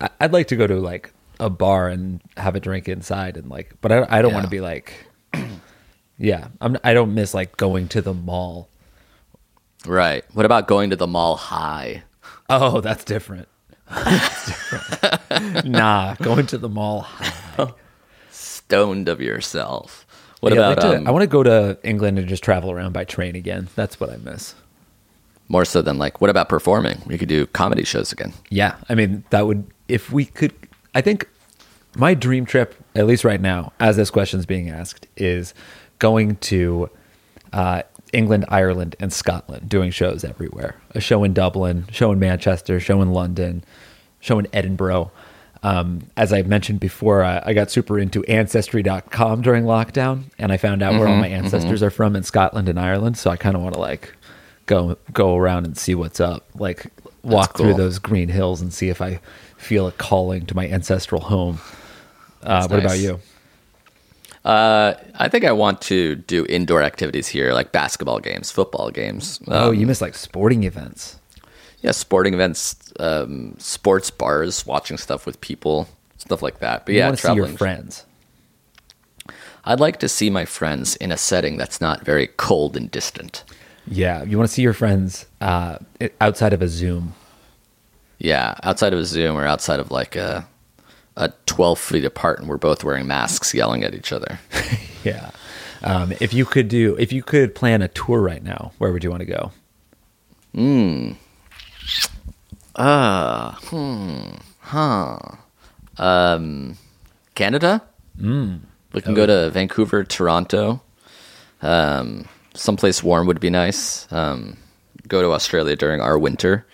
I, 0.00 0.10
I'd 0.20 0.32
like 0.32 0.48
to 0.48 0.56
go 0.56 0.66
to 0.66 0.76
like 0.76 1.12
a 1.40 1.50
bar 1.50 1.88
and 1.88 2.20
have 2.36 2.54
a 2.54 2.60
drink 2.60 2.88
inside 2.88 3.36
and 3.36 3.48
like, 3.50 3.74
but 3.80 3.92
I, 3.92 4.06
I 4.08 4.22
don't 4.22 4.32
want 4.32 4.44
to 4.44 4.50
be 4.50 4.60
like. 4.60 5.06
Yeah, 6.20 6.48
I'm. 6.60 6.76
I 6.82 6.94
don't 6.94 7.14
miss 7.14 7.32
like 7.32 7.56
going 7.56 7.86
to 7.88 8.02
the 8.02 8.12
mall. 8.12 8.68
Right. 9.86 10.24
What 10.34 10.44
about 10.44 10.66
going 10.66 10.90
to 10.90 10.96
the 10.96 11.06
mall 11.06 11.36
high? 11.36 12.02
Oh, 12.50 12.80
that's 12.80 13.04
different. 13.04 13.46
That's 13.88 14.46
different. 14.46 15.64
nah, 15.66 16.14
going 16.16 16.46
to 16.48 16.58
the 16.58 16.68
mall. 16.68 17.06
Stoned 18.68 19.08
of 19.08 19.18
yourself. 19.20 20.04
What 20.40 20.52
Yeah, 20.52 20.58
about 20.70 20.82
like 20.84 20.92
to- 20.92 20.98
um, 20.98 21.08
I 21.08 21.10
want 21.10 21.22
to 21.22 21.26
go 21.26 21.42
to 21.42 21.78
England 21.82 22.18
and 22.18 22.28
just 22.28 22.44
travel 22.44 22.70
around 22.70 22.92
by 22.92 23.04
train 23.04 23.34
again. 23.34 23.68
That's 23.74 23.98
what 23.98 24.10
I 24.10 24.16
miss. 24.18 24.54
more 25.50 25.64
so 25.64 25.80
than 25.80 25.96
like 25.96 26.20
what 26.20 26.28
about 26.28 26.50
performing? 26.50 27.00
We 27.06 27.16
could 27.16 27.30
do 27.30 27.46
comedy 27.46 27.82
shows 27.84 28.12
again. 28.12 28.34
Yeah, 28.50 28.74
I 28.90 28.94
mean 28.94 29.24
that 29.30 29.46
would 29.46 29.64
if 29.88 30.12
we 30.12 30.26
could. 30.26 30.52
I 30.94 31.00
think 31.00 31.26
my 31.96 32.12
dream 32.12 32.44
trip, 32.44 32.74
at 32.94 33.06
least 33.06 33.24
right 33.24 33.40
now, 33.40 33.72
as 33.80 33.96
this 33.96 34.10
question's 34.10 34.44
being 34.44 34.68
asked, 34.68 35.06
is 35.16 35.54
going 35.98 36.36
to 36.36 36.90
uh, 37.54 37.80
England, 38.12 38.44
Ireland, 38.50 38.94
and 39.00 39.10
Scotland, 39.10 39.70
doing 39.70 39.90
shows 39.90 40.22
everywhere. 40.24 40.74
A 40.90 41.00
show 41.00 41.24
in 41.24 41.32
Dublin, 41.32 41.86
show 41.90 42.12
in 42.12 42.18
Manchester, 42.18 42.78
show 42.78 43.00
in 43.00 43.12
London, 43.14 43.64
show 44.20 44.38
in 44.38 44.46
Edinburgh. 44.52 45.10
Um, 45.62 46.02
as 46.16 46.32
I 46.32 46.42
mentioned 46.42 46.78
before, 46.80 47.24
I, 47.24 47.42
I 47.46 47.52
got 47.52 47.70
super 47.70 47.98
into 47.98 48.24
Ancestry.com 48.24 49.42
during 49.42 49.64
lockdown, 49.64 50.24
and 50.38 50.52
I 50.52 50.56
found 50.56 50.82
out 50.82 50.94
where 50.98 51.08
all 51.08 51.16
my 51.16 51.26
ancestors 51.28 51.82
are 51.82 51.90
from 51.90 52.14
in 52.14 52.22
Scotland 52.22 52.68
and 52.68 52.78
Ireland. 52.78 53.18
So 53.18 53.30
I 53.30 53.36
kind 53.36 53.56
of 53.56 53.62
want 53.62 53.74
to 53.74 53.80
like 53.80 54.14
go 54.66 54.96
go 55.12 55.36
around 55.36 55.64
and 55.66 55.76
see 55.76 55.94
what's 55.94 56.20
up. 56.20 56.44
Like 56.54 56.86
walk 57.22 57.56
through 57.56 57.74
those 57.74 57.98
green 57.98 58.28
hills 58.28 58.60
and 58.60 58.72
see 58.72 58.88
if 58.88 59.02
I 59.02 59.20
feel 59.56 59.88
a 59.88 59.92
calling 59.92 60.46
to 60.46 60.54
my 60.54 60.68
ancestral 60.68 61.22
home. 61.22 61.58
Uh, 62.42 62.66
what 62.68 62.78
about 62.78 62.98
you? 63.00 63.18
Uh, 64.44 64.94
I 65.16 65.28
think 65.28 65.44
I 65.44 65.52
want 65.52 65.80
to 65.82 66.14
do 66.14 66.46
indoor 66.48 66.82
activities 66.82 67.26
here, 67.26 67.52
like 67.52 67.72
basketball 67.72 68.20
games, 68.20 68.50
football 68.50 68.90
games. 68.90 69.40
oh, 69.48 69.70
Um, 69.70 69.74
you 69.74 69.86
miss 69.86 70.00
like 70.00 70.14
sporting 70.14 70.62
events. 70.62 71.17
Yeah, 71.82 71.92
sporting 71.92 72.34
events, 72.34 72.92
um, 72.98 73.54
sports 73.58 74.10
bars, 74.10 74.66
watching 74.66 74.98
stuff 74.98 75.26
with 75.26 75.40
people, 75.40 75.88
stuff 76.16 76.42
like 76.42 76.58
that. 76.60 76.84
But 76.84 76.92
you 76.92 76.98
yeah, 76.98 77.10
to 77.10 77.16
see 77.16 77.34
your 77.34 77.48
friends. 77.48 78.04
I'd 79.64 79.80
like 79.80 79.98
to 80.00 80.08
see 80.08 80.30
my 80.30 80.44
friends 80.44 80.96
in 80.96 81.12
a 81.12 81.18
setting 81.18 81.56
that's 81.58 81.80
not 81.80 82.02
very 82.02 82.28
cold 82.28 82.76
and 82.76 82.90
distant. 82.90 83.44
Yeah, 83.86 84.22
you 84.22 84.38
want 84.38 84.48
to 84.48 84.54
see 84.54 84.62
your 84.62 84.72
friends 84.72 85.26
uh, 85.40 85.78
outside 86.20 86.52
of 86.52 86.62
a 86.62 86.68
Zoom. 86.68 87.14
Yeah, 88.18 88.54
outside 88.62 88.92
of 88.92 88.98
a 88.98 89.04
Zoom 89.04 89.36
or 89.36 89.46
outside 89.46 89.80
of 89.80 89.90
like 89.90 90.16
a 90.16 90.46
a 91.16 91.32
twelve 91.46 91.78
feet 91.78 92.04
apart, 92.04 92.38
and 92.38 92.48
we're 92.48 92.58
both 92.58 92.84
wearing 92.84 93.06
masks, 93.06 93.52
yelling 93.54 93.84
at 93.84 93.94
each 93.94 94.12
other. 94.12 94.38
Yeah. 95.04 95.30
Um, 95.82 96.12
if 96.20 96.34
you 96.34 96.44
could 96.44 96.66
do, 96.68 96.96
if 96.96 97.12
you 97.12 97.22
could 97.22 97.54
plan 97.54 97.82
a 97.82 97.88
tour 97.88 98.20
right 98.20 98.42
now, 98.42 98.72
where 98.78 98.92
would 98.92 99.04
you 99.04 99.10
want 99.10 99.20
to 99.20 99.26
go? 99.26 99.52
Canada. 107.34 107.82
Mm. 108.20 108.60
We 108.92 109.00
can 109.00 109.14
go 109.14 109.26
to 109.26 109.50
Vancouver, 109.50 110.04
Toronto. 110.04 110.80
Um, 111.62 112.26
someplace 112.54 113.02
warm 113.02 113.26
would 113.26 113.40
be 113.40 113.50
nice. 113.50 114.10
Um, 114.12 114.56
go 115.06 115.22
to 115.22 115.32
Australia 115.32 115.76
during 115.76 116.00
our 116.00 116.18
winter. 116.18 116.66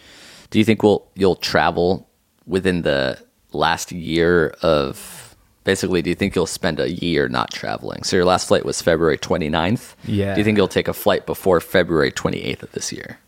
Do 0.50 0.58
you 0.58 0.64
think 0.64 0.82
we'll 0.82 1.06
you'll 1.14 1.36
travel 1.36 2.08
within 2.46 2.82
the 2.82 3.18
last 3.52 3.92
year 3.92 4.54
of? 4.62 5.36
Basically, 5.64 6.02
do 6.02 6.10
you 6.10 6.16
think 6.16 6.34
you'll 6.34 6.46
spend 6.46 6.78
a 6.78 6.90
year 6.92 7.26
not 7.26 7.50
traveling? 7.50 8.02
So 8.02 8.16
your 8.16 8.26
last 8.26 8.48
flight 8.48 8.66
was 8.66 8.82
February 8.82 9.16
29th. 9.16 9.94
Yeah. 10.04 10.34
Do 10.34 10.40
you 10.40 10.44
think 10.44 10.58
you'll 10.58 10.68
take 10.68 10.88
a 10.88 10.92
flight 10.92 11.24
before 11.24 11.58
February 11.58 12.12
28th 12.12 12.62
of 12.62 12.72
this 12.72 12.92
year? 12.92 13.18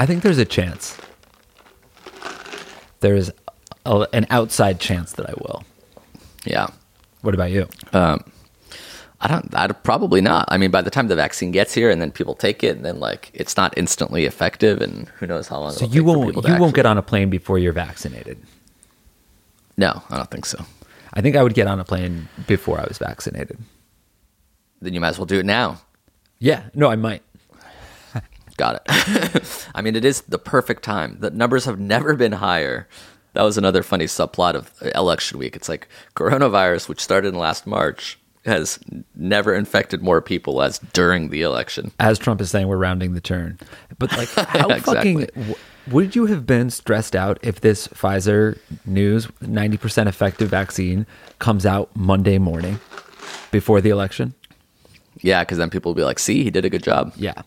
I 0.00 0.06
think 0.06 0.22
there's 0.22 0.38
a 0.38 0.46
chance. 0.46 0.96
There's 3.00 3.30
a, 3.84 4.06
an 4.14 4.26
outside 4.30 4.80
chance 4.80 5.12
that 5.12 5.28
I 5.28 5.34
will. 5.34 5.62
Yeah. 6.46 6.68
What 7.20 7.34
about 7.34 7.50
you? 7.50 7.68
Um, 7.92 8.24
I 9.20 9.28
don't. 9.28 9.54
I'd 9.54 9.84
probably 9.84 10.22
not. 10.22 10.46
I 10.48 10.56
mean, 10.56 10.70
by 10.70 10.80
the 10.80 10.88
time 10.88 11.08
the 11.08 11.16
vaccine 11.16 11.50
gets 11.50 11.74
here, 11.74 11.90
and 11.90 12.00
then 12.00 12.12
people 12.12 12.34
take 12.34 12.64
it, 12.64 12.76
and 12.76 12.82
then 12.82 12.98
like 12.98 13.30
it's 13.34 13.58
not 13.58 13.76
instantly 13.76 14.24
effective, 14.24 14.80
and 14.80 15.06
who 15.18 15.26
knows 15.26 15.48
how 15.48 15.60
long. 15.60 15.72
So 15.72 15.84
it'll 15.84 15.94
you 15.94 16.02
won't 16.02 16.34
you 16.34 16.40
to 16.40 16.56
won't 16.58 16.74
get 16.74 16.86
on 16.86 16.96
a 16.96 17.02
plane 17.02 17.28
before 17.28 17.58
you're 17.58 17.74
vaccinated. 17.74 18.38
No, 19.76 20.02
I 20.08 20.16
don't 20.16 20.30
think 20.30 20.46
so. 20.46 20.64
I 21.12 21.20
think 21.20 21.36
I 21.36 21.42
would 21.42 21.52
get 21.52 21.66
on 21.66 21.78
a 21.78 21.84
plane 21.84 22.26
before 22.46 22.80
I 22.80 22.86
was 22.86 22.96
vaccinated. 22.96 23.58
Then 24.80 24.94
you 24.94 25.00
might 25.00 25.08
as 25.08 25.18
well 25.18 25.26
do 25.26 25.38
it 25.38 25.44
now. 25.44 25.82
Yeah, 26.38 26.62
no, 26.72 26.88
I 26.88 26.96
might. 26.96 27.22
Got 28.60 28.82
it. 28.86 29.66
I 29.74 29.80
mean, 29.80 29.96
it 29.96 30.04
is 30.04 30.20
the 30.22 30.36
perfect 30.38 30.82
time. 30.82 31.16
The 31.20 31.30
numbers 31.30 31.64
have 31.64 31.80
never 31.80 32.14
been 32.14 32.32
higher. 32.32 32.86
That 33.32 33.40
was 33.42 33.56
another 33.56 33.82
funny 33.82 34.04
subplot 34.04 34.54
of 34.54 34.70
election 34.94 35.38
week. 35.38 35.56
It's 35.56 35.66
like 35.66 35.88
coronavirus, 36.14 36.86
which 36.86 37.00
started 37.00 37.28
in 37.28 37.36
last 37.40 37.66
March, 37.66 38.18
has 38.44 38.78
never 39.14 39.54
infected 39.54 40.02
more 40.02 40.20
people 40.20 40.60
as 40.60 40.78
during 40.92 41.30
the 41.30 41.40
election. 41.40 41.90
As 41.98 42.18
Trump 42.18 42.42
is 42.42 42.50
saying, 42.50 42.68
we're 42.68 42.76
rounding 42.76 43.14
the 43.14 43.20
turn. 43.22 43.58
But 43.98 44.12
like, 44.18 44.28
how 44.34 44.68
fucking 44.80 45.20
Exactly. 45.22 45.26
w- 45.42 45.54
would 45.90 46.14
you 46.14 46.26
have 46.26 46.44
been 46.44 46.68
stressed 46.68 47.16
out 47.16 47.38
if 47.40 47.62
this 47.62 47.88
Pfizer 47.88 48.58
news, 48.84 49.26
ninety 49.40 49.78
percent 49.78 50.06
effective 50.06 50.50
vaccine, 50.50 51.06
comes 51.38 51.64
out 51.64 51.88
Monday 51.96 52.36
morning 52.36 52.78
before 53.52 53.80
the 53.80 53.88
election? 53.88 54.34
Yeah, 55.22 55.44
because 55.44 55.56
then 55.56 55.70
people 55.70 55.90
will 55.90 55.96
be 55.96 56.04
like, 56.04 56.18
"See, 56.18 56.44
he 56.44 56.50
did 56.50 56.64
a 56.66 56.70
good 56.70 56.82
job." 56.82 57.12
Yeah, 57.16 57.40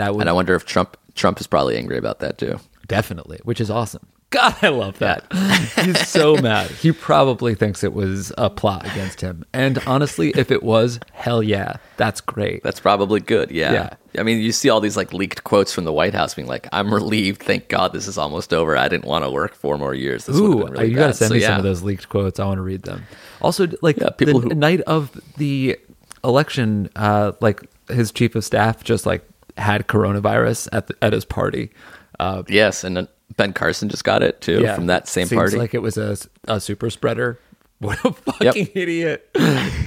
that 0.00 0.14
would 0.14 0.20
And 0.22 0.28
I 0.28 0.32
wonder 0.32 0.54
if 0.54 0.64
Trump 0.66 0.96
Trump 1.14 1.40
is 1.40 1.46
probably 1.46 1.76
angry 1.76 1.98
about 1.98 2.18
that 2.20 2.38
too. 2.38 2.58
definitely, 2.88 3.38
which 3.44 3.60
is 3.60 3.70
awesome. 3.70 4.06
God, 4.30 4.54
I 4.62 4.68
love 4.68 5.00
that. 5.00 5.24
He's 5.84 6.06
so 6.06 6.36
mad. 6.36 6.70
He 6.70 6.92
probably 6.92 7.56
thinks 7.56 7.82
it 7.82 7.92
was 7.92 8.32
a 8.38 8.48
plot 8.48 8.86
against 8.86 9.20
him. 9.20 9.44
And 9.52 9.78
honestly, 9.88 10.30
if 10.36 10.52
it 10.52 10.62
was, 10.62 11.00
hell 11.12 11.42
yeah, 11.42 11.78
that's 11.96 12.20
great. 12.20 12.62
That's 12.62 12.78
probably 12.78 13.18
good. 13.18 13.50
Yeah. 13.50 13.72
Yeah. 13.72 13.94
I 14.20 14.22
mean, 14.22 14.38
you 14.40 14.52
see 14.52 14.68
all 14.70 14.80
these 14.80 14.96
like 14.96 15.12
leaked 15.12 15.42
quotes 15.42 15.72
from 15.72 15.84
the 15.84 15.92
White 15.92 16.14
House 16.14 16.34
being 16.34 16.46
like, 16.46 16.68
"I'm 16.72 16.94
relieved. 16.94 17.42
Thank 17.42 17.66
God 17.68 17.92
this 17.92 18.06
is 18.06 18.16
almost 18.18 18.54
over. 18.54 18.76
I 18.76 18.86
didn't 18.88 19.04
want 19.04 19.24
to 19.24 19.30
work 19.32 19.52
four 19.54 19.76
more 19.78 19.94
years. 19.94 20.26
This 20.26 20.36
Ooh, 20.36 20.64
really 20.64 20.90
you 20.90 20.94
got 20.94 21.08
to 21.08 21.14
send 21.14 21.30
So, 21.30 21.34
me 21.34 21.40
yeah. 21.40 21.48
some 21.48 21.58
of 21.58 21.64
those 21.64 21.82
leaked 21.82 22.08
quotes. 22.08 22.38
I 22.38 22.44
want 22.46 22.58
to 22.58 22.62
read 22.62 22.82
them. 22.84 23.02
Also, 23.40 23.66
like 23.82 23.96
Yeah, 23.98 24.10
people 24.10 24.38
the 24.40 24.48
who- 24.50 24.54
night 24.54 24.80
of 24.82 25.20
the 25.38 25.76
election, 26.22 26.88
uh, 26.96 27.32
like 27.40 27.62
his 27.88 28.12
chief 28.12 28.34
of 28.36 28.44
staff 28.44 28.84
just 28.84 29.06
like 29.06 29.24
had 29.60 29.86
coronavirus 29.88 30.68
at 30.72 30.86
the, 30.88 30.96
at 31.02 31.12
his 31.12 31.24
party. 31.24 31.70
Uh, 32.18 32.42
Yes, 32.48 32.82
and 32.84 33.06
Ben 33.36 33.52
Carson 33.52 33.88
just 33.88 34.04
got 34.04 34.22
it 34.22 34.40
too 34.40 34.60
yeah, 34.60 34.74
from 34.74 34.86
that 34.86 35.06
same 35.08 35.22
party. 35.22 35.28
seems 35.28 35.38
party. 35.40 35.56
Like 35.58 35.74
it 35.74 35.82
was 35.82 35.96
a, 35.96 36.16
a 36.48 36.60
super 36.60 36.90
spreader. 36.90 37.38
What 37.80 37.98
a 38.04 38.12
fucking 38.12 38.68
idiot! 38.74 39.30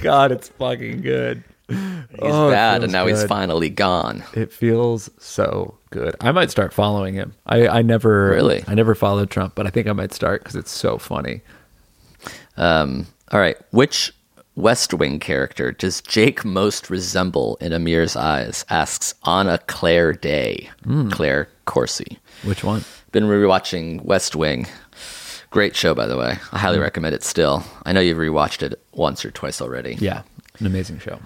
God, 0.02 0.32
it's 0.32 0.48
fucking 0.48 1.02
good. 1.02 1.44
He's 1.68 1.78
Oh, 2.18 2.50
bad, 2.50 2.82
and 2.82 2.90
now 2.92 3.06
he's 3.06 3.22
finally 3.22 3.70
gone. 3.70 4.24
It 4.34 4.52
feels 4.52 5.08
so 5.18 5.78
good. 5.90 6.16
I 6.20 6.32
might 6.32 6.50
start 6.50 6.72
following 6.74 7.14
him. 7.14 7.34
I, 7.46 7.68
I 7.68 7.82
never 7.82 8.30
Really? 8.30 8.64
I 8.66 8.74
never 8.74 8.96
followed 8.96 9.30
Trump, 9.30 9.54
but 9.54 9.68
I 9.68 9.70
think 9.70 9.86
I 9.86 9.92
might 9.92 10.12
start 10.12 10.42
because 10.42 10.56
it's 10.56 10.72
so 10.72 10.98
funny. 10.98 11.42
Um, 12.56 13.06
all 13.30 13.38
right, 13.40 13.56
which 13.70 14.12
West 14.56 14.94
Wing 14.94 15.18
character 15.18 15.72
does 15.72 16.00
Jake 16.00 16.44
most 16.44 16.88
resemble 16.88 17.56
in 17.60 17.72
Amir's 17.72 18.14
eyes? 18.14 18.64
Asks 18.70 19.14
Anna 19.26 19.58
Claire 19.66 20.12
Day, 20.12 20.70
Hmm. 20.84 21.08
Claire 21.10 21.48
Corsi. 21.64 22.18
Which 22.44 22.62
one? 22.62 22.84
Been 23.10 23.24
rewatching 23.24 24.02
West 24.04 24.36
Wing. 24.36 24.66
Great 25.50 25.74
show, 25.76 25.94
by 25.94 26.06
the 26.06 26.16
way. 26.16 26.38
I 26.52 26.58
highly 26.58 26.78
recommend 26.78 27.14
it. 27.14 27.22
Still, 27.24 27.64
I 27.84 27.92
know 27.92 28.00
you've 28.00 28.18
rewatched 28.18 28.62
it 28.62 28.80
once 28.92 29.24
or 29.24 29.30
twice 29.30 29.60
already. 29.60 29.94
Yeah, 30.00 30.22
an 30.60 30.66
amazing 30.66 30.98
show. 31.00 31.18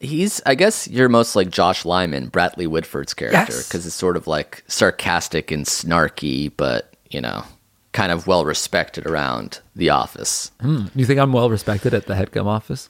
He's, 0.00 0.42
I 0.44 0.56
guess, 0.56 0.88
you're 0.88 1.08
most 1.08 1.36
like 1.36 1.48
Josh 1.50 1.84
Lyman, 1.84 2.26
Bradley 2.26 2.66
Whitford's 2.66 3.14
character, 3.14 3.52
Yes. 3.54 3.68
because 3.68 3.86
it's 3.86 3.94
sort 3.94 4.16
of 4.16 4.26
like 4.26 4.64
sarcastic 4.66 5.50
and 5.52 5.64
snarky, 5.64 6.50
but 6.56 6.92
you 7.10 7.20
know, 7.20 7.44
kind 7.92 8.10
of 8.12 8.26
well 8.26 8.44
respected 8.44 9.06
around 9.06 9.60
the 9.76 9.90
office. 9.90 10.50
you 10.62 11.04
think 11.04 11.20
I'm 11.20 11.32
well 11.32 11.50
respected 11.50 11.92
at 11.94 12.06
the 12.06 12.14
headgum 12.14 12.46
office? 12.46 12.88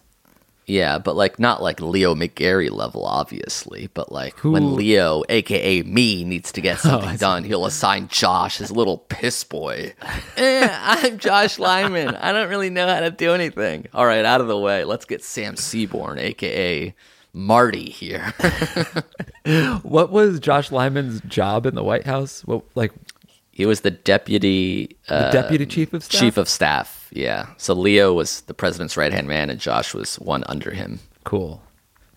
Yeah, 0.64 0.98
but 0.98 1.16
like 1.16 1.40
not 1.40 1.60
like 1.60 1.80
Leo 1.80 2.14
McGarry 2.14 2.70
level, 2.70 3.04
obviously, 3.04 3.88
but 3.94 4.12
like 4.12 4.38
Who- 4.38 4.52
when 4.52 4.76
Leo, 4.76 5.24
aka 5.28 5.82
me, 5.82 6.24
needs 6.24 6.52
to 6.52 6.60
get 6.60 6.76
Oh, 6.84 6.88
something 6.90 7.16
done, 7.16 7.42
he'll 7.42 7.66
assign 7.66 8.06
Josh 8.06 8.58
his 8.58 8.70
little 8.70 8.98
piss 8.98 9.42
boy. 9.42 9.92
eh, 10.36 10.68
I'm 10.70 11.18
Josh 11.18 11.58
Lyman. 11.58 12.14
I 12.14 12.30
don't 12.32 12.48
really 12.48 12.70
know 12.70 12.86
how 12.86 13.00
to 13.00 13.10
do 13.10 13.32
anything. 13.34 13.88
All 13.92 14.06
right, 14.06 14.24
out 14.24 14.40
of 14.40 14.46
the 14.46 14.56
way. 14.56 14.84
Let's 14.84 15.04
get 15.04 15.24
Sam 15.24 15.56
Seaborn, 15.56 16.20
aka 16.20 16.94
Marty, 17.32 17.90
here. 17.90 18.32
What 19.82 20.12
was 20.12 20.38
Josh 20.38 20.70
Lyman's 20.70 21.20
job 21.22 21.66
in 21.66 21.74
the 21.74 21.82
White 21.82 22.06
House? 22.06 22.42
What 22.46 22.62
like 22.76 22.92
he 23.52 23.66
was 23.66 23.82
the 23.82 23.90
deputy 23.90 24.96
the 25.08 25.14
uh, 25.28 25.30
deputy 25.30 25.66
chief 25.66 25.92
of 25.92 26.02
staff? 26.02 26.20
chief 26.20 26.36
of 26.36 26.48
staff. 26.48 27.08
Yeah. 27.12 27.46
So 27.58 27.74
Leo 27.74 28.12
was 28.14 28.40
the 28.42 28.54
president's 28.54 28.96
right 28.96 29.12
hand 29.12 29.28
man, 29.28 29.50
and 29.50 29.60
Josh 29.60 29.94
was 29.94 30.16
one 30.16 30.42
under 30.48 30.70
him. 30.72 30.98
cool. 31.24 31.62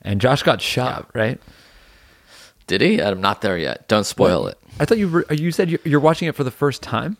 And 0.01 0.21
Josh 0.21 0.43
got 0.43 0.61
shot, 0.61 1.09
right? 1.15 1.41
Did 2.67 2.81
he? 2.81 3.01
I'm 3.01 3.21
not 3.21 3.41
there 3.41 3.57
yet. 3.57 3.87
Don't 3.87 4.05
spoil 4.05 4.47
it. 4.47 4.57
I 4.79 4.85
thought 4.85 4.97
you 4.99 5.09
were, 5.09 5.25
you 5.31 5.51
said 5.51 5.79
you're 5.83 5.99
watching 5.99 6.27
it 6.27 6.35
for 6.35 6.43
the 6.43 6.51
first 6.51 6.81
time. 6.83 7.17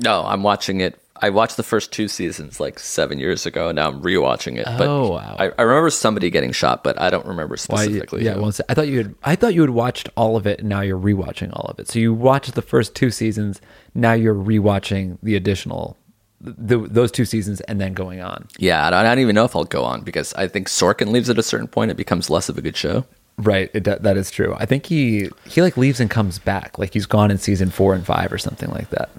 No, 0.00 0.24
I'm 0.24 0.42
watching 0.42 0.80
it. 0.80 1.00
I 1.22 1.30
watched 1.30 1.56
the 1.56 1.62
first 1.62 1.92
two 1.92 2.08
seasons 2.08 2.58
like 2.58 2.78
seven 2.78 3.18
years 3.20 3.46
ago, 3.46 3.68
and 3.68 3.76
now 3.76 3.88
I'm 3.88 4.02
rewatching 4.02 4.56
it. 4.58 4.64
But 4.64 4.88
Oh, 4.88 5.10
wow. 5.12 5.36
I, 5.38 5.52
I 5.56 5.62
remember 5.62 5.88
somebody 5.90 6.28
getting 6.28 6.50
shot, 6.50 6.82
but 6.82 7.00
I 7.00 7.08
don't 7.08 7.24
remember 7.26 7.52
Why? 7.68 7.84
specifically. 7.84 8.24
Yeah, 8.24 8.34
who. 8.34 8.42
well, 8.42 8.52
I 8.68 8.74
thought 8.74 8.88
you 8.88 8.98
had. 8.98 9.14
I 9.22 9.36
thought 9.36 9.54
you 9.54 9.60
had 9.60 9.70
watched 9.70 10.08
all 10.16 10.36
of 10.36 10.46
it, 10.46 10.58
and 10.60 10.68
now 10.68 10.80
you're 10.80 10.98
rewatching 10.98 11.50
all 11.52 11.66
of 11.70 11.78
it. 11.78 11.88
So 11.88 11.98
you 12.00 12.12
watched 12.12 12.54
the 12.54 12.62
first 12.62 12.94
two 12.96 13.10
seasons. 13.10 13.60
Now 13.94 14.12
you're 14.12 14.34
rewatching 14.34 15.18
the 15.22 15.36
additional, 15.36 15.96
the, 16.40 16.78
those 16.78 17.12
two 17.12 17.24
seasons, 17.24 17.60
and 17.62 17.80
then 17.80 17.94
going 17.94 18.20
on. 18.20 18.48
yeah. 18.58 18.84
I 18.86 18.90
don't, 18.90 18.98
I 19.06 19.14
don't 19.14 19.20
even 19.22 19.36
know 19.36 19.44
if 19.44 19.54
I'll 19.54 19.64
go 19.64 19.84
on 19.84 20.00
because 20.02 20.34
I 20.34 20.48
think 20.48 20.68
Sorkin 20.68 21.12
leaves 21.12 21.30
at 21.30 21.38
a 21.38 21.44
certain 21.44 21.68
point. 21.68 21.92
It 21.92 21.96
becomes 21.96 22.28
less 22.28 22.48
of 22.48 22.58
a 22.58 22.60
good 22.60 22.76
show. 22.76 23.04
Right. 23.38 23.70
It, 23.72 23.84
that 23.84 24.02
that 24.02 24.16
is 24.16 24.30
true. 24.32 24.54
I 24.58 24.66
think 24.66 24.86
he 24.86 25.30
he 25.46 25.62
like 25.62 25.76
leaves 25.76 26.00
and 26.00 26.10
comes 26.10 26.40
back. 26.40 26.76
Like 26.78 26.92
he's 26.92 27.06
gone 27.06 27.30
in 27.30 27.38
season 27.38 27.70
four 27.70 27.94
and 27.94 28.04
five 28.04 28.32
or 28.32 28.38
something 28.38 28.70
like 28.70 28.90
that. 28.90 29.10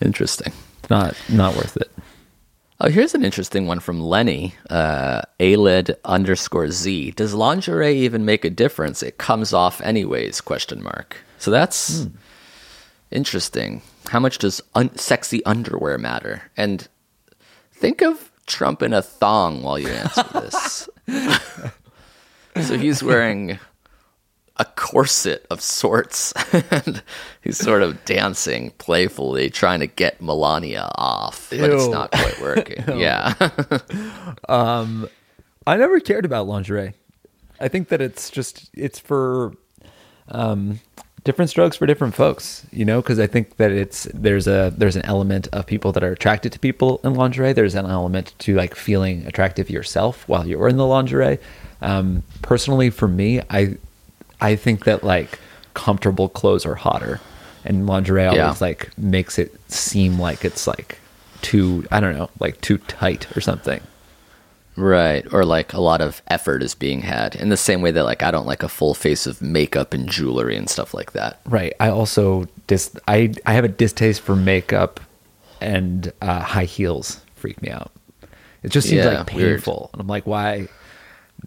Interesting. 0.00 0.52
Not 0.90 1.16
not 1.28 1.54
worth 1.56 1.76
it. 1.76 1.90
Oh, 2.78 2.90
here's 2.90 3.14
an 3.14 3.24
interesting 3.24 3.66
one 3.66 3.80
from 3.80 4.02
Lenny, 4.02 4.54
uh, 4.68 5.22
aled 5.40 5.96
underscore 6.04 6.70
z. 6.70 7.10
Does 7.12 7.32
lingerie 7.32 7.96
even 7.96 8.26
make 8.26 8.44
a 8.44 8.50
difference? 8.50 9.02
It 9.02 9.16
comes 9.16 9.54
off 9.54 9.80
anyways? 9.80 10.42
Question 10.42 10.82
mark. 10.82 11.16
So 11.38 11.50
that's 11.50 12.06
interesting. 13.10 13.80
How 14.08 14.20
much 14.20 14.36
does 14.38 14.60
un- 14.74 14.94
sexy 14.96 15.42
underwear 15.46 15.96
matter? 15.96 16.42
And 16.54 16.86
think 17.72 18.02
of 18.02 18.30
Trump 18.46 18.82
in 18.82 18.92
a 18.92 19.00
thong 19.00 19.62
while 19.62 19.78
you 19.78 19.88
answer 19.88 20.24
this. 20.34 20.88
so 22.66 22.76
he's 22.76 23.02
wearing 23.02 23.58
a 24.58 24.64
corset 24.64 25.46
of 25.50 25.60
sorts, 25.60 26.32
and 26.70 27.02
he's 27.42 27.58
sort 27.58 27.82
of 27.82 28.04
dancing 28.04 28.70
playfully, 28.78 29.50
trying 29.50 29.80
to 29.80 29.86
get 29.86 30.20
Melania 30.20 30.90
off, 30.96 31.48
but 31.50 31.70
it's 31.70 31.88
not 31.88 32.10
quite 32.10 32.40
working. 32.40 32.84
yeah. 32.98 33.34
um, 34.48 35.08
I 35.66 35.76
never 35.76 36.00
cared 36.00 36.24
about 36.24 36.46
lingerie. 36.46 36.94
I 37.60 37.68
think 37.68 37.88
that 37.88 38.00
it's 38.00 38.30
just 38.30 38.70
it's 38.74 38.98
for 38.98 39.52
um, 40.28 40.80
different 41.24 41.50
strokes 41.50 41.76
for 41.76 41.86
different 41.86 42.14
folks, 42.14 42.66
you 42.70 42.84
know, 42.84 43.02
because 43.02 43.18
I 43.18 43.26
think 43.26 43.56
that 43.56 43.72
it's 43.72 44.04
there's 44.14 44.46
a 44.46 44.72
there's 44.76 44.96
an 44.96 45.04
element 45.04 45.48
of 45.52 45.66
people 45.66 45.92
that 45.92 46.04
are 46.04 46.12
attracted 46.12 46.52
to 46.52 46.58
people 46.58 47.00
in 47.04 47.14
lingerie. 47.14 47.52
There's 47.52 47.74
an 47.74 47.86
element 47.86 48.32
to 48.40 48.54
like 48.54 48.74
feeling 48.74 49.26
attractive 49.26 49.68
yourself 49.68 50.26
while 50.28 50.46
you're 50.46 50.68
in 50.68 50.76
the 50.76 50.86
lingerie. 50.86 51.38
Um, 51.82 52.22
personally, 52.42 52.90
for 52.90 53.08
me, 53.08 53.42
I 53.50 53.76
I 54.40 54.56
think 54.56 54.84
that 54.84 55.02
like 55.04 55.38
comfortable 55.74 56.28
clothes 56.28 56.64
are 56.66 56.74
hotter, 56.74 57.20
and 57.64 57.86
lingerie 57.86 58.24
always 58.26 58.36
Yeah. 58.38 58.54
like 58.60 58.96
makes 58.98 59.38
it 59.38 59.54
seem 59.70 60.18
like 60.18 60.44
it's 60.44 60.66
like 60.66 60.98
too 61.42 61.86
I 61.90 62.00
don't 62.00 62.16
know 62.16 62.30
like 62.40 62.60
too 62.60 62.78
tight 62.78 63.26
or 63.36 63.40
something. 63.40 63.80
Right. 64.78 65.24
Or 65.32 65.44
like 65.46 65.72
a 65.72 65.80
lot 65.80 66.02
of 66.02 66.20
effort 66.28 66.62
is 66.62 66.74
being 66.74 67.00
had 67.00 67.34
in 67.34 67.48
the 67.48 67.56
same 67.56 67.80
way 67.80 67.90
that 67.92 68.04
like 68.04 68.22
I 68.22 68.30
don't 68.30 68.46
like 68.46 68.62
a 68.62 68.68
full 68.68 68.92
face 68.92 69.26
of 69.26 69.40
makeup 69.40 69.94
and 69.94 70.06
jewelry 70.08 70.54
and 70.54 70.68
stuff 70.68 70.92
like 70.92 71.12
that. 71.12 71.40
Right. 71.46 71.72
I 71.80 71.88
also 71.88 72.46
dis 72.66 72.94
I 73.08 73.32
I 73.46 73.54
have 73.54 73.64
a 73.64 73.68
distaste 73.68 74.20
for 74.20 74.36
makeup 74.36 75.00
and 75.62 76.12
uh, 76.20 76.40
high 76.40 76.64
heels. 76.66 77.20
Freak 77.36 77.62
me 77.62 77.70
out. 77.70 77.90
It 78.62 78.70
just 78.70 78.88
seems 78.88 79.04
Yeah, 79.04 79.20
like 79.20 79.32
weird. 79.32 79.56
painful, 79.58 79.90
and 79.92 80.00
I'm 80.02 80.08
like, 80.08 80.26
why? 80.26 80.68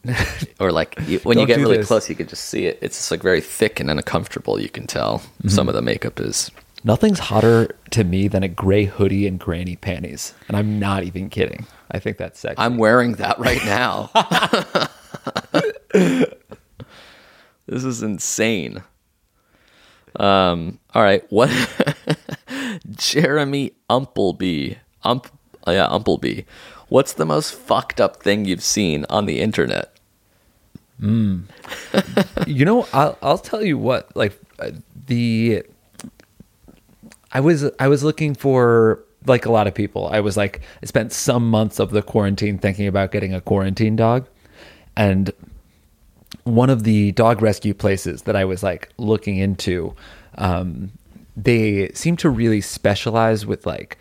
Or 0.59 0.71
like 0.71 0.95
you, 1.07 1.19
when 1.19 1.37
you 1.37 1.45
Don't 1.45 1.47
get 1.47 1.57
really 1.61 1.77
this. 1.77 1.87
close, 1.87 2.09
you 2.09 2.15
can 2.15 2.27
just 2.27 2.45
see 2.45 2.65
it. 2.65 2.79
It's 2.81 2.97
just 2.97 3.11
like 3.11 3.21
very 3.21 3.41
thick 3.41 3.79
and 3.79 3.89
uncomfortable. 3.89 4.59
You 4.59 4.69
can 4.69 4.87
tell 4.87 5.19
Mm-hmm. 5.19 5.49
some 5.49 5.67
of 5.69 5.75
the 5.75 5.81
makeup 5.81 6.19
is. 6.19 6.51
Nothing's 6.83 7.19
hotter 7.19 7.75
to 7.91 8.03
me 8.05 8.27
than 8.29 8.41
a 8.43 8.47
gray 8.47 8.85
hoodie 8.85 9.27
and 9.27 9.37
granny 9.39 9.75
panties, 9.75 10.33
and 10.47 10.55
I'm 10.55 10.79
not 10.79 11.03
even 11.03 11.29
kidding. 11.29 11.67
I 11.91 11.99
think 11.99 12.17
that's 12.17 12.39
sexy. 12.39 12.57
I'm 12.57 12.77
wearing 12.77 13.13
that 13.15 13.37
right 13.39 13.63
now. 13.65 14.09
this 15.91 17.83
is 17.83 18.01
insane. 18.01 18.83
Um. 20.15 20.79
All 20.93 21.01
right. 21.03 21.23
What? 21.29 21.49
Jeremy 22.91 23.73
Umpleby. 23.89 24.77
Ump. 25.03 25.27
oh, 25.67 25.71
yeah, 25.71 25.87
Umpleby. 25.87 26.45
What's 26.89 27.13
the 27.13 27.25
most 27.25 27.53
fucked 27.53 28.01
up 28.01 28.21
thing 28.21 28.45
you've 28.45 28.63
seen 28.63 29.05
on 29.09 29.25
the 29.25 29.39
internet? 29.39 29.95
you 32.47 32.65
know, 32.65 32.87
I'll 32.91 33.17
I'll 33.21 33.37
tell 33.37 33.63
you 33.63 33.77
what. 33.77 34.15
Like 34.15 34.39
uh, 34.59 34.71
the, 35.07 35.63
I 37.31 37.39
was 37.39 37.65
I 37.79 37.87
was 37.87 38.03
looking 38.03 38.35
for 38.35 39.03
like 39.25 39.45
a 39.45 39.51
lot 39.51 39.67
of 39.67 39.73
people. 39.73 40.07
I 40.07 40.19
was 40.19 40.35
like 40.35 40.61
I 40.83 40.85
spent 40.87 41.13
some 41.13 41.49
months 41.49 41.79
of 41.79 41.91
the 41.91 42.01
quarantine 42.01 42.57
thinking 42.57 42.87
about 42.87 43.11
getting 43.11 43.33
a 43.33 43.41
quarantine 43.41 43.95
dog, 43.95 44.27
and 44.97 45.31
one 46.43 46.69
of 46.69 46.83
the 46.83 47.11
dog 47.13 47.41
rescue 47.41 47.73
places 47.73 48.23
that 48.23 48.35
I 48.35 48.45
was 48.45 48.63
like 48.63 48.91
looking 48.97 49.37
into, 49.37 49.95
um, 50.37 50.91
they 51.37 51.89
seem 51.93 52.17
to 52.17 52.29
really 52.29 52.61
specialize 52.61 53.45
with 53.45 53.65
like 53.65 53.97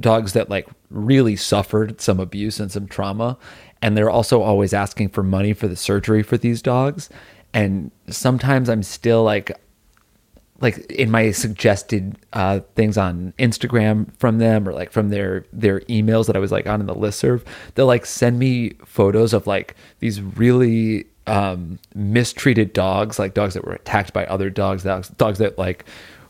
dogs 0.00 0.32
that 0.32 0.48
like 0.48 0.68
really 0.90 1.36
suffered 1.36 2.00
some 2.00 2.20
abuse 2.20 2.60
and 2.60 2.70
some 2.70 2.86
trauma. 2.86 3.38
And 3.82 3.96
they're 3.96 4.10
also 4.10 4.42
always 4.42 4.74
asking 4.74 5.10
for 5.10 5.22
money 5.22 5.52
for 5.52 5.68
the 5.68 5.76
surgery 5.76 6.22
for 6.22 6.36
these 6.36 6.60
dogs. 6.60 7.08
And 7.54 7.90
sometimes 8.08 8.68
I'm 8.68 8.82
still 8.82 9.22
like, 9.22 9.52
like 10.60 10.78
in 10.92 11.10
my 11.10 11.30
suggested 11.30 12.16
uh, 12.34 12.60
things 12.74 12.98
on 12.98 13.32
Instagram 13.38 14.14
from 14.18 14.38
them 14.38 14.68
or 14.68 14.74
like 14.74 14.92
from 14.92 15.08
their 15.08 15.46
their 15.54 15.80
emails 15.80 16.26
that 16.26 16.36
I 16.36 16.38
was 16.38 16.52
like 16.52 16.66
on 16.66 16.80
in 16.80 16.86
the 16.86 16.94
listserv, 16.94 17.46
they'll 17.74 17.86
like 17.86 18.04
send 18.04 18.38
me 18.38 18.74
photos 18.84 19.32
of 19.32 19.46
like 19.46 19.74
these 20.00 20.20
really 20.20 21.06
um, 21.26 21.78
mistreated 21.94 22.72
dogs, 22.72 23.18
like 23.18 23.34
dogs 23.34 23.54
that 23.54 23.64
were 23.64 23.72
attacked 23.72 24.12
by 24.12 24.26
other 24.26 24.50
dogs, 24.50 24.82
dogs, 24.82 25.08
dogs 25.10 25.38
that 25.38 25.56
like 25.56 25.84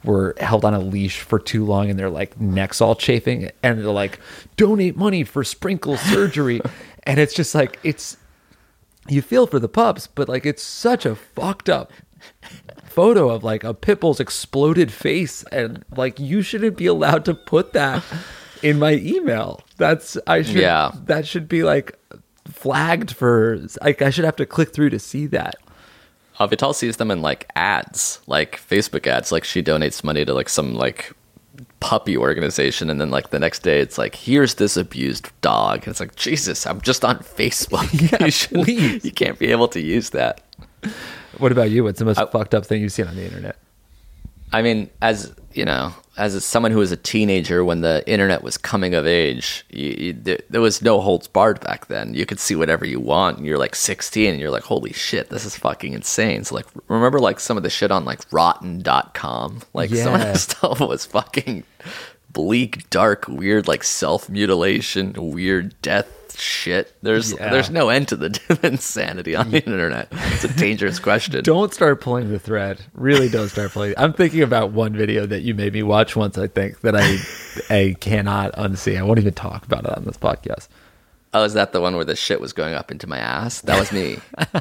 were 0.05 0.34
held 0.40 0.64
on 0.64 0.74
a 0.74 0.78
leash 0.80 1.20
for 1.20 1.38
too 1.38 1.64
long 1.64 1.90
and 1.90 1.98
they're 1.98 2.11
like 2.11 2.40
necks 2.40 2.80
all 2.80 2.94
chafing, 2.94 3.51
and 3.62 3.78
they're 3.78 3.86
like 3.86 4.18
donate 4.57 4.96
money 4.96 5.24
for 5.24 5.44
sprinkle 5.44 5.96
surgery, 5.96 6.61
and 7.05 7.18
it's 7.20 7.34
just 7.34 7.55
like 7.55 7.78
it's 7.82 8.16
you 9.09 9.22
feel 9.22 9.46
for 9.46 9.59
the 9.59 9.68
pups, 9.68 10.07
but 10.07 10.28
like 10.28 10.46
it's 10.46 10.62
such 10.62 11.05
a 11.07 11.14
fucked 11.14 11.68
up 11.68 11.90
photo 12.84 13.30
of 13.30 13.42
like 13.44 13.64
a 13.64 13.72
pit 13.72 14.01
bull's 14.01 14.20
exploded 14.20 14.92
face 14.92 15.42
and 15.53 15.84
like 15.96 16.18
you 16.18 16.42
shouldn't 16.42 16.76
be 16.76 16.86
allowed 16.86 17.24
to 17.24 17.32
put 17.32 17.72
that 17.72 18.03
in 18.62 18.78
my 18.78 18.94
email 18.94 19.62
that's 19.78 20.18
i 20.26 20.42
should 20.42 20.57
Yeah. 20.57 20.90
that 21.05 21.26
should 21.26 21.48
be 21.48 21.62
like 21.62 21.96
flagged 22.46 23.12
for 23.12 23.61
like 23.80 24.03
I 24.03 24.11
should 24.11 24.24
have 24.24 24.36
to 24.36 24.44
click 24.46 24.72
through 24.74 24.90
to 24.90 24.98
see 24.98 25.26
that. 25.28 25.55
Uh, 26.41 26.47
Vital 26.47 26.72
sees 26.72 26.97
them 26.97 27.11
in 27.11 27.20
like 27.22 27.49
ads, 27.55 28.18
like 28.26 28.59
Facebook 28.59 29.07
ads. 29.07 29.30
Like 29.30 29.45
she 29.45 29.62
donates 29.62 30.03
money 30.03 30.24
to 30.24 30.32
like 30.34 30.49
some 30.49 30.74
like 30.74 31.12
puppy 31.80 32.16
organization, 32.16 32.88
and 32.91 32.99
then 33.01 33.11
like 33.11 33.28
the 33.30 33.38
next 33.38 33.61
day 33.62 33.80
it's 33.80 33.99
like, 33.99 34.14
here's 34.14 34.55
this 34.55 34.76
abused 34.76 35.30
dog. 35.43 35.80
And 35.84 35.88
it's 35.88 36.01
like, 36.01 36.16
Jesus, 36.16 36.66
I'm 36.66 36.80
just 36.80 37.05
on 37.05 37.18
Facebook. 37.18 37.86
Yeah, 38.12 38.24
you, 38.24 38.30
shouldn't- 38.30 39.05
you 39.05 39.12
can't 39.12 39.38
be 39.38 39.51
able 39.51 39.68
to 39.68 39.80
use 39.80 40.11
that. 40.11 40.41
What 41.38 41.53
about 41.53 41.70
you? 41.70 41.84
What's 41.84 41.99
the 41.99 42.07
most 42.07 42.18
fucked 42.32 42.55
up 42.55 42.64
thing 42.66 42.80
you've 42.82 42.93
seen 42.93 43.07
on 43.07 43.16
the 43.16 43.24
internet? 43.24 43.57
I 44.53 44.62
mean, 44.62 44.88
as 45.03 45.34
you 45.53 45.64
know, 45.64 45.92
as 46.16 46.44
someone 46.44 46.70
who 46.70 46.78
was 46.78 46.92
a 46.92 46.96
teenager 46.96 47.64
when 47.64 47.80
the 47.80 48.03
internet 48.07 48.42
was 48.42 48.57
coming 48.59 48.94
of 48.94 49.07
age, 49.07 49.64
you, 49.70 49.88
you, 49.98 50.12
there, 50.12 50.38
there 50.51 50.61
was 50.61 50.82
no 50.82 51.01
holds 51.01 51.26
barred 51.26 51.61
back 51.61 51.86
then. 51.86 52.14
You 52.14 52.26
could 52.26 52.38
see 52.38 52.55
whatever 52.55 52.84
you 52.86 53.01
want. 53.01 53.38
And 53.38 53.46
you're 53.46 53.59
like 53.59 53.74
16, 53.74 54.30
and 54.30 54.40
you're 54.40 54.51
like, 54.51 54.64
"Holy 54.64 54.92
shit, 54.92 55.30
this 55.30 55.44
is 55.44 55.57
fucking 55.57 55.92
insane!" 55.92 56.44
So 56.44 56.55
like, 56.55 56.66
remember 56.88 57.20
like 57.20 57.40
some 57.40 57.57
of 57.57 57.62
the 57.62 57.70
shit 57.70 57.90
on 57.90 58.05
like 58.05 58.20
Rotten.com, 58.30 59.62
like 59.72 59.90
some 59.90 60.14
of 60.14 60.20
Yeah. 60.20 60.32
that 60.32 60.38
stuff 60.38 60.80
was 60.80 61.05
fucking 61.07 61.64
bleak, 62.33 62.89
dark, 62.91 63.26
weird, 63.28 63.68
like 63.68 63.85
self 63.85 64.28
mutilation, 64.28 65.14
weird 65.16 65.81
death 65.83 66.20
shit. 66.41 66.93
There's 67.03 67.33
Yeah. 67.33 67.51
there's 67.51 67.70
no 67.70 67.89
end 67.89 68.09
to 68.09 68.16
the 68.16 68.59
insanity 68.62 69.37
on 69.37 69.51
the 69.51 69.61
mm. 69.61 69.66
internet. 69.66 70.09
It's 70.11 70.45
a 70.45 70.49
dangerous 70.49 70.99
question. 70.99 71.43
Don't 71.45 71.72
start 71.72 72.01
pulling 72.01 72.31
the 72.31 72.39
thread. 72.39 72.81
Really, 72.95 73.28
don't 73.28 73.49
start 73.49 73.72
pulling. 73.72 73.95
I'm 73.97 74.12
thinking 74.12 74.43
about 74.43 74.72
one 74.72 74.93
video 74.93 75.26
that 75.26 75.43
you 75.43 75.55
made 75.55 75.72
me 75.72 75.83
watch 75.83 76.16
once. 76.16 76.39
I 76.39 76.47
think 76.47 76.81
that 76.81 76.97
I 76.97 77.18
I 77.74 77.97
cannot 78.01 78.53
unsee. 78.55 78.99
I 78.99 79.03
won't 79.03 79.18
even 79.18 79.35
talk 79.35 79.64
about 79.64 79.85
it 79.85 79.97
on 79.97 80.05
this 80.05 80.16
podcast. 80.16 80.68
Oh, 81.33 81.45
is 81.45 81.55
that 81.55 81.72
the 81.72 81.81
one 81.81 81.95
where 81.95 82.05
the 82.05 82.16
shit 82.16 82.41
was 82.41 82.53
going 82.53 82.74
up 82.74 82.91
into 82.91 83.07
my 83.07 83.18
ass? 83.18 83.61
That 83.61 83.78
was 83.78 83.93
me. 83.93 84.18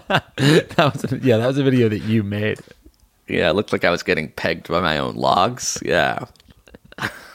That 0.07 0.91
was 0.93 1.21
yeah, 1.23 1.37
that 1.37 1.47
was 1.47 1.57
a 1.57 1.63
video 1.63 1.89
that 1.89 1.99
you 1.99 2.21
made. 2.23 2.59
yeah, 3.27 3.49
it 3.49 3.53
looked 3.53 3.71
like 3.71 3.83
I 3.83 3.89
was 3.89 4.03
getting 4.03 4.29
pegged 4.29 4.67
by 4.67 4.81
my 4.81 4.99
own 4.99 5.15
logs. 5.15 5.79
Yeah. 5.83 6.25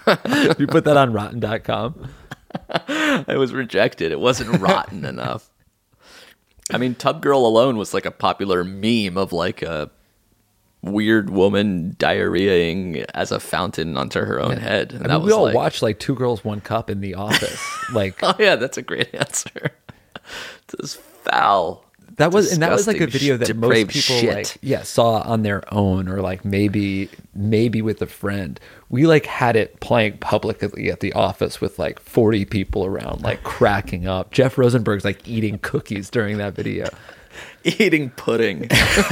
You 0.07 0.67
put 0.67 0.85
that 0.85 0.97
on 0.97 1.13
Rotten.com. 1.13 2.09
I 3.29 3.37
was 3.37 3.53
rejected. 3.53 4.13
It 4.13 4.21
wasn't 4.21 4.61
rotten 4.61 5.05
enough. 5.05 5.51
I 6.73 6.79
mean, 6.79 6.95
Tub 6.95 7.21
Girl 7.21 7.47
alone 7.47 7.77
was 7.77 7.93
like 7.93 8.07
a 8.07 8.11
popular 8.11 8.65
meme 8.65 9.19
of 9.19 9.33
like 9.33 9.63
a 9.63 9.91
weird 10.83 11.31
woman 11.31 11.97
diarrheaing 11.99 13.05
as 13.15 13.33
a 13.33 13.41
fountain 13.41 13.97
onto 13.97 14.21
her 14.21 14.41
own 14.41 14.57
head. 14.57 14.93
And 14.93 15.11
I 15.11 15.17
mean, 15.17 15.27
we 15.27 15.33
all 15.33 15.45
like, 15.45 15.55
watched 15.55 15.83
like 15.83 15.99
Two 15.99 16.15
Girls 16.15 16.45
One 16.45 16.61
Cup 16.61 16.91
in 16.91 17.01
the 17.01 17.15
office. 17.15 17.61
Like 17.93 18.19
Oh 18.23 18.35
yeah, 18.39 18.57
that's 18.57 18.79
a 18.79 18.83
great 18.83 19.15
answer. 19.15 19.71
This 20.69 20.95
foul. 20.95 21.85
That 22.17 22.33
was 22.33 22.53
and 22.53 22.63
that 22.63 22.71
was 22.71 22.87
like 22.87 23.01
a 23.01 23.07
video 23.07 23.37
that 23.37 23.57
most 23.57 23.89
people 23.89 24.17
shit. 24.21 24.35
like 24.35 24.57
yeah 24.63 24.83
saw 24.83 25.21
on 25.23 25.43
their 25.43 25.63
own 25.75 26.09
or 26.09 26.21
like 26.21 26.45
maybe 26.45 27.09
maybe 27.35 27.83
with 27.83 28.01
a 28.03 28.07
friend 28.07 28.61
we 28.89 29.07
like 29.07 29.27
had 29.27 29.57
it 29.57 29.81
playing 29.81 30.17
publicly 30.19 30.91
at 30.91 31.01
the 31.01 31.13
office 31.13 31.61
with 31.61 31.79
like 31.79 31.99
40 32.01 32.45
people 32.45 32.85
around 32.85 33.23
like 33.23 33.43
cracking 33.43 34.07
up 34.07 34.31
jeff 34.31 34.57
rosenberg's 34.57 35.05
like 35.05 35.27
eating 35.29 35.59
cookies 35.59 36.11
during 36.11 36.39
that 36.39 36.55
video 36.55 36.89
eating 37.65 38.11
pudding. 38.11 38.69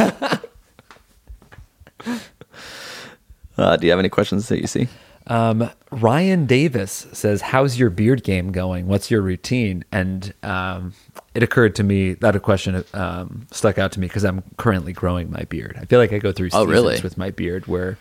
uh, 3.58 3.76
do 3.76 3.86
you 3.86 3.90
have 3.90 3.98
any 3.98 4.08
questions 4.08 4.48
that 4.48 4.60
you 4.60 4.66
see? 4.66 4.86
um, 5.28 5.70
ryan 5.90 6.46
davis 6.46 7.06
says 7.12 7.40
how's 7.40 7.78
your 7.78 7.90
beard 7.90 8.22
game 8.24 8.50
going 8.52 8.86
what's 8.88 9.10
your 9.10 9.22
routine 9.22 9.84
and 9.92 10.34
um, 10.42 10.92
it 11.34 11.42
occurred 11.42 11.74
to 11.76 11.82
me 11.82 12.12
that 12.14 12.36
a 12.36 12.40
question 12.40 12.84
um, 12.94 13.46
stuck 13.50 13.78
out 13.78 13.92
to 13.92 14.00
me 14.00 14.06
because 14.06 14.24
i'm 14.24 14.42
currently 14.56 14.92
growing 14.92 15.30
my 15.30 15.42
beard 15.44 15.76
i 15.80 15.84
feel 15.84 15.98
like 15.98 16.12
i 16.12 16.18
go 16.18 16.32
through 16.32 16.48
Oh, 16.52 16.64
seasons 16.66 16.70
really? 16.70 17.00
with 17.02 17.16
my 17.18 17.30
beard 17.30 17.66
where 17.66 17.96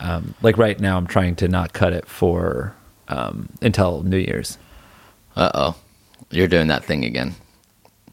um, 0.00 0.34
like 0.42 0.58
right 0.58 0.78
now 0.78 0.96
i'm 0.96 1.06
trying 1.06 1.36
to 1.36 1.48
not 1.48 1.72
cut 1.72 1.92
it 1.92 2.06
for 2.06 2.74
um, 3.08 3.48
until 3.62 4.02
new 4.02 4.18
year's 4.18 4.58
Uh 5.36 5.50
oh, 5.54 5.76
you're 6.30 6.48
doing 6.48 6.66
that 6.68 6.84
thing 6.84 7.04
again. 7.04 7.34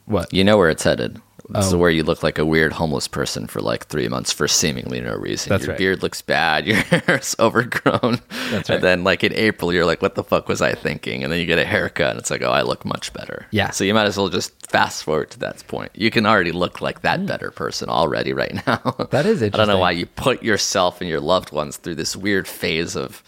what 0.06 0.34
You 0.34 0.44
know 0.44 0.58
where 0.58 0.70
it's 0.70 0.84
headed. 0.84 1.20
This 1.50 1.68
is 1.68 1.74
Oh. 1.74 1.78
where 1.78 1.90
you 1.90 2.04
look 2.04 2.24
like 2.24 2.38
a 2.38 2.46
weird 2.46 2.72
homeless 2.74 3.08
person 3.10 3.48
for 3.48 3.60
like 3.60 3.88
three 3.88 4.08
months 4.08 4.32
for 4.32 4.48
seemingly 4.48 5.02
no 5.02 5.14
reason. 5.16 5.50
That's 5.50 5.64
your 5.66 5.72
right. 5.74 5.78
beard 5.78 6.02
looks 6.02 6.22
bad. 6.22 6.66
Your 6.68 6.78
hair's 6.78 7.36
overgrown. 7.38 8.22
That's 8.50 8.70
right. 8.70 8.76
And 8.76 8.84
then, 8.84 9.04
like 9.04 9.24
in 9.26 9.34
April, 9.34 9.74
you're 9.74 9.86
like, 9.86 10.02
"What 10.02 10.16
the 10.16 10.24
fuck 10.24 10.48
was 10.48 10.62
I 10.62 10.74
thinking?" 10.74 11.22
And 11.22 11.32
then 11.32 11.40
you 11.42 11.46
get 11.46 11.60
a 11.60 11.66
haircut, 11.66 12.12
and 12.12 12.20
it's 12.20 12.32
like, 12.32 12.42
"Oh, 12.44 12.52
I 12.52 12.62
look 12.62 12.86
much 12.86 13.12
better." 13.12 13.46
Yeah. 13.52 13.72
So 13.72 13.84
you 13.84 13.94
might 13.94 14.06
as 14.06 14.18
well 14.18 14.30
just 14.30 14.52
fast 14.72 15.04
forward 15.04 15.32
to 15.32 15.40
that 15.40 15.68
point. 15.68 15.92
You 15.96 16.10
can 16.12 16.26
already 16.26 16.54
look 16.54 16.80
like 16.80 17.02
that 17.02 17.26
better 17.26 17.52
person 17.52 17.90
already 17.90 18.32
right 18.32 18.54
now. 18.68 18.78
Mm. 18.78 19.10
That 19.10 19.26
is 19.26 19.44
I 19.44 19.50
don't 19.50 19.68
know 19.68 19.78
why 19.80 19.92
you 19.92 20.06
put 20.06 20.44
yourself 20.44 21.02
and 21.02 21.10
your 21.10 21.20
loved 21.20 21.52
ones 21.52 21.76
through 21.76 21.96
this 21.96 22.16
weird 22.16 22.48
phase 22.48 22.96
of 22.96 23.22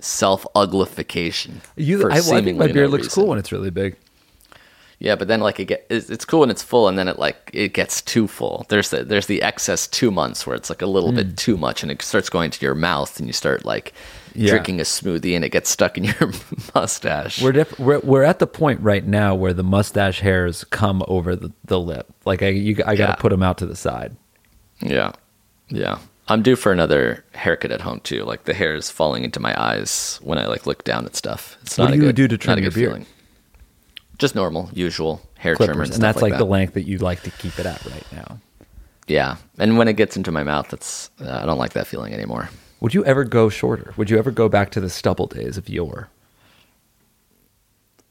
self 0.00 0.46
uglification. 0.56 1.56
you 1.76 2.08
I, 2.08 2.16
I 2.16 2.20
think 2.20 2.56
my 2.58 2.66
beard 2.66 2.76
no 2.76 2.86
looks 2.86 3.04
reason. 3.04 3.22
cool 3.22 3.28
when 3.30 3.38
it's 3.38 3.52
really 3.52 3.70
big 3.70 3.96
Yeah, 5.04 5.16
but 5.16 5.28
then 5.28 5.40
like 5.40 5.60
it 5.60 5.66
get 5.66 5.86
it's, 5.90 6.08
it's 6.08 6.24
cool 6.24 6.40
when 6.40 6.48
it's 6.50 6.62
full, 6.62 6.88
and 6.88 6.96
then 6.96 7.08
it 7.08 7.18
like 7.18 7.50
it 7.52 7.74
gets 7.74 8.00
too 8.00 8.26
full. 8.26 8.64
There's 8.70 8.88
the 8.88 9.04
there's 9.04 9.26
the 9.26 9.42
excess 9.42 9.86
two 9.86 10.10
months 10.10 10.46
where 10.46 10.56
it's 10.56 10.70
like 10.70 10.80
a 10.80 10.86
little 10.86 11.10
Hmm. 11.10 11.16
bit 11.16 11.36
too 11.36 11.58
much, 11.58 11.82
and 11.82 11.92
it 11.92 12.00
starts 12.00 12.30
going 12.30 12.50
to 12.50 12.64
your 12.64 12.74
mouth, 12.74 13.18
and 13.18 13.26
you 13.28 13.34
start 13.34 13.66
like 13.66 13.92
Yeah. 14.34 14.48
drinking 14.50 14.80
a 14.80 14.84
smoothie, 14.84 15.36
and 15.36 15.44
it 15.44 15.50
gets 15.50 15.68
stuck 15.68 15.98
in 15.98 16.04
your 16.20 16.32
mustache. 16.74 17.42
We're, 17.42 17.52
def- 17.52 17.78
we're 17.78 18.00
we're 18.00 18.22
at 18.22 18.38
the 18.38 18.46
point 18.46 18.80
right 18.80 19.04
now 19.06 19.34
where 19.34 19.52
the 19.52 19.62
mustache 19.62 20.20
hairs 20.20 20.64
come 20.70 21.04
over 21.06 21.36
the, 21.36 21.52
the 21.66 21.78
lip. 21.78 22.06
Like 22.24 22.42
I 22.42 22.48
you, 22.48 22.76
I 22.86 22.96
got 22.96 23.06
to 23.06 23.12
Yeah. 23.12 23.14
put 23.16 23.28
them 23.30 23.42
out 23.42 23.58
to 23.58 23.66
the 23.66 23.76
side. 23.76 24.16
yeah, 24.80 25.12
yeah. 25.68 25.98
I'm 26.28 26.42
due 26.42 26.56
for 26.56 26.72
another 26.72 27.22
haircut 27.34 27.70
at 27.70 27.82
home 27.82 28.00
too. 28.00 28.24
Like 28.24 28.44
the 28.44 28.54
hair 28.54 28.74
is 28.74 28.90
falling 28.90 29.24
into 29.24 29.38
my 29.40 29.54
eyes 29.62 30.18
when 30.22 30.38
I 30.38 30.46
like 30.46 30.66
look 30.66 30.82
down 30.84 31.04
at 31.04 31.14
stuff. 31.14 31.58
It's 31.60 31.76
What 31.76 31.90
not 31.90 31.90
do 31.90 31.94
a 31.94 31.96
you 32.06 32.12
good, 32.12 32.16
do 32.30 32.36
to 32.38 32.52
a 32.52 32.60
your 32.62 32.70
beard? 32.70 32.74
feeling. 32.74 33.06
Just 34.18 34.34
normal, 34.34 34.70
usual 34.72 35.20
hair 35.36 35.56
trimmer, 35.56 35.82
and, 35.82 35.92
that's 35.92 36.22
like, 36.22 36.32
that. 36.32 36.38
the 36.38 36.46
length 36.46 36.74
that 36.74 36.82
you'd 36.84 37.02
like 37.02 37.22
to 37.22 37.30
keep 37.30 37.58
it 37.58 37.66
at 37.66 37.84
right 37.86 38.06
now. 38.12 38.38
yeah. 39.08 39.36
And 39.58 39.76
when 39.76 39.88
it 39.88 39.94
gets 39.94 40.16
into 40.16 40.30
my 40.30 40.42
mouth, 40.44 40.72
it's 40.72 41.10
uh, 41.20 41.40
I 41.42 41.46
don't 41.46 41.58
like 41.58 41.72
that 41.72 41.86
feeling 41.86 42.14
anymore. 42.14 42.48
Would 42.80 42.94
you 42.94 43.04
ever 43.04 43.24
go 43.24 43.48
shorter? 43.48 43.92
Would 43.96 44.10
you 44.10 44.18
ever 44.18 44.30
go 44.30 44.48
back 44.48 44.70
to 44.72 44.80
the 44.80 44.90
stubble 44.90 45.26
days 45.26 45.56
of 45.56 45.68
yore? 45.68 46.08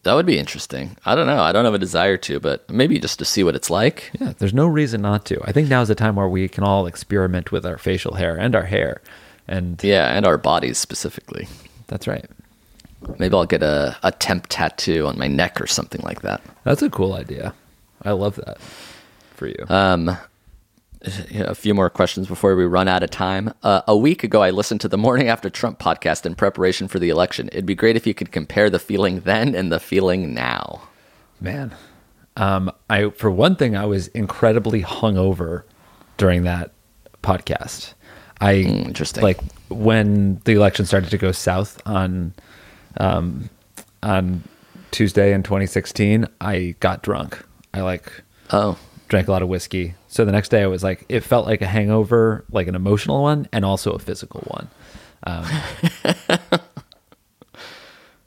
That 0.04 0.16
would 0.16 0.26
be 0.26 0.38
interesting. 0.38 0.98
I 1.06 1.16
don't 1.16 1.28
know. 1.28 1.42
I 1.42 1.54
don't 1.54 1.64
have 1.64 1.74
a 1.74 1.80
desire 1.80 2.18
to, 2.18 2.40
but 2.42 2.70
maybe 2.70 3.00
just 3.00 3.20
to 3.20 3.26
see 3.26 3.44
what 3.44 3.56
it's 3.56 3.70
like. 3.70 4.12
Yeah, 4.20 4.34
there's 4.38 4.54
no 4.54 4.68
reason 4.68 5.02
not 5.02 5.26
to. 5.28 5.40
I 5.46 5.54
think 5.54 5.70
now 5.70 5.82
is 5.82 5.88
the 5.88 5.96
time 5.96 6.16
where 6.18 6.28
we 6.28 6.50
can 6.50 6.66
all 6.66 6.88
experiment 6.88 7.54
with 7.54 7.66
our 7.66 7.78
facial 7.78 8.16
hair 8.16 8.36
and 8.38 8.54
our 8.54 8.66
hair. 8.66 9.02
And 9.48 9.82
Yeah, 9.82 10.08
and 10.16 10.26
our 10.26 10.38
bodies 10.38 10.78
specifically. 10.78 11.48
that's 11.88 12.06
right. 12.08 12.26
Maybe 13.20 13.36
I'll 13.36 13.46
get 13.46 13.64
a, 13.64 13.98
a 14.04 14.12
temp 14.12 14.48
tattoo 14.50 15.08
on 15.08 15.18
my 15.18 15.28
neck 15.28 15.60
or 15.62 15.68
something 15.68 16.02
like 16.02 16.22
that. 16.22 16.42
That's 16.64 16.82
a 16.82 16.90
cool 16.90 17.14
idea. 17.14 17.54
I 18.04 18.12
love 18.12 18.36
that 18.36 18.60
for 19.36 19.48
you. 19.48 19.66
Um, 19.70 20.18
a 21.36 21.56
few 21.56 21.74
more 21.74 21.90
questions 21.90 22.28
before 22.28 22.56
we 22.56 22.66
run 22.66 22.88
out 22.88 23.04
of 23.04 23.10
time. 23.10 23.54
Uh, 23.62 23.82
a 23.88 23.96
week 23.96 24.24
ago, 24.24 24.42
I 24.42 24.52
listened 24.52 24.82
to 24.82 24.88
the 24.88 24.98
Morning 24.98 25.28
After 25.28 25.50
Trump 25.50 25.80
podcast 25.80 26.26
in 26.26 26.36
preparation 26.36 26.88
for 26.88 27.00
the 27.00 27.10
election. 27.10 27.50
It'd 27.52 27.66
be 27.66 27.76
great 27.76 27.96
if 27.96 28.08
you 28.08 28.14
could 28.14 28.32
compare 28.32 28.70
the 28.70 28.80
feeling 28.80 29.20
then 29.22 29.54
and 29.54 29.72
the 29.72 29.80
feeling 29.80 30.34
now. 30.34 30.82
Man, 31.42 31.76
um, 32.38 32.72
I 32.90 33.10
for 33.10 33.30
one 33.30 33.56
thing, 33.56 33.76
I 33.76 33.86
was 33.86 34.08
incredibly 34.10 34.82
hungover 34.82 35.64
during 36.18 36.44
that 36.44 36.72
podcast. 37.22 37.94
I 38.40 38.64
Hmm, 38.64 38.88
interesting. 38.88 39.24
Like 39.24 39.40
when 39.70 40.42
the 40.46 40.54
election 40.54 40.86
started 40.86 41.10
to 41.12 41.18
go 41.18 41.32
south 41.32 41.82
on, 41.86 42.34
um, 42.98 43.50
on 44.02 44.44
Tuesday 44.92 45.34
in 45.34 45.44
2016, 45.44 46.28
I 46.42 46.76
got 46.80 47.02
drunk. 47.04 47.44
I 47.74 47.82
like 47.82 48.12
Oh, 48.52 48.78
drank 49.08 49.28
a 49.28 49.32
lot 49.32 49.42
of 49.42 49.48
whiskey. 49.50 49.96
So 50.08 50.26
the 50.26 50.32
next 50.32 50.50
day, 50.50 50.62
I 50.62 50.68
was 50.68 50.84
like, 50.84 51.06
it 51.10 51.22
felt 51.22 51.48
like 51.48 51.62
a 51.62 51.66
hangover, 51.68 52.46
like 52.52 52.68
an 52.68 52.76
emotional 52.76 53.24
one, 53.24 53.48
and 53.52 53.66
also 53.66 53.92
a 53.94 54.00
physical 54.00 54.42
one. 54.48 54.70
Um, 55.26 55.46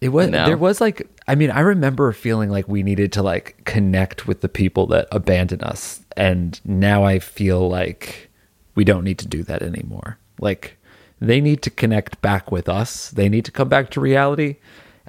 it 0.01 0.09
was 0.11 0.29
No. 0.31 0.47
there 0.47 0.57
was 0.57 0.81
like, 0.81 1.07
I 1.29 1.35
mean, 1.35 1.51
I 1.51 1.61
remember 1.61 2.11
feeling 2.13 2.51
like 2.51 2.69
we 2.69 2.83
needed 2.83 3.13
to 3.13 3.23
like 3.23 3.63
connect 3.65 4.27
with 4.27 4.41
the 4.41 4.49
people 4.49 4.87
that 4.89 5.09
abandoned 5.13 5.63
us, 5.63 6.01
and 6.17 6.61
now 6.65 7.05
I 7.05 7.19
feel 7.19 7.69
like 7.69 8.29
we 8.75 8.85
don't 8.85 9.05
need 9.05 9.19
to 9.21 9.27
do 9.29 9.43
that 9.45 9.63
anymore. 9.63 10.19
Like 10.41 10.76
they 11.21 11.41
need 11.41 11.63
to 11.63 11.71
connect 11.71 12.21
back 12.21 12.53
with 12.53 12.69
us. 12.69 13.11
They 13.11 13.29
need 13.29 13.45
to 13.47 13.53
come 13.53 13.69
back 13.69 13.91
to 13.91 14.01
reality, 14.01 14.57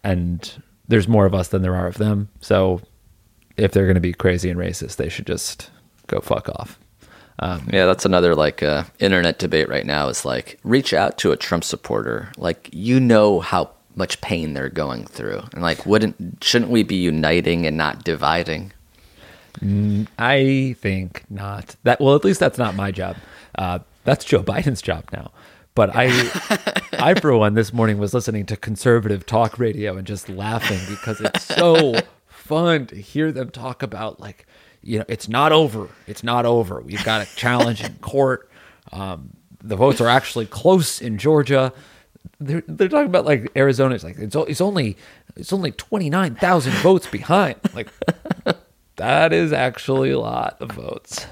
and 0.04 0.64
there's 0.88 1.08
more 1.08 1.26
of 1.26 1.34
us 1.34 1.50
than 1.50 1.62
there 1.62 1.76
are 1.76 1.88
of 1.88 1.98
them. 1.98 2.30
So 2.40 2.82
if 3.58 3.72
they're 3.72 3.86
going 3.86 3.96
to 3.96 4.02
be 4.02 4.14
crazy 4.14 4.50
and 4.50 4.60
racist, 4.60 4.96
they 4.96 5.10
should 5.10 5.28
just 5.28 5.70
go 6.08 6.20
fuck 6.22 6.50
off. 6.50 6.80
Yeah, 7.72 7.86
that's 7.86 8.06
another 8.06 8.36
like 8.36 8.64
uh, 8.64 8.84
internet 9.00 9.38
debate 9.38 9.70
right 9.70 9.86
now. 9.86 10.08
Is 10.08 10.26
like 10.26 10.60
reach 10.64 10.94
out 10.94 11.18
to 11.20 11.32
a 11.32 11.38
Trump 11.38 11.64
supporter. 11.64 12.32
Like 12.38 12.70
you 12.72 13.00
know 13.00 13.42
how 13.42 13.72
much 13.96 14.22
pain 14.22 14.54
they're 14.54 14.70
going 14.70 15.06
through, 15.06 15.44
and 15.54 15.62
like 15.62 15.86
wouldn't 15.86 16.44
shouldn't 16.44 16.72
we 16.72 16.84
be 16.84 16.96
uniting 16.96 17.66
and 17.68 17.78
not 17.78 18.04
dividing? 18.04 18.74
I 20.18 20.76
think 20.80 21.24
not. 21.30 21.76
That 21.84 22.00
well, 22.00 22.16
at 22.16 22.24
least 22.24 22.40
that's 22.40 22.58
not 22.58 22.76
my 22.76 22.92
job. 22.92 23.18
Uh, 23.56 23.80
that's 24.04 24.26
Joe 24.26 24.44
Biden's 24.44 24.82
job 24.82 25.06
now. 25.12 25.32
But 25.78 25.92
I, 25.94 26.08
I 26.94 27.14
for 27.14 27.38
one, 27.38 27.54
this 27.54 27.72
morning 27.72 28.00
was 28.00 28.12
listening 28.12 28.48
to 28.48 28.58
conservative 28.58 29.28
talk 29.28 29.60
radio 29.60 29.96
and 29.96 30.08
just 30.08 30.28
laughing 30.28 30.80
because 30.90 31.22
it's 31.22 31.44
so 31.44 31.94
fun 32.26 32.88
to 32.88 32.96
hear 32.96 33.32
them 33.32 33.52
talk 33.52 33.84
about 33.84 34.20
like, 34.20 34.48
you 34.82 34.98
know, 34.98 35.06
it's 35.08 35.30
not 35.30 35.52
over. 35.52 35.88
It's 36.08 36.24
not 36.24 36.48
over. 36.48 36.82
We've 36.82 37.04
got 37.04 37.22
a 37.22 37.36
challenge 37.36 37.84
in 37.84 37.94
court. 37.98 38.50
Um, 38.92 39.30
the 39.64 39.76
votes 39.76 40.02
are 40.02 40.08
actually 40.08 40.48
close 40.48 41.00
in 41.00 41.20
Georgia. 41.20 41.72
They're, 42.40 42.64
they're 42.68 42.90
talking 42.90 43.06
about 43.06 43.26
like 43.26 43.52
Arizona. 43.56 43.94
It's 43.94 44.04
like 44.04 44.18
it's, 44.18 44.36
it's 44.36 44.62
only 44.62 44.98
it's 45.36 45.54
only 45.54 45.74
twenty 45.74 46.10
nine 46.10 46.34
thousand 46.34 46.74
votes 46.78 47.06
behind. 47.06 47.58
Like 47.76 47.90
that 48.96 49.32
is 49.32 49.54
actually 49.54 50.10
a 50.10 50.20
lot 50.20 50.58
of 50.60 50.72
votes. 50.72 51.28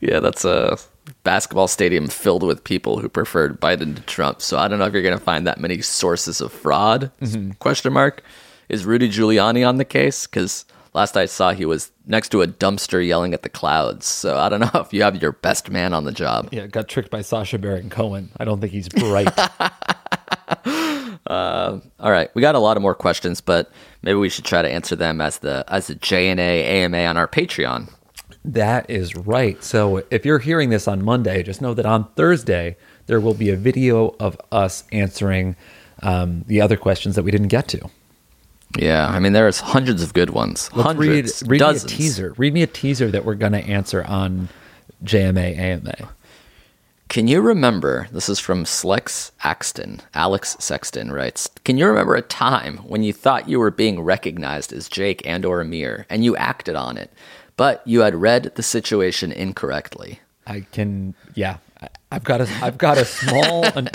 Yeah, 0.00 0.20
that's 0.20 0.44
a 0.44 0.78
basketball 1.22 1.68
stadium 1.68 2.08
filled 2.08 2.42
with 2.42 2.64
people 2.64 2.98
who 2.98 3.08
preferred 3.08 3.60
Biden 3.60 3.96
to 3.96 4.02
Trump. 4.02 4.42
So 4.42 4.58
I 4.58 4.68
don't 4.68 4.78
know 4.78 4.86
if 4.86 4.92
you're 4.92 5.02
going 5.02 5.18
to 5.18 5.24
find 5.24 5.46
that 5.46 5.60
many 5.60 5.80
sources 5.82 6.40
of 6.40 6.52
fraud. 6.52 7.10
Mm-hmm. 7.20 7.52
Question 7.52 7.92
mark. 7.92 8.22
Is 8.68 8.84
Rudy 8.84 9.08
Giuliani 9.08 9.66
on 9.66 9.76
the 9.76 9.84
case? 9.84 10.26
Because 10.26 10.64
last 10.92 11.16
I 11.16 11.26
saw, 11.26 11.52
he 11.52 11.64
was 11.64 11.92
next 12.06 12.30
to 12.30 12.42
a 12.42 12.46
dumpster 12.46 13.06
yelling 13.06 13.34
at 13.34 13.42
the 13.42 13.48
clouds. 13.48 14.06
So 14.06 14.36
I 14.36 14.48
don't 14.48 14.60
know 14.74 14.80
if 14.80 14.92
you 14.92 15.02
have 15.02 15.20
your 15.22 15.32
best 15.32 15.70
man 15.70 15.94
on 15.94 16.04
the 16.04 16.12
job. 16.12 16.48
Yeah, 16.52 16.66
got 16.66 16.88
tricked 16.88 17.10
by 17.10 17.22
Sacha 17.22 17.58
Baron 17.58 17.90
Cohen. 17.90 18.30
I 18.38 18.44
don't 18.44 18.60
think 18.60 18.72
he's 18.72 18.88
bright. 18.88 19.28
Uh, 21.26 21.80
all 21.98 22.10
right, 22.12 22.30
we 22.34 22.40
got 22.40 22.54
a 22.54 22.60
lot 22.60 22.76
of 22.76 22.82
more 22.82 22.94
questions, 22.94 23.40
but 23.40 23.70
maybe 24.02 24.14
we 24.14 24.28
should 24.28 24.44
try 24.44 24.62
to 24.62 24.70
answer 24.70 24.94
them 24.94 25.20
as 25.20 25.38
the 25.38 25.64
as 25.66 25.88
the 25.88 25.96
JNA 25.96 26.38
AMA 26.38 26.98
on 26.98 27.16
our 27.16 27.26
Patreon. 27.26 27.92
That 28.46 28.88
is 28.88 29.16
right. 29.16 29.62
So 29.62 30.04
if 30.10 30.24
you're 30.24 30.38
hearing 30.38 30.70
this 30.70 30.86
on 30.88 31.04
Monday, 31.04 31.42
just 31.42 31.60
know 31.60 31.74
that 31.74 31.86
on 31.86 32.08
Thursday 32.12 32.76
there 33.06 33.20
will 33.20 33.34
be 33.34 33.50
a 33.50 33.56
video 33.56 34.14
of 34.20 34.40
us 34.52 34.84
answering 34.92 35.56
um, 36.02 36.44
the 36.46 36.60
other 36.60 36.76
questions 36.76 37.16
that 37.16 37.22
we 37.22 37.30
didn't 37.30 37.48
get 37.48 37.68
to. 37.68 37.90
Yeah, 38.78 39.06
I 39.08 39.20
mean 39.20 39.32
there's 39.32 39.60
hundreds 39.60 40.02
of 40.02 40.12
good 40.12 40.30
ones. 40.30 40.70
Let's 40.74 40.86
hundreds, 40.86 41.42
read 41.42 41.50
read 41.50 41.58
dozens. 41.58 41.90
me 41.90 41.94
a 41.94 41.98
teaser. 41.98 42.34
Read 42.36 42.52
me 42.52 42.62
a 42.62 42.66
teaser 42.66 43.10
that 43.10 43.24
we're 43.24 43.34
going 43.34 43.52
to 43.52 43.64
answer 43.64 44.04
on 44.04 44.48
JMA 45.04 45.56
AMA. 45.56 46.10
Can 47.08 47.28
you 47.28 47.40
remember? 47.40 48.08
This 48.10 48.28
is 48.28 48.40
from 48.40 48.64
Slex 48.64 49.30
Axton. 49.44 50.02
Alex 50.12 50.56
Sexton 50.58 51.12
writes. 51.12 51.48
Can 51.64 51.78
you 51.78 51.86
remember 51.86 52.16
a 52.16 52.22
time 52.22 52.78
when 52.78 53.04
you 53.04 53.12
thought 53.12 53.48
you 53.48 53.60
were 53.60 53.70
being 53.70 54.00
recognized 54.00 54.72
as 54.72 54.88
Jake 54.88 55.22
and 55.24 55.44
or 55.44 55.60
Amir, 55.60 56.04
and 56.10 56.24
you 56.24 56.36
acted 56.36 56.74
on 56.74 56.96
it, 56.98 57.12
but 57.56 57.82
you 57.86 58.00
had 58.00 58.14
read 58.14 58.52
the 58.54 58.62
situation 58.62 59.32
incorrectly? 59.32 60.20
I 60.46 60.60
can, 60.72 61.14
yeah. 61.34 61.58
I've 62.10 62.24
got 62.24 62.40
a, 62.40 62.48
I've 62.62 62.78
got 62.78 62.98
a 62.98 63.04
small 63.04 63.64
and, 63.76 63.90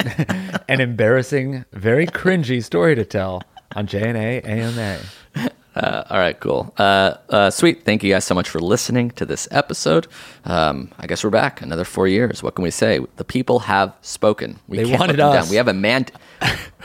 and 0.67 0.81
embarrassing, 0.81 1.65
very 1.71 2.05
cringy 2.05 2.63
story 2.63 2.95
to 2.95 3.05
tell 3.05 3.43
on 3.75 3.87
JNA 3.87 4.45
AMA. 4.45 5.51
Uh, 5.75 6.03
all 6.09 6.17
right, 6.19 6.37
cool. 6.39 6.73
Uh, 6.77 7.15
uh, 7.29 7.49
sweet. 7.49 7.85
Thank 7.85 8.03
you 8.03 8.11
guys 8.11 8.25
so 8.25 8.35
much 8.35 8.49
for 8.49 8.59
listening 8.59 9.11
to 9.11 9.25
this 9.25 9.47
episode. 9.51 10.07
Um, 10.43 10.91
I 10.99 11.07
guess 11.07 11.23
we're 11.23 11.29
back 11.29 11.61
another 11.61 11.85
four 11.85 12.07
years. 12.09 12.43
What 12.43 12.55
can 12.55 12.63
we 12.63 12.71
say? 12.71 12.99
The 13.15 13.23
people 13.23 13.59
have 13.59 13.93
spoken. 14.01 14.59
We 14.67 14.77
They 14.77 14.85
can't 14.85 14.99
wanted 14.99 15.19
us. 15.21 15.49
We 15.49 15.55
have 15.55 15.69
a 15.69 15.73
man. 15.73 16.07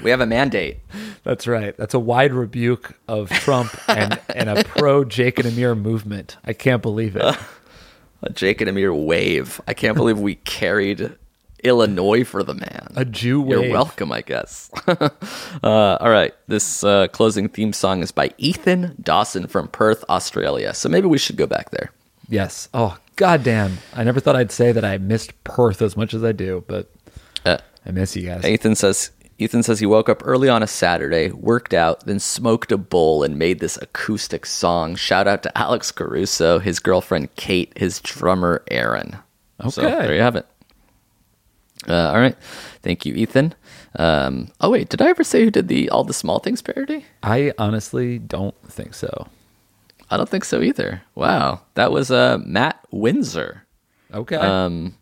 we 0.02 0.10
have 0.10 0.20
a 0.20 0.26
mandate. 0.26 0.78
That's 1.24 1.48
right. 1.48 1.76
That's 1.76 1.94
a 1.94 1.98
wide 1.98 2.32
rebuke 2.32 2.96
of 3.08 3.28
Trump 3.30 3.76
and, 3.88 4.20
and 4.34 4.48
a 4.48 4.62
pro 4.62 5.04
Jake 5.04 5.40
and 5.40 5.48
Amir 5.48 5.74
movement. 5.74 6.36
I 6.44 6.52
can't 6.52 6.82
believe 6.82 7.16
it. 7.16 7.36
A 8.22 8.30
Jake 8.32 8.62
and 8.62 8.70
Amir 8.70 8.94
wave. 8.94 9.60
I 9.68 9.74
can't 9.74 9.94
believe 9.94 10.18
we 10.18 10.36
carried 10.36 11.14
Illinois 11.66 12.24
for 12.24 12.42
the 12.42 12.54
man. 12.54 12.88
A 12.96 13.04
Jew 13.04 13.44
You're 13.48 13.70
welcome, 13.70 14.12
I 14.12 14.20
guess. 14.22 14.70
uh, 14.86 15.10
all 16.00 16.10
right. 16.10 16.34
This 16.46 16.84
uh, 16.84 17.08
closing 17.08 17.48
theme 17.48 17.72
song 17.72 18.02
is 18.02 18.12
by 18.12 18.30
Ethan 18.38 18.96
Dawson 19.02 19.46
from 19.46 19.68
Perth, 19.68 20.04
Australia. 20.08 20.74
So 20.74 20.88
maybe 20.88 21.06
we 21.06 21.18
should 21.18 21.36
go 21.36 21.46
back 21.46 21.70
there. 21.70 21.90
Yes. 22.28 22.68
Oh, 22.74 22.96
goddamn. 23.16 23.78
I 23.94 24.04
never 24.04 24.20
thought 24.20 24.36
I'd 24.36 24.52
say 24.52 24.72
that 24.72 24.84
I 24.84 24.98
missed 24.98 25.32
Perth 25.44 25.82
as 25.82 25.96
much 25.96 26.14
as 26.14 26.22
I 26.24 26.32
do, 26.32 26.64
but 26.66 26.90
Uh, 27.44 27.58
I 27.84 27.90
miss 27.90 28.16
you 28.16 28.26
guys. 28.26 28.44
Ethan 28.44 28.74
says 28.74 29.10
Ethan 29.38 29.62
says 29.62 29.80
he 29.80 29.86
woke 29.86 30.08
up 30.08 30.22
early 30.24 30.48
on 30.48 30.62
a 30.62 30.66
Saturday, 30.66 31.30
worked 31.30 31.74
out, 31.74 32.06
then 32.06 32.18
smoked 32.18 32.72
a 32.72 32.78
bowl 32.78 33.22
and 33.22 33.38
made 33.38 33.60
this 33.60 33.76
acoustic 33.82 34.46
song. 34.46 34.96
Shout 34.96 35.28
out 35.28 35.42
to 35.42 35.58
Alex 35.58 35.92
Caruso, 35.92 36.58
his 36.58 36.78
girlfriend 36.80 37.34
Kate, 37.36 37.70
his 37.76 38.00
drummer 38.00 38.62
Aaron. 38.70 39.18
So 39.68 39.82
Okay. 39.82 39.90
there 40.06 40.14
you 40.14 40.22
have 40.22 40.36
it. 40.36 40.46
Uh, 41.88 42.10
all 42.12 42.18
right, 42.20 42.36
thank 42.82 43.06
you, 43.06 43.14
Ethan. 43.14 43.54
Um, 43.98 44.48
oh 44.60 44.70
wait, 44.70 44.88
did 44.88 45.00
I 45.00 45.08
ever 45.08 45.24
say 45.24 45.44
who 45.44 45.50
did 45.50 45.68
the 45.68 45.88
all 45.90 46.04
the 46.04 46.12
small 46.12 46.38
things 46.38 46.60
parody? 46.62 47.04
I 47.22 47.52
honestly 47.58 48.18
don't 48.18 48.54
think 48.68 48.94
so. 48.94 49.28
I 50.10 50.16
don't 50.16 50.28
think 50.28 50.44
so 50.44 50.60
either. 50.62 51.02
Wow, 51.14 51.62
that 51.74 51.90
was 51.92 52.10
uh, 52.10 52.38
Matt 52.44 52.84
Windsor. 52.90 53.64
Okay. 54.12 54.36
Um, 54.36 54.94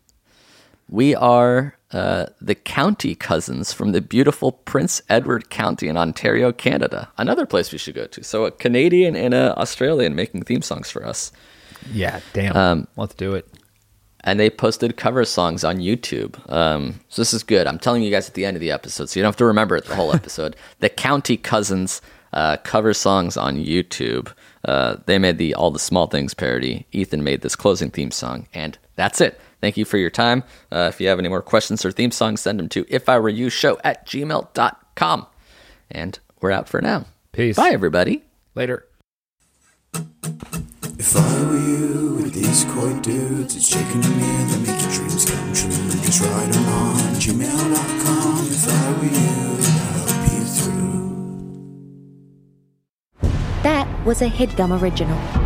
we 0.88 1.14
are 1.14 1.76
uh, 1.92 2.26
the 2.40 2.54
county 2.54 3.14
cousins 3.14 3.72
from 3.72 3.92
the 3.92 4.00
beautiful 4.00 4.52
Prince 4.52 5.02
Edward 5.08 5.50
County 5.50 5.88
in 5.88 5.96
Ontario, 5.96 6.52
Canada. 6.52 7.10
Another 7.18 7.46
place 7.46 7.72
we 7.72 7.78
should 7.78 7.94
go 7.94 8.06
to. 8.06 8.22
So 8.22 8.44
a 8.44 8.50
Canadian 8.50 9.16
and 9.16 9.32
a 9.34 9.56
Australian 9.58 10.14
making 10.14 10.42
theme 10.44 10.62
songs 10.62 10.90
for 10.90 11.04
us. 11.06 11.32
yeah, 11.92 12.20
damn. 12.32 12.56
um, 12.56 12.88
Let's 12.96 13.14
do 13.14 13.34
it. 13.34 13.46
And 14.24 14.40
they 14.40 14.48
posted 14.50 14.96
cover 14.96 15.24
songs 15.24 15.62
on 15.64 15.78
YouTube. 15.78 16.50
Um, 16.50 17.00
so 17.08 17.20
this 17.20 17.32
is 17.34 17.42
good. 17.42 17.66
I'm 17.66 17.78
telling 17.78 18.02
you 18.02 18.10
guys 18.10 18.26
at 18.26 18.34
the 18.34 18.44
end 18.46 18.56
of 18.56 18.60
the 18.62 18.70
episode, 18.70 19.08
so 19.08 19.20
you 19.20 19.22
don't 19.22 19.28
have 19.28 19.36
to 19.36 19.44
remember 19.44 19.76
it 19.76 19.84
the 19.84 19.94
whole 19.94 20.12
episode. 20.20 20.56
the 20.80 20.88
County 20.88 21.36
Cousins 21.36 22.00
uh, 22.32 22.56
cover 22.64 22.92
songs 22.94 23.36
on 23.36 23.56
YouTube. 23.56 24.32
Uh, 24.64 24.96
they 25.06 25.18
made 25.18 25.38
the 25.38 25.54
All 25.54 25.70
the 25.70 25.78
Small 25.78 26.06
Things 26.06 26.34
parody. 26.34 26.86
Ethan 26.90 27.22
made 27.22 27.42
this 27.42 27.54
closing 27.54 27.90
theme 27.90 28.10
song, 28.10 28.48
and 28.54 28.76
that's 28.96 29.20
it. 29.20 29.38
Thank 29.60 29.76
you 29.76 29.84
for 29.84 29.98
your 29.98 30.10
time. 30.10 30.42
Uh, 30.72 30.90
if 30.92 31.00
you 31.00 31.08
have 31.08 31.18
any 31.18 31.28
more 31.28 31.42
questions 31.42 31.84
or 31.84 31.92
theme 31.92 32.10
songs, 32.10 32.40
send 32.40 32.58
them 32.58 32.68
to 32.70 32.84
if 32.88 33.08
I 33.08 33.18
were 33.18 33.28
you 33.28 33.50
show 33.50 33.78
at 33.84 34.06
gmail.com. 34.06 35.26
And 35.90 36.18
we're 36.40 36.50
out 36.50 36.68
for 36.68 36.80
now. 36.80 37.04
Peace. 37.32 37.56
Bye, 37.56 37.70
everybody. 37.70 38.22
Later. 38.54 38.86
If 40.96 41.16
I 41.16 41.44
were 41.46 41.58
you 41.58 42.14
with 42.22 42.32
these 42.34 42.64
coy 42.64 42.92
dudes, 43.00 43.56
it's 43.56 43.68
Jake 43.68 43.84
and 43.94 44.04
Amir 44.04 44.46
that 44.46 44.60
make 44.60 44.80
your 44.80 44.92
dreams 44.92 45.24
come 45.28 45.52
true. 45.52 45.70
Just 46.02 46.20
write 46.22 46.52
them 46.52 46.68
on 46.68 47.14
gmail.com. 47.14 48.46
If 48.46 48.68
I 48.68 48.92
were 48.98 49.04
you, 49.04 49.58
I'd 49.58 49.96
help 49.96 50.24
you 50.32 50.44
through. 50.44 51.02
That 53.64 53.88
was 54.06 54.22
a 54.22 54.28
headgum 54.28 54.80
original. 54.80 55.43